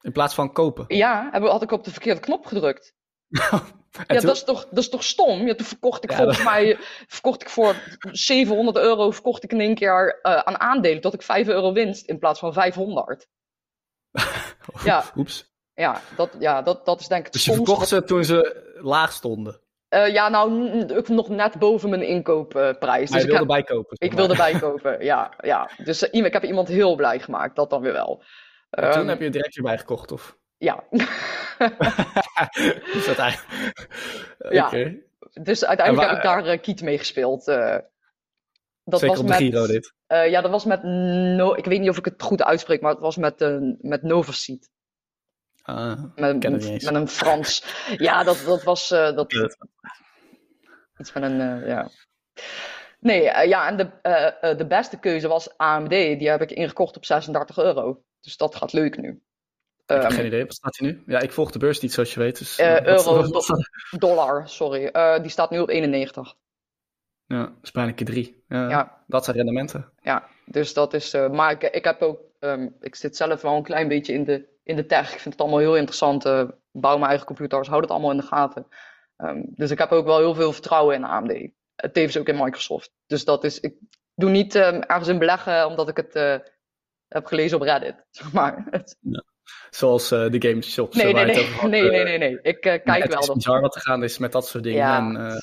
In 0.00 0.12
plaats 0.12 0.34
van 0.34 0.52
kopen? 0.52 0.84
Ja, 0.88 1.40
had 1.40 1.62
ik 1.62 1.70
op 1.70 1.84
de 1.84 1.90
verkeerde 1.90 2.20
knop 2.20 2.46
gedrukt. 2.46 2.94
ja, 4.06 4.20
dat 4.20 4.36
is, 4.36 4.44
toch, 4.44 4.68
dat 4.68 4.78
is 4.78 4.88
toch 4.88 5.04
stom? 5.04 5.46
Ja, 5.46 5.54
toen 5.54 5.66
verkocht 5.66 6.04
ik 6.04 6.10
ja, 6.10 6.16
volgens 6.16 6.36
dat... 6.36 6.46
mij 6.46 6.78
verkocht 7.06 7.42
ik 7.42 7.50
voor 7.50 7.76
700 8.12 8.76
euro 8.76 9.10
verkocht 9.10 9.44
ik 9.44 9.52
in 9.52 9.60
één 9.60 9.74
keer 9.74 10.18
uh, 10.22 10.36
aan 10.38 10.60
aandelen 10.60 11.00
tot 11.00 11.14
ik 11.14 11.22
5 11.22 11.48
euro 11.48 11.72
winst 11.72 12.06
in 12.06 12.18
plaats 12.18 12.38
van 12.38 12.52
500. 12.52 13.28
ja, 14.84 15.04
Oeps. 15.16 15.50
Ja, 15.74 16.00
dat, 16.16 16.36
ja 16.38 16.62
dat, 16.62 16.84
dat 16.86 17.00
is 17.00 17.08
denk 17.08 17.26
ik 17.26 17.32
Dus 17.32 17.44
je 17.44 17.54
verkocht 17.54 17.88
ze 17.88 18.04
toen 18.04 18.24
ze 18.24 18.70
laag 18.80 19.12
stonden? 19.12 19.61
Uh, 19.94 20.12
ja, 20.12 20.28
nou, 20.28 20.50
nog 21.06 21.28
net 21.28 21.58
boven 21.58 21.90
mijn 21.90 22.02
inkoopprijs. 22.02 23.10
Maar 23.10 23.20
dus 23.20 23.28
je 23.28 23.32
wilde 23.32 23.32
ik 23.32 23.38
heb, 23.38 23.46
bijkopen? 23.46 23.96
Ik 23.98 24.12
wilde 24.12 24.36
bijkopen, 24.36 25.04
ja. 25.04 25.30
ja. 25.40 25.70
Dus 25.84 26.02
uh, 26.02 26.24
ik 26.24 26.32
heb 26.32 26.44
iemand 26.44 26.68
heel 26.68 26.94
blij 26.94 27.18
gemaakt, 27.18 27.56
dat 27.56 27.70
dan 27.70 27.82
weer 27.82 27.92
wel. 27.92 28.22
En 28.70 28.90
toen 28.90 29.00
um, 29.00 29.08
heb 29.08 29.18
je 29.18 29.24
het 29.24 29.32
direct 29.32 29.54
weer 29.54 29.64
bijgekocht, 29.64 30.12
of? 30.12 30.36
Ja. 30.56 30.84
is 32.98 33.06
dat 33.06 33.18
eigenlijk? 33.18 33.88
Ja. 34.50 34.66
Okay. 34.66 35.02
Dus 35.32 35.64
uiteindelijk 35.64 36.08
heb 36.08 36.16
ik 36.16 36.24
daar 36.24 36.46
uh, 36.46 36.60
Kiet 36.60 36.82
mee 36.82 36.98
gespeeld. 36.98 37.48
Uh, 37.48 37.76
dat 38.84 39.00
Zeker 39.00 39.08
was 39.08 39.18
op 39.18 39.26
de 39.26 39.32
met, 39.32 39.42
Giro 39.42 39.66
dit. 39.66 39.92
Uh, 40.08 40.30
ja, 40.30 40.40
dat 40.40 40.50
was 40.50 40.64
met, 40.64 40.82
no 40.82 41.54
ik 41.54 41.64
weet 41.64 41.80
niet 41.80 41.88
of 41.88 41.98
ik 41.98 42.04
het 42.04 42.22
goed 42.22 42.42
uitspreek, 42.42 42.80
maar 42.80 42.90
het 42.90 43.00
was 43.00 43.16
met, 43.16 43.40
uh, 43.40 43.56
met 43.80 44.02
Novaseed. 44.02 44.70
Ah, 45.62 46.02
met, 46.14 46.50
met, 46.50 46.82
met, 46.82 46.94
een 46.94 47.08
Frans. 47.08 47.64
ja, 47.96 48.22
dat, 48.24 48.42
dat 48.46 48.62
was. 48.62 48.90
Uh, 48.90 49.14
dat, 49.14 49.32
iets 50.98 51.12
met 51.12 51.22
een. 51.22 51.66
ja. 51.66 51.88
Nee, 53.00 53.22
ja, 53.48 53.68
en 53.68 53.76
de, 53.76 54.54
de 54.56 54.66
beste 54.66 54.98
keuze 54.98 55.28
was 55.28 55.56
AMD. 55.56 55.90
Die 55.90 56.28
heb 56.28 56.42
ik 56.42 56.50
ingekocht 56.50 56.96
op 56.96 57.04
36 57.04 57.58
euro. 57.58 58.02
Dus 58.20 58.36
dat 58.36 58.54
gaat 58.54 58.72
leuk 58.72 58.96
nu. 58.96 59.22
Ik 59.86 60.02
heb 60.02 60.02
um, 60.02 60.10
geen 60.10 60.26
idee, 60.26 60.44
wat 60.44 60.54
staat 60.54 60.78
hij 60.78 60.88
nu? 60.88 61.02
Ja, 61.06 61.18
ik 61.18 61.32
volg 61.32 61.50
de 61.50 61.58
beurs 61.58 61.80
niet 61.80 61.92
zoals 61.92 62.14
je 62.14 62.20
weet. 62.20 62.38
Dus, 62.38 62.58
euro, 62.58 63.22
do 63.22 63.40
dollar, 63.98 64.48
sorry. 64.48 64.90
Die 65.20 65.30
staat 65.30 65.50
nu 65.50 65.58
op 65.60 65.68
91. 65.68 66.34
Ja, 67.26 67.42
dat 67.42 67.54
is 67.62 67.70
bijna 67.70 67.92
keer 67.92 68.06
drie. 68.06 68.44
Ja. 68.48 69.04
Dat 69.06 69.24
zijn 69.24 69.36
rendementen. 69.36 69.92
Ja, 70.00 70.28
dus 70.46 70.74
dat 70.74 70.94
is. 70.94 71.12
Maar 71.12 71.50
ik, 71.50 71.62
ik 71.62 71.84
heb 71.84 72.02
ook. 72.02 72.20
Um, 72.40 72.76
ik 72.80 72.94
zit 72.94 73.16
zelf 73.16 73.42
wel 73.42 73.56
een 73.56 73.62
klein 73.62 73.88
beetje 73.88 74.12
in 74.12 74.24
de, 74.24 74.51
in 74.62 74.76
de 74.76 74.86
tech. 74.86 75.12
Ik 75.12 75.20
vind 75.20 75.34
het 75.34 75.42
allemaal 75.42 75.58
heel 75.58 75.76
interessant. 75.76 76.22
bouw 76.72 76.96
mijn 76.96 77.08
eigen 77.08 77.26
computers, 77.26 77.68
hou 77.68 77.80
het 77.80 77.90
allemaal 77.90 78.10
in 78.10 78.16
de 78.16 78.22
gaten. 78.22 78.66
Um, 79.16 79.44
dus 79.54 79.70
ik 79.70 79.78
heb 79.78 79.90
ook 79.90 80.06
wel 80.06 80.18
heel 80.18 80.34
veel 80.34 80.52
vertrouwen 80.52 80.94
in 80.94 81.04
AMD. 81.04 81.50
Tevens 81.92 82.18
ook 82.18 82.28
in 82.28 82.36
Microsoft. 82.36 82.92
Dus 83.06 83.24
dat 83.24 83.44
is. 83.44 83.60
Ik 83.60 83.74
doe 84.14 84.30
niet 84.30 84.54
ergens 84.54 85.08
in 85.08 85.18
beleggen 85.18 85.66
omdat 85.66 85.88
ik 85.88 85.96
het 85.96 86.42
heb 87.08 87.26
gelezen 87.26 87.56
op 87.56 87.62
Reddit. 87.62 88.06
Zeg 88.10 88.32
maar. 88.32 88.82
Zoals 89.70 90.12
uh, 90.12 90.30
de 90.30 90.48
Games 90.48 90.72
Shop. 90.72 90.94
Nee, 90.94 91.12
nee, 91.12 91.24
nee. 91.24 91.46
Had, 91.46 91.70
nee, 91.70 91.90
nee, 91.90 92.04
nee, 92.04 92.18
nee. 92.18 92.38
Ik 92.42 92.60
kijk 92.60 92.84
wel. 92.84 92.94
Het 92.94 93.18
is 93.20 93.26
dat... 93.26 93.36
bizar 93.36 93.60
wat 93.60 93.74
er 93.74 93.80
gaan 93.80 94.02
is 94.02 94.18
met 94.18 94.32
dat 94.32 94.46
soort 94.46 94.64
dingen. 94.64 94.78
Ja. 94.78 94.96
En, 94.96 95.40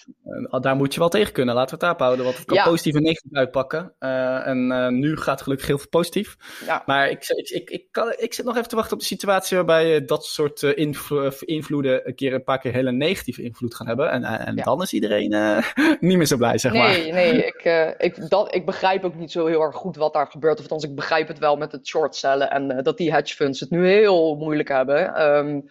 uh, 0.51 0.59
daar 0.61 0.75
moet 0.75 0.93
je 0.93 0.99
wel 0.99 1.09
tegen 1.09 1.33
kunnen. 1.33 1.55
Laten 1.55 1.79
we 1.79 1.85
het 1.85 1.97
daarop 1.97 1.99
houden. 1.99 2.25
Want 2.25 2.37
het 2.37 2.45
kan 2.45 2.57
ja. 2.57 2.63
positief 2.63 2.95
en 2.95 3.01
negatief 3.01 3.33
uitpakken. 3.33 3.93
en 3.99 4.99
nu 4.99 5.17
gaat 5.17 5.41
gelukkig 5.41 5.67
heel 5.67 5.77
veel 5.77 5.89
positief. 5.89 6.35
Ja. 6.65 6.83
Maar 6.85 7.09
ik, 7.09 7.27
ik, 7.27 7.49
ik, 7.49 7.69
ik, 7.69 7.87
kan, 7.91 8.13
ik 8.17 8.33
zit 8.33 8.45
nog 8.45 8.57
even 8.57 8.69
te 8.69 8.75
wachten 8.75 8.93
op 8.93 8.99
de 8.99 9.05
situatie 9.05 9.57
waarbij 9.57 10.05
dat 10.05 10.25
soort 10.25 10.61
invlo 10.63 11.31
invloeden 11.39 12.07
een 12.07 12.15
keer 12.15 12.33
een 12.33 12.43
paar 12.43 12.59
keer 12.59 12.73
hele 12.73 12.91
negatieve 12.91 13.41
invloed 13.41 13.75
gaan 13.75 13.87
hebben. 13.87 14.11
En, 14.11 14.23
en 14.23 14.55
dan 14.55 14.81
is 14.81 14.93
iedereen 14.93 15.29
niet 15.99 16.17
meer 16.17 16.25
zo 16.25 16.37
blij, 16.37 16.57
zeg 16.57 16.71
nee, 16.71 16.81
maar. 16.81 16.91
Nee, 16.91 17.11
nee. 17.11 17.45
Ik, 17.45 17.95
ik, 17.97 18.29
dat, 18.29 18.55
ik 18.55 18.65
begrijp 18.65 19.03
ook 19.03 19.15
niet 19.15 19.31
zo 19.31 19.45
heel 19.45 19.61
erg 19.61 19.75
goed 19.75 19.95
wat 19.95 20.13
daar 20.13 20.27
gebeurt. 20.27 20.55
Of 20.55 20.61
althans, 20.61 20.83
ik 20.83 20.95
begrijp 20.95 21.27
het 21.27 21.39
wel 21.39 21.55
met 21.55 21.71
het 21.71 21.87
shortcellen. 21.87 22.51
En 22.51 22.83
dat 22.83 22.97
die 22.97 23.11
hedge 23.11 23.35
funds 23.35 23.59
het 23.59 23.69
nu 23.69 23.88
heel 23.89 24.35
moeilijk 24.35 24.69
hebben. 24.69 25.21
Um, 25.21 25.69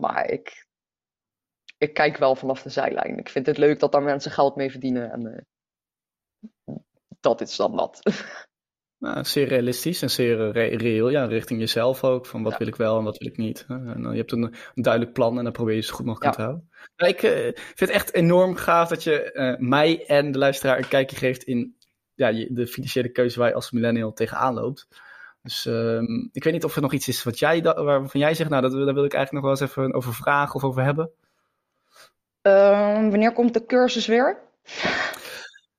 maar 0.00 0.30
ik, 0.30 0.66
ik 1.78 1.94
kijk 1.94 2.16
wel 2.16 2.34
vanaf 2.34 2.62
de 2.62 2.70
zijlijn. 2.70 3.18
Ik 3.18 3.28
vind 3.28 3.46
het 3.46 3.58
leuk 3.58 3.80
dat 3.80 3.92
daar 3.92 4.02
mensen 4.02 4.30
geld 4.30 4.56
mee 4.56 4.70
verdienen. 4.70 5.10
En 5.10 5.46
uh, 6.66 6.74
dat 7.20 7.40
is 7.40 7.56
dan 7.56 7.76
dat. 7.76 8.00
Nou, 8.98 9.24
zeer 9.24 9.48
realistisch 9.48 10.02
en 10.02 10.10
zeer 10.10 10.50
re 10.50 10.76
reëel, 10.76 11.08
ja, 11.08 11.24
richting 11.24 11.60
jezelf 11.60 12.04
ook. 12.04 12.26
Van 12.26 12.42
wat 12.42 12.52
ja. 12.52 12.58
wil 12.58 12.66
ik 12.66 12.76
wel 12.76 12.98
en 12.98 13.04
wat 13.04 13.18
wil 13.18 13.28
ik 13.28 13.36
niet. 13.36 13.64
En 13.68 14.08
je 14.10 14.16
hebt 14.16 14.32
een, 14.32 14.42
een, 14.74 14.82
duidelijk 14.82 15.12
plan 15.12 15.38
en 15.38 15.44
dan 15.44 15.52
probeer 15.52 15.74
je 15.74 15.80
zo 15.80 15.94
goed 15.94 16.06
mogelijk 16.06 16.36
ja. 16.36 16.36
te 16.36 16.42
houden. 16.42 16.70
Maar 16.96 17.08
ik 17.08 17.22
uh, 17.22 17.30
vind 17.54 17.78
het 17.78 17.90
echt 17.90 18.14
enorm 18.14 18.54
gaaf 18.54 18.88
dat 18.88 19.02
je 19.02 19.30
uh, 19.32 19.68
mij 19.68 20.06
en 20.06 20.32
de 20.32 20.38
luisteraar 20.38 20.78
een 20.78 20.88
kijkje 20.88 21.16
geeft 21.16 21.42
in 21.42 21.76
ja, 22.14 22.32
de 22.32 22.66
financiële 22.66 23.08
keuze 23.08 23.38
waar 23.38 23.48
je 23.48 23.54
als 23.54 23.70
millennial 23.70 24.12
tegenaan 24.12 24.54
loopt. 24.54 24.88
Dus 25.46 25.64
um, 25.64 26.28
ik 26.32 26.44
weet 26.44 26.52
niet 26.52 26.64
of 26.64 26.76
er 26.76 26.82
nog 26.82 26.92
iets 26.92 27.08
is 27.08 27.22
wat 27.22 27.38
jij, 27.38 27.62
waarvan 27.62 28.20
jij 28.20 28.34
zegt, 28.34 28.50
nou, 28.50 28.62
dat, 28.62 28.72
daar 28.72 28.94
wil 28.94 29.04
ik 29.04 29.14
eigenlijk 29.14 29.32
nog 29.32 29.42
wel 29.42 29.50
eens 29.50 29.60
even 29.60 29.94
over 29.94 30.14
vragen 30.14 30.54
of 30.54 30.64
over 30.64 30.82
hebben. 30.82 31.10
Uh, 32.42 33.08
wanneer 33.08 33.32
komt 33.32 33.54
de 33.54 33.66
cursus 33.66 34.06
weer? 34.06 34.38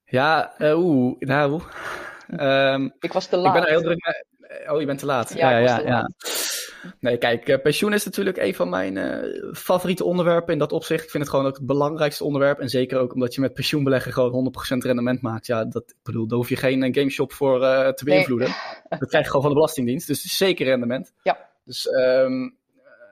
Ja, 0.05 0.53
uh, 0.57 0.77
oeh, 0.77 1.19
nou. 1.19 1.61
Um, 2.39 2.93
ik 2.99 3.13
was 3.13 3.27
te 3.27 3.37
laat. 3.37 3.55
Ik 3.55 3.61
ben 3.61 3.69
er 3.71 3.75
heel 3.77 3.81
druk 3.81 4.05
mee. 4.05 4.71
Oh, 4.71 4.79
je 4.79 4.85
bent 4.85 4.99
te 4.99 5.05
laat. 5.05 5.33
Ja, 5.33 5.49
ja, 5.49 5.57
ja. 5.57 5.79
ja. 5.79 6.09
Nee, 6.99 7.17
kijk, 7.17 7.49
uh, 7.49 7.61
pensioen 7.61 7.93
is 7.93 8.05
natuurlijk 8.05 8.37
een 8.37 8.55
van 8.55 8.69
mijn 8.69 8.95
uh, 8.95 9.53
favoriete 9.53 10.03
onderwerpen 10.03 10.53
in 10.53 10.59
dat 10.59 10.71
opzicht. 10.71 11.03
Ik 11.03 11.09
vind 11.09 11.23
het 11.23 11.31
gewoon 11.31 11.47
ook 11.47 11.57
het 11.57 11.65
belangrijkste 11.65 12.23
onderwerp. 12.23 12.59
En 12.59 12.69
zeker 12.69 12.99
ook 12.99 13.13
omdat 13.13 13.35
je 13.35 13.41
met 13.41 13.53
pensioenbeleggen 13.53 14.13
gewoon 14.13 14.53
100% 14.73 14.77
rendement 14.77 15.21
maakt. 15.21 15.45
Ja, 15.45 15.65
dat, 15.65 15.83
ik 15.89 16.03
bedoel, 16.03 16.27
daar 16.27 16.37
hoef 16.37 16.49
je 16.49 16.55
geen 16.55 16.83
uh, 16.83 16.93
gameshop 16.93 17.33
voor 17.33 17.59
te 17.59 18.01
beïnvloeden. 18.03 18.47
Nee. 18.47 18.99
Dat 18.99 19.09
krijg 19.09 19.23
je 19.23 19.29
gewoon 19.29 19.41
van 19.41 19.51
de 19.51 19.57
Belastingdienst. 19.57 20.07
Dus 20.07 20.37
zeker 20.37 20.65
rendement. 20.65 21.13
Ja. 21.23 21.49
Dus 21.63 21.87
um, 21.87 22.57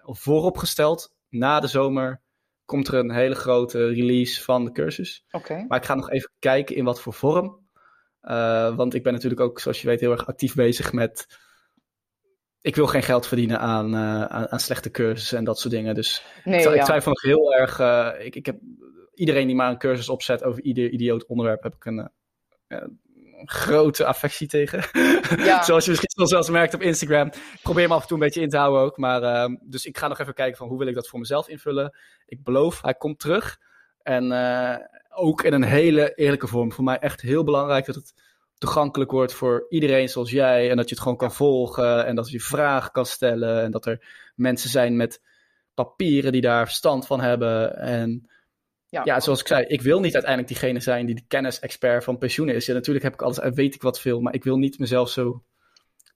vooropgesteld, 0.01 1.13
na 1.29 1.59
de 1.59 1.67
zomer 1.67 2.21
komt 2.65 2.88
er 2.88 2.93
een 2.93 3.11
hele 3.11 3.35
grote 3.35 3.88
release 3.88 4.43
van 4.43 4.65
de 4.65 4.71
cursus. 4.71 5.23
Oké. 5.31 5.51
Okay. 5.51 5.65
Maar 5.67 5.77
ik 5.77 5.85
ga 5.85 5.95
nog 5.95 6.09
even 6.09 6.31
kijken 6.39 6.75
in 6.75 6.83
wat 6.83 7.01
voor 7.01 7.13
vorm. 7.13 7.59
want 8.75 8.93
ik 8.93 9.03
ben 9.03 9.13
natuurlijk 9.13 9.41
ook, 9.41 9.59
zoals 9.59 9.81
je 9.81 9.88
weet, 9.88 9.99
heel 9.99 10.11
erg 10.11 10.27
actief 10.27 10.55
bezig 10.55 10.93
met 10.93 11.27
ik 12.65 12.75
wil 12.75 12.88
geen 12.88 13.04
geld 13.04 13.28
verdienen 13.28 13.60
aan, 13.60 13.93
uh, 13.93 14.23
aan, 14.25 14.51
aan, 14.51 14.60
slechte 14.60 14.91
cursussen 14.91 15.38
en 15.38 15.43
dat 15.43 15.60
soort 15.60 15.73
dingen. 15.73 15.95
Dus 15.95 16.25
nee, 16.43 16.60
ik, 16.60 16.65
ja. 16.65 16.73
ik 16.73 16.84
twijfel 16.84 17.12
nog 17.12 17.22
heel 17.22 17.53
erg. 17.53 17.80
Uh, 17.80 18.26
ik, 18.26 18.36
ik 18.36 18.45
heb 18.45 18.59
iedereen 19.13 19.47
die 19.47 19.55
maar 19.55 19.70
een 19.70 19.78
cursus 19.78 20.09
opzet 20.09 20.43
over 20.43 20.63
ieder 20.63 20.89
idioot 20.89 21.26
onderwerp, 21.26 21.63
heb 21.63 21.76
ik 21.76 21.86
een, 21.86 22.09
uh, 22.68 22.78
een 23.38 23.49
grote 23.49 24.05
affectie 24.05 24.47
tegen. 24.47 24.84
Ja. 25.38 25.63
Zoals 25.68 25.86
je 25.86 25.91
misschien 25.91 26.28
zelfs 26.28 26.49
merkt 26.49 26.74
op 26.74 26.82
Instagram. 26.82 27.28
Ik 27.28 27.59
probeer 27.61 27.88
me 27.88 27.93
af 27.93 28.01
en 28.01 28.07
toe 28.07 28.18
een 28.18 28.24
beetje 28.24 28.41
in 28.41 28.49
te 28.49 28.57
houden 28.57 28.82
ook. 28.82 28.97
Maar, 28.97 29.24
ehm, 29.24 29.55
dus 29.61 29.86
ik 29.86 29.97
ga 29.97 30.07
nog 30.07 30.20
even 30.20 30.34
kijken 30.34 30.57
van 30.57 30.68
hoe 30.68 30.78
wil 30.78 30.88
ik 30.88 30.95
dat 30.95 31.07
voor 31.07 31.20
mezelf 31.20 31.47
invullen. 31.47 31.97
Ik 32.26 32.43
beloof, 32.43 32.82
hij 32.82 32.93
komt 32.93 33.20
terug. 33.20 33.57
En 34.01 34.34
ook 35.09 35.43
in 35.43 35.53
een 35.53 35.63
hele 35.63 36.13
eerlijke 36.16 36.47
vorm. 36.47 36.72
Voor 36.72 36.84
mij 36.84 36.99
echt 36.99 37.22
heel 37.22 37.43
belangrijk 37.43 37.86
dat 37.86 37.95
het 37.95 38.13
toegankelijk 38.58 39.12
wordt 39.12 39.34
voor 39.34 39.66
iedereen 39.70 40.10
zoals 40.10 40.32
jij. 40.32 40.70
En 40.70 40.78
dat 40.78 40.89
je 40.89 40.95
het 40.95 41.03
gewoon 41.03 41.18
kan 41.18 41.34
volgen. 41.34 42.06
En 42.06 42.16
dat 42.16 42.30
je 42.30 42.39
vragen 42.39 42.91
kan 42.91 43.06
stellen. 43.06 43.64
En 43.64 43.72
dat 43.72 43.86
er 43.86 44.06
mensen 44.36 44.70
zijn 44.70 44.95
met 44.95 45.22
papieren 45.74 46.32
die 46.32 46.41
daar 46.41 46.66
verstand 46.66 47.08
van 47.08 47.22
hebben. 47.22 47.78
En 47.78 48.30
ja, 48.88 49.01
ja 49.03 49.20
zoals 49.20 49.39
ik 49.39 49.47
zei, 49.47 49.66
ik 49.66 49.82
wil 49.82 49.99
niet 49.99 50.14
uiteindelijk 50.14 50.53
diegene 50.53 50.80
zijn 50.80 51.06
die 51.06 51.16
de 51.16 51.26
kennisexpert 51.28 52.03
van 52.03 52.18
pensioenen 52.18 52.56
is. 52.56 52.66
Ja, 52.66 52.74
natuurlijk 52.74 53.06
heb 53.06 53.14
ik 53.14 53.22
alles, 53.22 53.39
weet 53.53 53.76
ik 53.76 53.82
wat 53.82 53.99
veel. 53.99 54.20
Maar 54.22 54.34
ik 54.34 54.43
wil 54.43 54.58
niet 54.58 54.80
mezelf 54.80 55.10
zo 55.10 55.43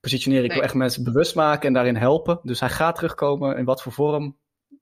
positioneren. 0.01 0.43
Ik 0.43 0.49
Nee. 0.49 0.59
wil 0.59 0.67
echt 0.67 0.77
mensen 0.77 1.03
bewust 1.03 1.35
maken 1.35 1.67
en 1.67 1.73
daarin 1.73 1.95
helpen. 1.95 2.39
Dus 2.43 2.59
hij 2.59 2.69
gaat 2.69 2.95
terugkomen. 2.95 3.57
In 3.57 3.65
wat 3.65 3.81
voor 3.81 3.91
vorm? 3.91 4.37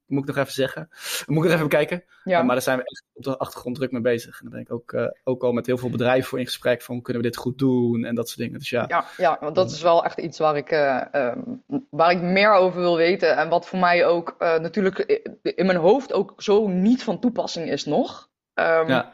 Moet 0.07 0.21
ik 0.21 0.35
nog 0.35 0.37
even 0.37 0.53
zeggen. 0.53 0.89
Moet 1.25 1.37
ik 1.37 1.43
nog 1.43 1.51
even 1.51 1.69
bekijken. 1.69 2.03
Ja. 2.23 2.41
maar 2.41 2.55
daar 2.55 2.63
zijn 2.63 2.77
we 2.77 2.83
echt 2.83 3.03
op 3.13 3.23
de 3.23 3.37
achtergrond 3.37 3.75
druk 3.75 3.91
mee 3.91 4.01
bezig. 4.01 4.39
En 4.39 4.41
daar 4.41 4.51
ben 4.51 4.61
ik 4.61 4.71
ook, 4.71 4.91
uh, 4.91 5.07
ook 5.23 5.43
al 5.43 5.51
met 5.51 5.65
heel 5.65 5.77
veel 5.77 5.89
bedrijven 5.89 6.29
voor 6.29 6.39
in 6.39 6.45
gesprek 6.45 6.81
van, 6.81 7.01
kunnen 7.01 7.21
we 7.21 7.27
dit 7.27 7.37
goed 7.37 7.57
doen 7.57 8.05
en 8.05 8.15
dat 8.15 8.27
soort 8.27 8.39
dingen. 8.39 8.59
Dus 8.59 8.69
ja. 8.69 8.85
Ja, 8.87 9.05
ja 9.17 9.37
want 9.41 9.55
dat 9.55 9.71
is 9.71 9.81
wel 9.81 10.03
echt 10.03 10.17
iets 10.17 10.39
waar 10.39 10.57
ik, 10.57 10.71
uh, 10.71 11.01
um, 11.11 11.63
waar 11.89 12.11
ik 12.11 12.21
meer 12.21 12.53
over 12.53 12.79
wil 12.79 12.97
weten. 12.97 13.37
En 13.37 13.49
wat 13.49 13.67
voor 13.67 13.79
mij 13.79 14.05
ook 14.05 14.35
uh, 14.39 14.59
natuurlijk 14.59 14.99
in 15.41 15.65
mijn 15.65 15.77
hoofd 15.77 16.13
ook 16.13 16.33
zo 16.37 16.67
niet 16.67 17.03
van 17.03 17.19
toepassing 17.19 17.69
is 17.69 17.85
nog. 17.85 18.29
Um, 18.53 18.87
ja. 18.87 19.11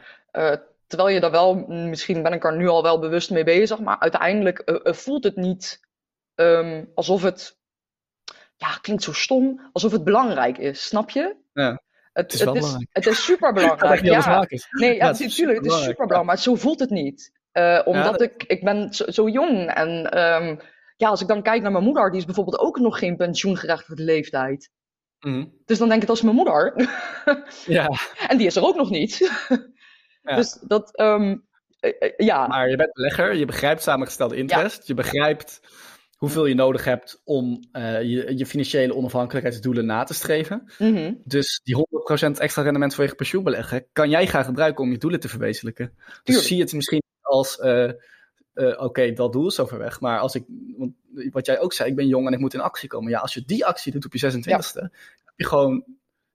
terwijl 0.86 1.08
je 1.08 1.20
daar 1.20 1.30
wel, 1.30 1.54
misschien 1.68 2.22
ben 2.22 2.32
ik 2.32 2.44
er 2.44 2.56
nu 2.56 2.68
al 2.68 2.82
wel 2.82 2.98
bewust 2.98 3.30
mee 3.30 3.44
bezig, 3.44 3.78
maar 3.78 3.98
uiteindelijk 3.98 4.80
voelt 4.84 5.24
het 5.24 5.36
niet 5.36 5.80
um, 6.34 6.90
alsof 6.94 7.22
het 7.22 7.58
klinkt 8.84 9.02
zo 9.02 9.12
stom, 9.12 9.60
alsof 9.72 9.92
het 9.92 10.04
belangrijk 10.04 10.58
is, 10.58 10.86
snap 10.86 11.10
je? 11.10 11.36
Ja. 11.52 11.70
Het, 11.70 11.80
het 12.12 12.32
is 12.32 12.40
het 12.40 12.52
belangrijk. 12.52 12.88
Is, 12.92 13.04
het 13.04 13.06
is 13.06 13.24
super 13.24 13.52
belangrijk. 13.52 14.02
ja. 14.04 14.46
Nee, 14.70 14.94
ja, 14.94 15.10
natuurlijk, 15.10 15.58
het 15.58 15.66
is 15.66 15.82
super 15.82 16.06
belangrijk, 16.06 16.24
maar 16.24 16.38
zo 16.38 16.54
voelt 16.54 16.80
het 16.80 16.90
niet. 16.90 17.32
Uh, 17.52 17.80
omdat 17.84 18.04
ja, 18.04 18.10
dat... 18.10 18.20
ik, 18.22 18.42
ik 18.42 18.64
ben 18.64 18.94
zo, 18.94 19.04
zo 19.10 19.28
jong 19.28 19.70
en 19.70 20.18
um, 20.18 20.60
ja, 20.96 21.08
als 21.08 21.20
ik 21.20 21.28
dan 21.28 21.42
kijk 21.42 21.62
naar 21.62 21.72
mijn 21.72 21.84
moeder, 21.84 22.10
die 22.10 22.18
is 22.18 22.24
bijvoorbeeld 22.24 22.58
ook 22.58 22.78
nog 22.78 22.98
geen 22.98 23.16
pensioengerechtigde 23.16 24.02
leeftijd. 24.02 24.70
Mm. 25.20 25.52
Dus 25.64 25.78
dan 25.78 25.88
denk 25.88 26.00
ik, 26.00 26.06
dat 26.08 26.16
is 26.16 26.22
mijn 26.22 26.36
moeder. 26.36 26.88
ja. 27.66 27.88
En 28.28 28.36
die 28.36 28.46
is 28.46 28.56
er 28.56 28.64
ook 28.64 28.76
nog 28.76 28.90
niet. 28.90 29.18
ja. 30.22 30.36
Dus 30.36 30.58
dat, 30.66 31.00
um, 31.00 31.46
uh, 31.80 31.92
uh, 32.00 32.12
ja. 32.16 32.46
Maar 32.46 32.68
je 32.68 32.76
bent 32.76 32.92
belegger, 32.92 33.34
je 33.34 33.44
begrijpt 33.44 33.82
samengestelde 33.82 34.36
interest, 34.36 34.86
je 34.86 34.94
begrijpt 34.94 35.60
hoeveel 36.24 36.46
je 36.46 36.54
nodig 36.54 36.84
hebt 36.84 37.20
om 37.24 37.64
uh, 37.72 38.02
je, 38.02 38.36
je, 38.36 38.46
financiële 38.46 38.94
onafhankelijkheidsdoelen 38.94 39.86
na 39.86 40.04
te 40.04 40.14
streven. 40.14 40.72
Mm 40.78 40.94
-hmm. 40.94 41.20
Dus 41.24 41.60
die 41.64 41.76
100% 41.76 42.30
extra 42.38 42.62
rendement 42.62 42.94
voor 42.94 43.04
je 43.04 43.14
pensioen 43.14 43.44
beleggen, 43.44 43.86
kan 43.92 44.10
jij 44.10 44.26
gaan 44.26 44.44
gebruiken 44.44 44.84
om 44.84 44.90
je 44.90 44.98
doelen 44.98 45.20
te 45.20 45.28
verwezenlijken. 45.28 45.92
Dus 46.22 46.46
zie 46.46 46.56
je 46.56 46.62
het 46.62 46.72
misschien 46.72 47.02
als, 47.20 47.58
uh, 47.58 47.82
uh, 47.84 47.92
oké, 48.54 48.82
okay, 48.84 49.12
dat 49.12 49.32
doel 49.32 49.46
is 49.46 49.54
zo 49.54 49.66
ver 49.66 49.78
weg. 49.78 50.00
Maar 50.00 50.18
als 50.18 50.34
ik, 50.34 50.44
want 50.76 50.92
wat 51.30 51.46
jij 51.46 51.60
ook 51.60 51.72
zei, 51.72 51.90
ik 51.90 51.96
ben 51.96 52.06
jong 52.06 52.26
en 52.26 52.32
ik 52.32 52.38
moet 52.38 52.54
in 52.54 52.60
actie 52.60 52.88
komen. 52.88 53.10
Ja, 53.10 53.18
als 53.18 53.34
je 53.34 53.44
die 53.44 53.66
actie 53.66 53.92
doet 53.92 54.04
op 54.04 54.14
je 54.14 54.32
26e, 54.32 54.40
ja. 54.40 54.56
heb 54.56 55.34
je 55.36 55.46
gewoon 55.46 55.84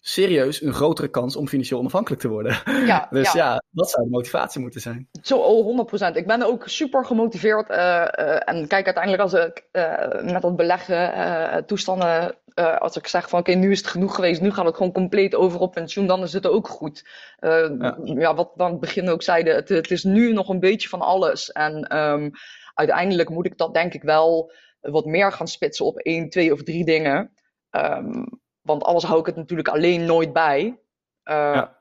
serieus 0.02 0.62
een 0.62 0.74
grotere 0.74 1.08
kans 1.08 1.36
om 1.36 1.48
financieel 1.48 1.80
onafhankelijk 1.80 2.22
te 2.22 2.28
worden. 2.28 2.62
Ja, 2.86 3.08
dus 3.12 3.32
ja. 3.32 3.52
ja. 3.52 3.64
dat 3.72 3.90
zou 3.90 4.04
de 4.04 4.12
motivatie 4.12 4.62
moeten 4.62 4.82
zijn. 4.82 5.10
Zo, 5.22 5.38
oh, 5.38 5.88
100%. 6.14 6.16
Ik 6.16 6.28
ben 6.28 6.44
ook 6.44 6.68
super 6.68 7.06
gemotiveerd. 7.06 7.70
Uh, 7.70 7.76
uh, 7.76 8.50
en 8.50 8.68
kijk, 8.68 8.86
uiteindelijk 8.86 9.24
als 9.24 9.34
ik 9.34 9.68
uh, 9.72 10.32
met 10.32 10.42
dat 10.42 10.56
beleggen 10.56 11.66
toestanden, 11.66 12.36
als 12.80 12.96
ik 12.96 13.08
zeg 13.08 13.30
van 13.30 13.40
oké, 13.40 13.50
okay, 13.50 13.62
nu 13.62 13.72
is 13.72 13.78
het 13.78 13.88
genoeg 13.88 14.16
geweest, 14.16 14.42
nu 14.42 14.52
gaat 14.52 14.66
het 14.66 14.76
gewoon 14.76 14.92
compleet 14.92 15.36
over 15.36 15.60
op 15.60 15.72
pensioen, 15.72 16.08
dan 16.08 16.24
is 16.24 16.34
het 16.34 16.48
ook 16.48 16.68
goed. 16.68 17.10
Ja. 17.40 17.98
ja. 18.04 18.36
wat 18.36 18.52
we 18.56 18.64
aan 18.64 18.72
het 18.72 18.80
begin 18.80 19.10
ook 19.10 19.24
zeiden, 19.24 19.56
het, 19.56 19.70
het, 19.70 19.92
is 19.92 20.04
nu 20.04 20.34
nog 20.34 20.50
een 20.50 20.60
beetje 20.60 20.90
van 20.90 21.02
alles. 21.02 21.52
En 21.52 21.98
um, 21.98 22.32
uiteindelijk 22.74 23.30
moet 23.30 23.46
ik 23.46 23.58
dat 23.58 23.74
denk 23.74 23.94
ik 23.94 24.04
wel 24.04 24.52
wat 24.82 25.06
meer 25.06 25.32
gaan 25.32 25.48
spitsen 25.48 25.86
op 25.86 25.98
één, 25.98 26.30
twee 26.30 26.54
of 26.54 26.64
drie 26.64 26.86
dingen. 26.86 27.34
Um, 27.72 28.40
want 28.70 28.84
alles 28.84 29.04
hou 29.04 29.20
ik 29.20 29.26
het 29.26 29.36
natuurlijk 29.36 29.68
alleen 29.68 30.06
nooit 30.06 30.34
bij. 30.34 30.64
Uh, 30.66 31.36
ja. 31.36 31.78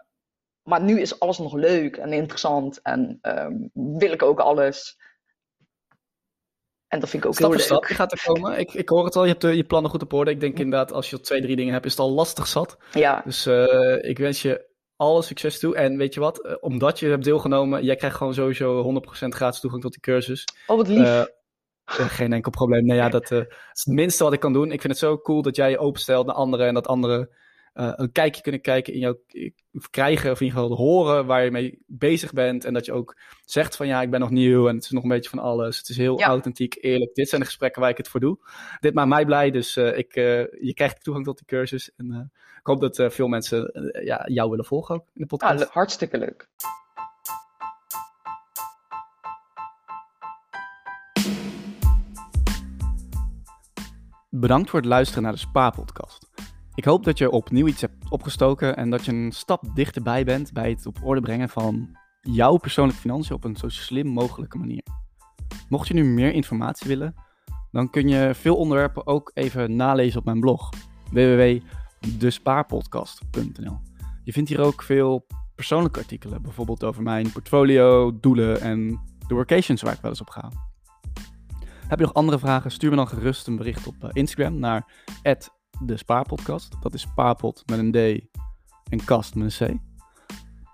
Maar 0.63 0.83
nu 0.83 1.01
is 1.01 1.21
alles 1.21 1.39
nog 1.39 1.55
leuk 1.55 1.97
en 1.97 2.13
interessant 2.13 2.83
en 2.83 3.19
um, 3.23 3.71
wil 3.99 4.13
ik 4.13 4.23
ook 4.23 4.41
alles. 4.41 4.97
En 6.87 7.01
dat 7.01 7.09
vind 7.09 7.23
ik 7.23 7.29
ook 7.29 7.35
stap 7.35 7.49
heel 7.49 7.59
leuk. 7.59 7.67
stap 7.67 7.85
gaat 7.85 8.13
er 8.13 8.23
komen. 8.25 8.59
Ik, 8.59 8.75
ik 8.75 8.89
hoor 8.89 9.05
het 9.05 9.17
al, 9.17 9.23
je 9.23 9.29
hebt 9.29 9.41
de, 9.41 9.57
je 9.57 9.65
plannen 9.65 9.91
goed 9.91 10.03
op 10.03 10.13
orde. 10.13 10.31
Ik 10.31 10.41
denk 10.41 10.59
inderdaad, 10.59 10.93
als 10.93 11.11
je 11.11 11.21
twee, 11.21 11.41
drie 11.41 11.57
dingen 11.57 11.73
hebt, 11.73 11.85
is 11.85 11.91
het 11.91 12.01
al 12.01 12.11
lastig 12.11 12.47
zat. 12.47 12.77
Ja. 12.93 13.23
Dus 13.25 13.47
uh, 13.47 14.05
ik 14.05 14.19
wens 14.19 14.43
je 14.43 14.67
alle 14.97 15.23
succes 15.23 15.59
toe. 15.59 15.77
En 15.77 15.97
weet 15.97 16.15
je 16.15 16.21
wat, 16.21 16.61
omdat 16.61 16.99
je 16.99 17.07
hebt 17.07 17.25
deelgenomen, 17.25 17.85
jij 17.85 17.97
krijgt 17.97 18.17
gewoon 18.17 18.35
sowieso 18.35 19.01
100% 19.25 19.29
gratis 19.29 19.61
toegang 19.61 19.83
tot 19.83 19.93
die 19.93 20.01
cursus. 20.01 20.45
Oh, 20.67 20.77
wat 20.77 20.89
lief. 20.89 20.99
Uh, 20.99 21.23
geen 21.89 22.33
enkel 22.33 22.51
probleem. 22.51 22.87
Nee, 22.87 22.97
ja, 22.97 23.09
dat 23.09 23.31
uh, 23.31 23.39
is 23.39 23.85
het 23.85 23.95
minste 23.95 24.25
wat 24.25 24.33
ik 24.33 24.41
kan 24.41 24.53
doen. 24.53 24.73
Ik 24.73 24.81
vind 24.81 24.93
het 24.93 25.03
zo 25.03 25.19
cool 25.19 25.43
dat 25.43 25.57
jij 25.57 25.71
je 25.71 25.79
openstelt 25.79 26.27
naar 26.27 26.35
anderen 26.35 26.67
en 26.67 26.75
dat 26.75 26.87
anderen 26.87 27.29
uh, 27.75 27.93
een 27.95 28.13
kijkje 28.13 28.43
kunnen 28.43 28.61
kijken 28.61 28.93
in 28.93 28.99
jou, 28.99 29.17
of 29.73 29.91
krijgen, 29.91 30.31
of 30.31 30.41
in 30.41 30.47
ieder 30.47 30.61
geval 30.61 30.77
horen 30.77 31.27
waar 31.27 31.45
je 31.45 31.51
mee 31.51 31.83
bezig 31.87 32.33
bent. 32.33 32.65
En 32.65 32.75
dat 32.75 32.85
je 32.85 32.93
ook 32.93 33.17
zegt 33.45 33.77
van 33.77 33.87
ja, 33.87 34.03
ik 34.03 34.11
ben 34.11 34.21
nog 34.21 34.31
nieuw 34.31 34.69
en 34.69 34.75
het 34.75 34.85
is 34.85 34.91
nog 34.91 35.03
een 35.03 35.09
beetje 35.09 35.31
van 35.31 35.39
alles. 35.39 35.79
Het 35.79 35.89
is 35.89 35.97
heel 35.97 36.19
Ja. 36.19 36.27
authentiek, 36.27 36.77
eerlijk. 36.81 37.15
Dit 37.15 37.29
zijn 37.29 37.41
de 37.41 37.47
gesprekken 37.47 37.81
waar 37.81 37.91
ik 37.91 37.97
het 37.97 38.09
voor 38.09 38.21
doe. 38.21 38.39
Dit 38.81 38.95
maakt 38.95 39.09
mij 39.09 39.25
blij, 39.25 39.51
dus 39.51 39.77
uh, 39.77 39.99
ik, 39.99 40.15
je 40.15 40.73
krijgt 40.75 41.05
toegang 41.05 41.25
tot 41.27 41.37
die 41.37 41.47
cursus. 41.47 41.91
En 41.97 42.31
ik 42.59 42.67
hoop 42.67 42.81
dat 42.81 43.13
veel 43.13 43.29
mensen 43.29 43.91
ja, 44.05 44.25
jou 44.29 44.51
willen 44.51 44.65
volgen 44.65 44.95
ook 44.95 45.05
in 45.15 45.21
de 45.21 45.27
podcast. 45.27 45.65
Ah, 45.65 45.71
hartstikke 45.71 46.19
leuk. 46.19 46.49
Bedankt 54.41 54.71
voor 54.71 54.79
het 54.79 54.89
luisteren 54.89 55.23
naar 55.23 55.33
de 55.33 55.39
Spa-podcast. 55.39 56.29
Ik 56.75 56.85
hoop 56.85 57.05
dat 57.05 57.19
je 57.19 57.31
opnieuw 57.31 57.67
iets 57.67 57.81
hebt 57.81 58.11
opgestoken 58.11 58.77
en 58.77 58.91
dat 58.91 59.05
je 59.05 59.13
een 59.13 59.33
stap 59.33 59.65
dichterbij 59.75 60.25
bent 60.25 60.53
bij 60.53 60.71
het 60.71 60.87
op 60.87 60.99
orde 61.03 61.21
brengen 61.21 61.49
van 61.49 61.97
jouw 62.21 62.57
persoonlijke 62.57 63.01
financiën 63.01 63.35
op 63.35 63.45
een 63.45 63.57
zo 63.57 63.69
slim 63.69 64.07
mogelijke 64.07 64.59
manier. 64.59 64.83
Mocht 65.69 65.89
je 65.89 65.95
nu 65.95 66.05
meer 66.05 66.33
informatie 66.33 66.89
willen, 66.89 67.15
dan 67.71 67.91
kun 67.91 68.09
je 68.09 68.35
veel 68.35 68.57
onderwerpen 68.57 69.07
ook 69.07 69.31
even 69.35 69.77
nalezen 69.77 70.19
op 70.19 70.25
mijn 70.25 70.41
blog 70.41 70.71
www.despaarpodcast.nl. 71.11 73.81
Je 74.25 74.33
vindt 74.33 74.49
hier 74.49 74.61
ook 74.61 74.83
veel 74.83 75.27
persoonlijke 75.55 75.99
artikelen, 75.99 76.43
bijvoorbeeld 76.43 76.85
over 76.85 77.03
mijn 77.03 77.33
portfolio, 77.33 78.19
doelen 78.21 78.61
en 78.61 79.01
de 79.27 79.35
workations 79.35 79.83
waar 79.83 79.93
ik 79.93 80.01
wel 80.01 80.11
eens 80.11 80.21
op 80.21 80.31
ga. 80.31 80.68
Heb 81.89 81.99
je 81.99 82.05
nog 82.05 82.15
andere 82.15 82.39
vragen? 82.39 82.71
Stuur 82.71 82.91
me 82.91 82.97
dan 82.97 83.09
gerust 83.09 83.47
een 83.47 83.57
bericht 83.57 83.87
op 83.87 83.95
uh, 84.03 84.11
Instagram 84.13 84.59
naar 84.59 84.87
de 85.81 85.97
Spaarpodcast. 85.97 86.77
Dat 86.81 86.95
is 86.95 87.01
spaarpot 87.01 87.63
met 87.67 87.79
een 87.79 87.93
D 87.93 87.97
en 88.91 89.05
kast 89.05 89.35
met 89.35 89.61
een 89.61 89.69
C. 89.69 89.81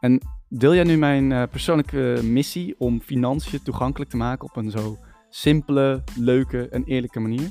En 0.00 0.20
deel 0.48 0.74
jij 0.74 0.84
nu 0.84 0.96
mijn 0.96 1.30
uh, 1.30 1.42
persoonlijke 1.50 2.20
missie 2.22 2.74
om 2.78 3.00
financiën 3.00 3.62
toegankelijk 3.62 4.10
te 4.10 4.16
maken 4.16 4.48
op 4.48 4.56
een 4.56 4.70
zo 4.70 4.98
simpele, 5.30 6.02
leuke 6.16 6.68
en 6.68 6.84
eerlijke 6.84 7.20
manier? 7.20 7.50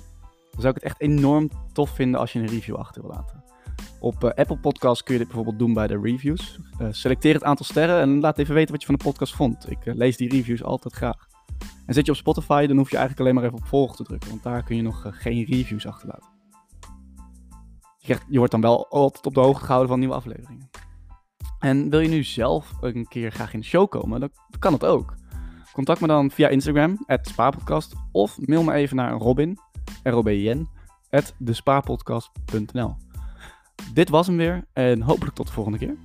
Dan 0.52 0.62
zou 0.62 0.68
ik 0.68 0.76
het 0.76 0.84
echt 0.84 1.02
enorm 1.02 1.50
tof 1.74 1.90
vinden 1.90 2.20
als 2.20 2.34
je 2.34 2.40
een 2.40 2.48
review 2.48 2.76
achter 2.76 3.02
wil 3.02 3.12
laten. 3.12 3.44
Op 4.00 4.24
uh, 4.24 4.30
Apple 4.30 4.58
Podcasts 4.58 5.04
kun 5.04 5.14
je 5.14 5.20
dit 5.20 5.28
bijvoorbeeld 5.28 5.60
doen 5.60 5.74
bij 5.74 5.88
de 5.88 6.00
reviews. 6.02 6.60
selecteer 6.90 7.34
het 7.34 7.44
aantal 7.44 7.66
sterren 7.66 8.02
en 8.02 8.20
laat 8.20 8.38
even 8.38 8.54
weten 8.54 8.72
wat 8.72 8.82
je 8.82 8.88
van 8.88 8.96
de 8.96 9.04
podcast 9.04 9.36
vond. 9.36 9.72
Ik 9.72 9.80
lees 9.84 10.18
die 10.18 10.30
reviews 10.30 10.64
altijd 10.64 10.94
graag. 10.94 11.33
En 11.86 11.94
zit 11.94 12.06
je 12.06 12.12
op 12.12 12.18
Spotify, 12.18 12.66
dan 12.66 12.78
hoef 12.78 12.90
je 12.90 12.98
eigenlijk 12.98 13.20
alleen 13.20 13.36
maar 13.36 13.44
even 13.44 13.58
op 13.58 13.68
volgen 13.68 13.96
te 13.96 14.04
drukken, 14.04 14.30
want 14.30 14.44
daar 14.44 14.64
kun 14.64 14.76
je 14.76 14.82
nog 14.82 15.06
uh, 15.06 15.12
geen 15.16 15.46
reviews 15.46 15.88
achterlaten. 15.88 16.30
Je, 17.98 18.18
je 18.30 18.38
wordt 18.38 18.52
dan 18.52 18.62
wel 18.62 18.88
altijd 18.90 19.26
op 19.26 19.34
de 19.34 19.40
hoogte 19.40 19.64
gehouden 19.64 19.90
van 19.90 20.00
nieuwe 20.00 20.16
afleveringen. 20.16 20.70
En 21.60 21.90
wil 21.90 22.00
je 22.00 22.10
nu 22.10 22.24
zelf 22.24 22.72
een 22.82 23.08
keer 23.08 23.32
graag 23.32 23.54
in 23.54 23.60
de 23.60 23.66
show 23.66 23.90
komen, 23.90 24.20
dan 24.20 24.30
kan 24.60 24.74
het 24.74 24.86
ook. 24.86 25.14
Contact 25.74 26.02
me 26.02 26.08
dan 26.08 26.32
via 26.32 26.48
Instagram, 26.48 27.06
spaarpodcast, 27.22 27.94
of 28.12 28.38
mail 28.42 28.64
me 28.64 28.74
even 28.74 28.96
naar 28.96 29.12
Robin, 29.12 29.58
R-O-B-I-N, 30.04 30.70
at 31.10 31.36
despaarpodcast.nl. 31.38 32.96
Dit 33.94 34.10
was 34.10 34.28
hem 34.28 34.38
weer 34.38 34.68
en 34.74 35.02
hopelijk 35.02 35.36
tot 35.36 35.48
de 35.48 35.54
volgende 35.54 35.78
keer. 35.78 35.96